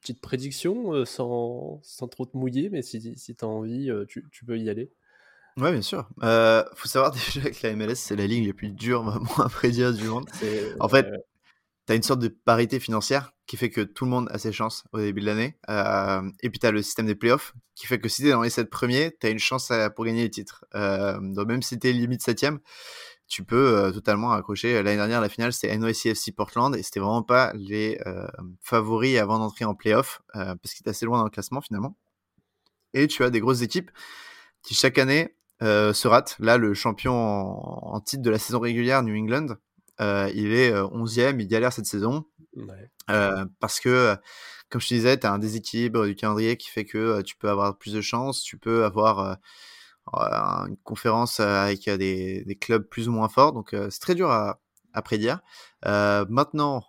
petite 0.00 0.20
prédiction 0.20 1.04
sans, 1.04 1.80
sans, 1.82 2.08
trop 2.08 2.24
te 2.24 2.36
mouiller, 2.36 2.70
mais 2.70 2.82
si, 2.82 3.18
si 3.18 3.34
tu 3.34 3.44
as 3.44 3.48
envie, 3.48 3.90
tu, 4.08 4.26
tu 4.30 4.44
peux 4.44 4.58
y 4.58 4.70
aller. 4.70 4.92
Ouais, 5.56 5.72
bien 5.72 5.82
sûr. 5.82 6.08
Euh, 6.22 6.64
faut 6.74 6.88
savoir 6.88 7.10
déjà 7.12 7.50
que 7.50 7.66
la 7.66 7.74
MLS, 7.74 7.96
c'est 7.96 8.16
la 8.16 8.26
ligue 8.26 8.46
la 8.46 8.52
plus 8.52 8.70
dure 8.70 9.02
vraiment 9.02 9.38
à 9.38 9.48
prédire 9.48 9.92
du 9.92 10.04
monde. 10.04 10.28
En 10.78 10.88
fait, 10.88 11.06
tu 11.90 11.94
as 11.94 11.96
une 11.96 12.04
sorte 12.04 12.20
de 12.20 12.28
parité 12.28 12.78
financière 12.78 13.32
qui 13.48 13.56
fait 13.56 13.68
que 13.68 13.80
tout 13.80 14.04
le 14.04 14.12
monde 14.12 14.28
a 14.30 14.38
ses 14.38 14.52
chances 14.52 14.84
au 14.92 15.00
début 15.00 15.22
de 15.22 15.26
l'année. 15.26 15.58
Euh, 15.68 16.22
et 16.40 16.48
puis 16.48 16.60
tu 16.60 16.66
as 16.68 16.70
le 16.70 16.82
système 16.82 17.06
des 17.06 17.16
playoffs 17.16 17.52
qui 17.74 17.88
fait 17.88 17.98
que 17.98 18.08
si 18.08 18.22
tu 18.22 18.28
es 18.28 18.30
dans 18.30 18.42
les 18.42 18.50
7 18.50 18.70
premiers, 18.70 19.16
tu 19.20 19.26
as 19.26 19.30
une 19.30 19.40
chance 19.40 19.72
pour 19.96 20.04
gagner 20.04 20.22
les 20.22 20.30
titres. 20.30 20.64
Euh, 20.76 21.18
donc 21.20 21.48
même 21.48 21.62
si 21.62 21.76
tu 21.80 21.88
es 21.88 21.92
limite 21.92 22.22
7 22.22 22.46
tu 23.26 23.42
peux 23.42 23.76
euh, 23.76 23.90
totalement 23.90 24.30
accrocher. 24.30 24.80
L'année 24.84 24.98
dernière, 24.98 25.20
la 25.20 25.28
finale, 25.28 25.52
c'était 25.52 25.76
NYCFC 25.76 26.30
Portland 26.32 26.76
et 26.76 26.84
c'était 26.84 27.00
vraiment 27.00 27.24
pas 27.24 27.52
les 27.54 27.98
favoris 28.60 29.18
avant 29.18 29.40
d'entrer 29.40 29.64
en 29.64 29.74
playoff 29.74 30.22
parce 30.32 30.72
qu'ils 30.72 30.82
étaient 30.82 30.90
assez 30.90 31.06
loin 31.06 31.18
dans 31.18 31.24
le 31.24 31.30
classement 31.30 31.60
finalement. 31.60 31.96
Et 32.94 33.08
tu 33.08 33.24
as 33.24 33.30
des 33.30 33.40
grosses 33.40 33.62
équipes 33.62 33.90
qui 34.62 34.74
chaque 34.74 34.98
année 34.98 35.34
se 35.60 36.06
rate. 36.06 36.36
Là, 36.38 36.56
le 36.56 36.72
champion 36.72 37.14
en, 37.14 38.00
titre 38.00 38.22
de 38.22 38.30
la 38.30 38.38
saison 38.38 38.60
régulière, 38.60 39.02
New 39.02 39.16
England, 39.16 39.56
euh, 40.00 40.30
il 40.34 40.52
est 40.52 40.72
11e, 40.72 41.20
euh, 41.20 41.36
il 41.38 41.46
galère 41.48 41.72
cette 41.72 41.86
saison. 41.86 42.24
parce 43.60 43.80
que, 43.80 44.16
comme 44.68 44.80
je 44.80 44.88
te 44.88 44.94
disais, 44.94 45.18
tu 45.18 45.26
as 45.26 45.32
un 45.32 45.38
déséquilibre 45.38 46.06
du 46.06 46.14
calendrier 46.14 46.56
qui 46.56 46.68
fait 46.68 46.84
que 46.84 47.22
tu 47.22 47.36
peux 47.36 47.48
avoir 47.48 47.76
plus 47.76 47.92
de 47.92 48.00
chances, 48.00 48.42
tu 48.42 48.58
peux 48.58 48.84
avoir 48.84 49.38
une 50.12 50.76
conférence 50.84 51.40
avec 51.40 51.88
des, 51.88 52.44
des, 52.44 52.56
clubs 52.56 52.86
plus 52.88 53.08
ou 53.08 53.12
moins 53.12 53.28
forts. 53.28 53.52
Donc, 53.52 53.70
c'est 53.90 54.00
très 54.00 54.14
dur 54.14 54.30
à, 54.30 54.60
à 54.92 55.02
prédire. 55.02 55.40
maintenant, 55.84 56.84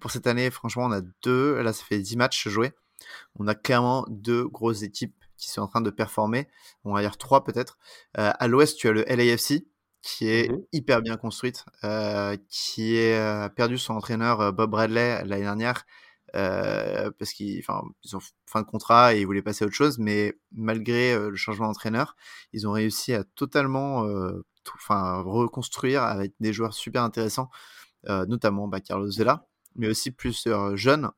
pour 0.00 0.10
cette 0.10 0.26
année, 0.26 0.50
franchement, 0.50 0.86
on 0.86 0.92
a 0.92 1.02
deux. 1.22 1.60
Là, 1.62 1.72
ça 1.72 1.84
fait 1.84 1.98
10 1.98 2.16
matchs 2.16 2.48
joués. 2.48 2.72
On 3.36 3.46
a 3.46 3.54
clairement 3.54 4.04
deux 4.08 4.46
grosses 4.48 4.82
équipes 4.82 5.14
qui 5.38 5.50
sont 5.50 5.62
en 5.62 5.68
train 5.68 5.80
de 5.80 5.90
performer. 5.90 6.48
On 6.84 6.92
va 6.92 7.00
dire 7.00 7.16
trois 7.16 7.44
peut-être. 7.44 7.78
Euh, 8.18 8.32
à 8.38 8.48
l'ouest, 8.48 8.76
tu 8.76 8.88
as 8.88 8.92
le 8.92 9.04
LAFC 9.04 9.66
qui 10.02 10.28
est 10.28 10.50
mmh 10.50 10.58
hyper 10.72 11.02
bien 11.02 11.16
construite, 11.16 11.64
euh, 11.84 12.36
qui 12.48 12.98
a 12.98 13.46
euh, 13.46 13.48
perdu 13.48 13.78
son 13.78 13.94
entraîneur 13.94 14.52
Bob 14.52 14.70
Bradley 14.70 15.24
l'année 15.24 15.42
dernière 15.42 15.84
parce 16.32 17.32
qu'ils 17.32 17.64
ont 17.70 18.20
fin 18.46 18.60
de 18.60 18.66
contrat 18.66 19.14
et 19.14 19.20
ils 19.20 19.26
voulaient 19.26 19.42
passer 19.42 19.64
à 19.64 19.66
autre 19.66 19.74
chose, 19.74 19.98
mais 19.98 20.38
malgré 20.52 21.18
le 21.18 21.36
changement 21.36 21.68
d'entraîneur, 21.68 22.16
ils 22.52 22.68
ont 22.68 22.72
réussi 22.72 23.14
à 23.14 23.24
totalement 23.24 24.06
enfin, 24.74 25.22
reconstruire 25.22 26.02
avec 26.02 26.34
des 26.38 26.52
joueurs 26.52 26.74
super 26.74 27.02
intéressants, 27.02 27.48
notamment 28.06 28.68
bah, 28.68 28.80
Carlos 28.80 29.10
Vela, 29.16 29.46
mais 29.74 29.88
aussi 29.88 30.10
plusieurs 30.10 30.76
jeunes 30.76 31.10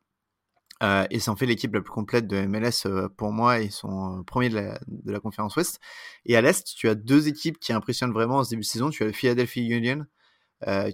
euh, 0.82 1.06
et 1.10 1.18
ça 1.18 1.30
en 1.30 1.36
fait 1.36 1.46
l'équipe 1.46 1.74
la 1.74 1.82
plus 1.82 1.92
complète 1.92 2.26
de 2.26 2.40
MLS 2.46 2.86
euh, 2.86 3.08
pour 3.08 3.32
moi. 3.32 3.60
Ils 3.60 3.72
sont 3.72 4.18
euh, 4.18 4.22
premiers 4.22 4.48
de 4.48 4.54
la, 4.54 4.78
de 4.86 5.12
la 5.12 5.20
conférence 5.20 5.56
Ouest. 5.56 5.80
Et 6.24 6.36
à 6.36 6.40
l'Est, 6.40 6.74
tu 6.74 6.88
as 6.88 6.94
deux 6.94 7.28
équipes 7.28 7.58
qui 7.58 7.72
impressionnent 7.72 8.12
vraiment 8.12 8.38
en 8.38 8.44
ce 8.44 8.50
début 8.50 8.62
de 8.62 8.66
saison. 8.66 8.90
Tu 8.90 9.02
as 9.02 9.06
le 9.06 9.12
Philadelphia 9.12 9.76
Union, 9.76 10.06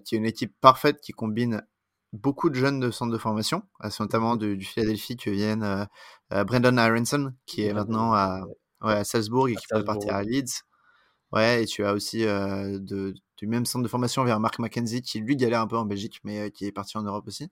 qui 0.05 0.15
est 0.15 0.19
une 0.19 0.27
équipe 0.27 0.55
parfaite 0.61 1.01
qui 1.01 1.13
combine 1.13 1.63
beaucoup 2.13 2.51
de 2.51 2.55
jeunes 2.55 2.81
de 2.81 2.91
centre 2.91 3.13
de 3.13 3.19
formation. 3.19 3.63
C'est 3.91 4.01
notamment 4.01 4.37
du, 4.37 4.61
Philadelphie 4.61 5.17
que 5.17 5.31
viennent 5.31 5.87
Brendan 6.31 6.79
Aronson, 6.79 7.33
qui 7.47 7.65
est 7.65 7.73
maintenant 7.73 8.13
à, 8.15 8.43
ouais, 8.83 8.95
à 8.95 9.05
Salzbourg 9.05 9.49
et 9.49 9.55
qui 9.55 9.67
peut 9.71 9.85
partir 9.85 10.15
à 10.15 10.23
Leeds. 10.23 10.63
Ouais, 11.33 11.65
et 11.65 11.67
tu 11.67 11.85
as 11.85 11.93
aussi 11.93 12.21
de, 12.21 13.15
du 13.37 13.47
même 13.47 13.67
centre 13.67 13.83
de 13.83 13.89
formation 13.89 14.25
vers 14.25 14.39
Mark 14.41 14.59
McKenzie, 14.61 15.03
qui 15.03 15.21
lui 15.21 15.37
galère 15.37 15.61
un 15.61 15.67
peu 15.67 15.77
en 15.77 15.85
Belgique, 15.85 16.21
mais 16.25 16.51
qui 16.53 16.67
est 16.67 16.73
parti 16.73 16.97
en 16.97 17.03
Europe 17.03 17.27
aussi 17.27 17.51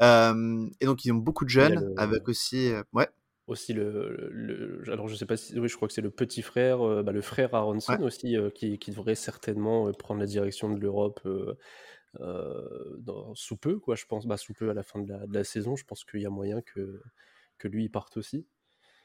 et 0.00 0.86
donc 0.86 1.04
ils 1.04 1.12
ont 1.12 1.16
beaucoup 1.16 1.44
de 1.44 1.50
jeunes, 1.50 1.92
avec 1.96 2.28
aussi, 2.28 2.72
ouais. 2.92 3.08
Aussi 3.46 3.72
le, 3.72 4.82
alors 4.88 5.08
je 5.08 5.14
sais 5.14 5.24
pas 5.24 5.38
si, 5.38 5.58
oui, 5.58 5.68
je 5.68 5.76
crois 5.76 5.88
que 5.88 5.94
c'est 5.94 6.02
le 6.02 6.10
petit 6.10 6.42
frère, 6.42 7.02
bah, 7.02 7.12
le 7.12 7.22
frère 7.22 7.54
Aronson 7.54 7.96
aussi, 8.02 8.36
qui, 8.54 8.78
qui, 8.78 8.90
devrait 8.90 9.14
certainement 9.14 9.90
prendre 9.92 10.20
la 10.20 10.26
direction 10.26 10.68
de 10.70 10.78
l'Europe 10.78 11.26
sous 13.34 13.56
peu, 13.56 13.78
quoi. 13.78 13.94
Je 13.94 14.04
pense, 14.04 14.26
bah, 14.26 14.36
sous 14.36 14.52
peu 14.52 14.68
à 14.68 14.74
la 14.74 14.82
fin 14.82 15.00
de 15.00 15.08
la, 15.08 15.26
de 15.26 15.32
la 15.32 15.44
saison, 15.44 15.76
je 15.76 15.84
pense 15.84 16.04
qu'il 16.04 16.20
y 16.20 16.26
a 16.26 16.30
moyen 16.30 16.60
que 16.60 17.00
que 17.56 17.68
lui 17.68 17.88
parte 17.88 18.16
aussi. 18.16 18.46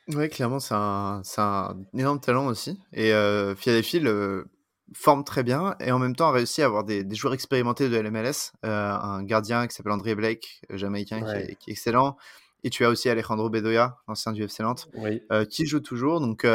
Ouais, 0.09 0.29
clairement, 0.29 0.59
c'est 0.59 0.73
un, 0.75 1.21
un, 1.37 1.83
énorme 1.93 2.19
talent 2.19 2.47
aussi. 2.47 2.79
Et 2.91 3.11
Philadelphie 3.55 3.99
le, 3.99 4.47
forme 4.93 5.23
très 5.23 5.43
bien 5.43 5.75
et 5.79 5.91
en 5.91 5.99
même 5.99 6.15
temps 6.15 6.29
a 6.29 6.31
réussi 6.31 6.61
à 6.61 6.65
avoir 6.65 6.83
des, 6.83 7.05
joueurs 7.15 7.33
expérimentés 7.33 7.89
de 7.89 7.97
l'MLS. 7.97 8.53
Euh, 8.65 8.91
un 8.91 9.23
gardien 9.23 9.67
qui 9.67 9.75
s'appelle 9.75 9.93
André 9.93 10.15
Blake, 10.15 10.61
euh, 10.71 10.77
jamaïcain, 10.77 11.21
qui, 11.21 11.69
est, 11.69 11.71
excellent. 11.71 12.17
Et 12.63 12.69
tu 12.69 12.85
as 12.85 12.89
aussi 12.89 13.09
Alejandro 13.09 13.49
Bedoya, 13.49 13.97
ancien 14.07 14.31
du 14.31 14.43
FC 14.43 14.63
Nantes, 14.63 14.87
euh, 15.31 15.45
qui 15.45 15.65
joue 15.65 15.81
toujours. 15.81 16.21
Donc, 16.21 16.45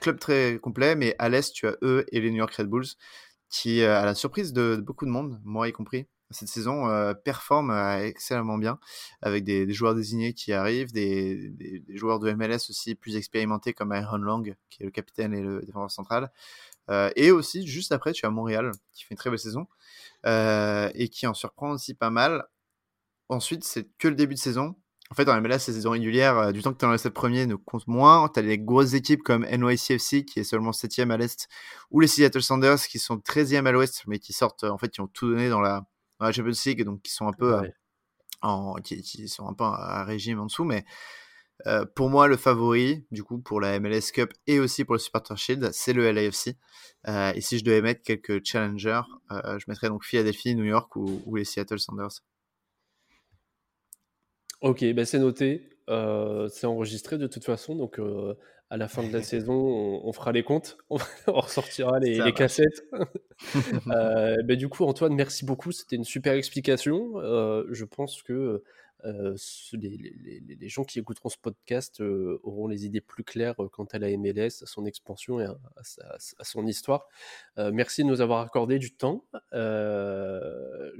club 0.00 0.18
très 0.18 0.58
complet, 0.60 0.94
mais 0.94 1.14
à 1.18 1.28
l'Est, 1.28 1.52
tu 1.52 1.66
as 1.66 1.76
eux 1.82 2.04
et 2.12 2.20
les 2.20 2.30
New 2.30 2.36
York 2.36 2.54
Red 2.54 2.68
Bulls, 2.68 2.86
qui, 3.48 3.82
à 3.82 4.04
la 4.04 4.14
surprise 4.14 4.52
de, 4.52 4.76
beaucoup 4.76 5.04
de 5.04 5.10
monde, 5.10 5.40
moi 5.44 5.68
y 5.68 5.72
compris, 5.72 6.06
cette 6.30 6.48
saison, 6.48 6.86
performent 7.24 7.72
excellemment 8.02 8.56
bien, 8.56 8.78
avec 9.20 9.42
des, 9.42 9.70
joueurs 9.72 9.96
désignés 9.96 10.32
qui 10.32 10.52
arrivent, 10.52 10.92
des, 10.92 11.50
des, 11.50 11.82
joueurs 11.96 12.20
de 12.20 12.32
MLS 12.32 12.70
aussi 12.70 12.94
plus 12.94 13.16
expérimentés 13.16 13.72
comme 13.72 13.90
Aaron 13.90 14.18
Long, 14.18 14.42
qui 14.70 14.82
est 14.82 14.84
le 14.84 14.92
capitaine 14.92 15.34
et 15.34 15.42
le 15.42 15.60
défenseur 15.62 15.90
central. 15.90 16.30
Euh, 16.90 17.10
et 17.16 17.30
aussi, 17.30 17.66
juste 17.66 17.92
après, 17.92 18.12
tu 18.12 18.26
as 18.26 18.30
Montréal, 18.30 18.72
qui 18.92 19.04
fait 19.04 19.12
une 19.12 19.16
très 19.16 19.30
belle 19.30 19.38
saison, 19.38 19.66
euh, 20.26 20.90
et 20.94 21.08
qui 21.08 21.26
en 21.26 21.34
surprend 21.34 21.70
aussi 21.70 21.94
pas 21.94 22.10
mal. 22.10 22.44
Ensuite, 23.28 23.64
c'est 23.64 23.88
que 23.98 24.08
le 24.08 24.14
début 24.14 24.34
de 24.34 24.40
saison. 24.40 24.76
En 25.10 25.14
fait, 25.14 25.28
en 25.28 25.40
MLS, 25.40 25.58
ces 25.58 25.74
saisons 25.74 25.90
régulières, 25.90 26.38
euh, 26.38 26.52
du 26.52 26.62
temps 26.62 26.72
que 26.72 26.78
tu 26.78 26.84
es 26.84 26.88
dans 26.88 26.92
les 26.92 26.98
7 26.98 27.12
premiers, 27.12 27.46
ne 27.46 27.54
compte 27.54 27.86
moins. 27.86 28.28
Tu 28.28 28.40
as 28.40 28.42
des 28.42 28.58
grosses 28.58 28.94
équipes 28.94 29.22
comme 29.22 29.44
NYCFC, 29.44 30.24
qui 30.24 30.40
est 30.40 30.44
seulement 30.44 30.72
7 30.72 31.10
à 31.10 31.16
l'Est, 31.16 31.48
ou 31.90 32.00
les 32.00 32.06
Seattle 32.06 32.42
Sanders, 32.42 32.80
qui 32.80 32.98
sont 32.98 33.16
13e 33.16 33.66
à 33.66 33.72
l'Ouest, 33.72 34.04
mais 34.06 34.18
qui 34.18 34.32
sortent, 34.32 34.64
en 34.64 34.78
fait, 34.78 34.88
qui 34.88 35.00
ont 35.00 35.08
tout 35.08 35.28
donné 35.28 35.50
dans 35.50 35.60
la, 35.60 35.86
dans 36.18 36.26
la 36.26 36.32
Champions 36.32 36.52
League, 36.64 36.84
donc 36.84 37.02
qui 37.02 37.12
sont 37.12 37.26
un 37.28 37.32
peu, 37.32 37.60
en, 38.40 38.74
qui, 38.76 39.02
qui, 39.02 39.28
sont 39.28 39.46
un 39.46 39.54
peu 39.54 39.64
à 39.64 40.04
régime 40.04 40.40
en 40.40 40.46
dessous. 40.46 40.64
Mais 40.64 40.84
euh, 41.66 41.84
pour 41.84 42.10
moi, 42.10 42.28
le 42.28 42.36
favori, 42.36 43.04
du 43.10 43.22
coup, 43.22 43.38
pour 43.38 43.60
la 43.60 43.78
MLS 43.78 44.12
Cup 44.12 44.32
et 44.46 44.58
aussi 44.58 44.84
pour 44.84 44.94
le 44.94 44.98
Supporter 44.98 45.36
Shield, 45.36 45.70
c'est 45.72 45.92
le 45.92 46.10
LAFC. 46.10 46.56
Euh, 47.08 47.32
et 47.34 47.40
si 47.40 47.58
je 47.58 47.64
devais 47.64 47.82
mettre 47.82 48.02
quelques 48.02 48.44
challengers, 48.44 49.02
euh, 49.30 49.58
je 49.58 49.64
mettrais 49.68 49.88
donc 49.88 50.04
Philadelphie, 50.04 50.54
New 50.54 50.64
York 50.64 50.94
ou, 50.96 51.36
les 51.36 51.44
Seattle 51.44 51.78
Sanders. 51.78 52.22
Ok, 54.60 54.84
ben 54.92 55.04
c'est 55.04 55.18
noté. 55.18 55.70
c'est 55.88 56.66
enregistré 56.66 57.18
de 57.18 57.26
toute 57.26 57.44
façon. 57.44 57.74
Donc, 57.74 58.00
à 58.70 58.76
la 58.76 58.88
fin 58.88 59.02
de 59.02 59.12
la 59.12 59.22
saison, 59.22 59.54
on, 60.04 60.12
fera 60.12 60.32
les 60.32 60.42
comptes. 60.42 60.78
On, 60.90 60.96
ressortira 61.26 61.98
les, 61.98 62.32
cassettes. 62.32 62.84
ben, 63.86 64.56
du 64.56 64.68
coup, 64.68 64.84
Antoine, 64.84 65.14
merci 65.14 65.44
beaucoup. 65.44 65.72
C'était 65.72 65.96
une 65.96 66.04
super 66.04 66.34
explication. 66.34 67.14
je 67.70 67.84
pense 67.84 68.22
que 68.22 68.62
les, 69.04 70.68
gens 70.68 70.84
qui 70.84 70.98
écouteront 70.98 71.28
ce 71.28 71.38
podcast 71.38 72.00
auront 72.00 72.68
les 72.68 72.86
idées 72.86 73.00
plus 73.00 73.24
claires 73.24 73.56
quant 73.72 73.84
à 73.84 73.98
la 73.98 74.16
MLS, 74.16 74.62
à 74.62 74.66
son 74.66 74.86
expansion 74.86 75.40
et 75.40 75.46
à, 75.46 76.44
son 76.44 76.66
histoire. 76.66 77.08
merci 77.56 78.02
de 78.02 78.08
nous 78.08 78.20
avoir 78.20 78.40
accordé 78.40 78.78
du 78.78 78.94
temps. 78.94 79.24
Je, 79.52 80.96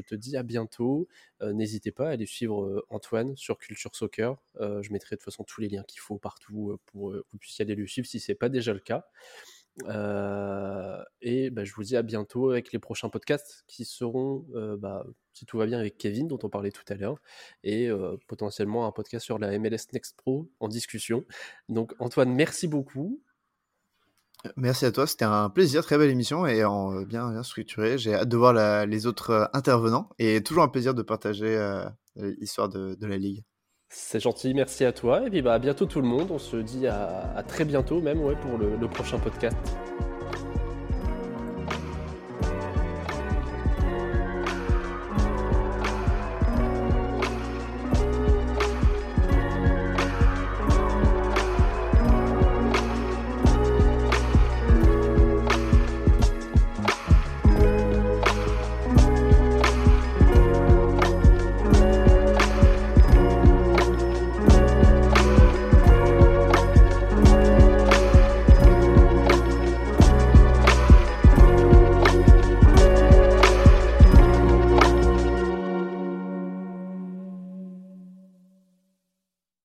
te 0.00 0.14
dis 0.14 0.36
à 0.36 0.42
bientôt. 0.42 1.08
N'hésitez 1.42 1.92
pas 1.92 2.08
à 2.08 2.12
aller 2.12 2.26
suivre 2.26 2.84
Antoine 2.90 3.36
sur 3.36 3.58
Culture 3.58 3.94
Soccer. 3.94 4.36
je 4.60 4.92
mettrai 4.92 5.16
de 5.16 5.20
toute 5.20 5.24
façon 5.24 5.44
tous 5.44 5.60
les 5.60 5.68
liens 5.68 5.84
qu'il 5.84 6.00
faut 6.00 6.18
partout 6.18 6.78
pour 6.86 7.12
que 7.12 7.24
vous 7.32 7.38
puissiez 7.38 7.64
aller 7.64 7.74
le 7.74 7.86
suivre 7.86 8.06
si 8.06 8.20
ce 8.20 8.32
n'est 8.32 8.36
pas 8.36 8.48
déjà 8.48 8.72
le 8.72 8.80
cas. 8.80 9.06
Euh, 9.84 11.02
et 11.20 11.50
bah, 11.50 11.64
je 11.64 11.74
vous 11.74 11.82
dis 11.82 11.96
à 11.96 12.02
bientôt 12.02 12.50
avec 12.50 12.72
les 12.72 12.78
prochains 12.78 13.08
podcasts 13.08 13.64
qui 13.66 13.84
seront, 13.84 14.46
euh, 14.54 14.76
bah, 14.76 15.04
si 15.34 15.44
tout 15.46 15.58
va 15.58 15.66
bien, 15.66 15.78
avec 15.78 15.98
Kevin, 15.98 16.28
dont 16.28 16.38
on 16.42 16.48
parlait 16.48 16.70
tout 16.70 16.84
à 16.88 16.94
l'heure, 16.94 17.16
et 17.62 17.88
euh, 17.88 18.16
potentiellement 18.26 18.86
un 18.86 18.92
podcast 18.92 19.24
sur 19.24 19.38
la 19.38 19.58
MLS 19.58 19.92
Next 19.92 20.16
Pro 20.16 20.48
en 20.60 20.68
discussion. 20.68 21.24
Donc, 21.68 21.94
Antoine, 21.98 22.32
merci 22.32 22.68
beaucoup. 22.68 23.22
Merci 24.56 24.84
à 24.84 24.92
toi, 24.92 25.06
c'était 25.06 25.24
un 25.24 25.50
plaisir, 25.50 25.82
très 25.82 25.98
belle 25.98 26.10
émission 26.10 26.46
et 26.46 26.64
en, 26.64 27.02
bien, 27.02 27.32
bien 27.32 27.42
structurée. 27.42 27.98
J'ai 27.98 28.14
hâte 28.14 28.28
de 28.28 28.36
voir 28.36 28.86
les 28.86 29.06
autres 29.06 29.50
intervenants 29.54 30.10
et 30.18 30.42
toujours 30.42 30.62
un 30.62 30.68
plaisir 30.68 30.94
de 30.94 31.02
partager 31.02 31.58
l'histoire 32.14 32.68
de 32.68 33.06
la 33.06 33.16
Ligue. 33.16 33.42
C'est 33.88 34.20
gentil, 34.20 34.52
merci 34.54 34.84
à 34.84 34.92
toi. 34.92 35.26
Et 35.26 35.30
puis 35.30 35.42
bah, 35.42 35.54
à 35.54 35.58
bientôt 35.58 35.86
tout 35.86 36.00
le 36.00 36.08
monde. 36.08 36.30
On 36.30 36.38
se 36.38 36.56
dit 36.56 36.86
à, 36.86 37.42
très 37.46 37.64
bientôt 37.64 38.00
même 38.00 38.20
ouais, 38.22 38.36
pour 38.36 38.58
le 38.58 38.88
prochain 38.88 39.18
podcast. 39.18 39.56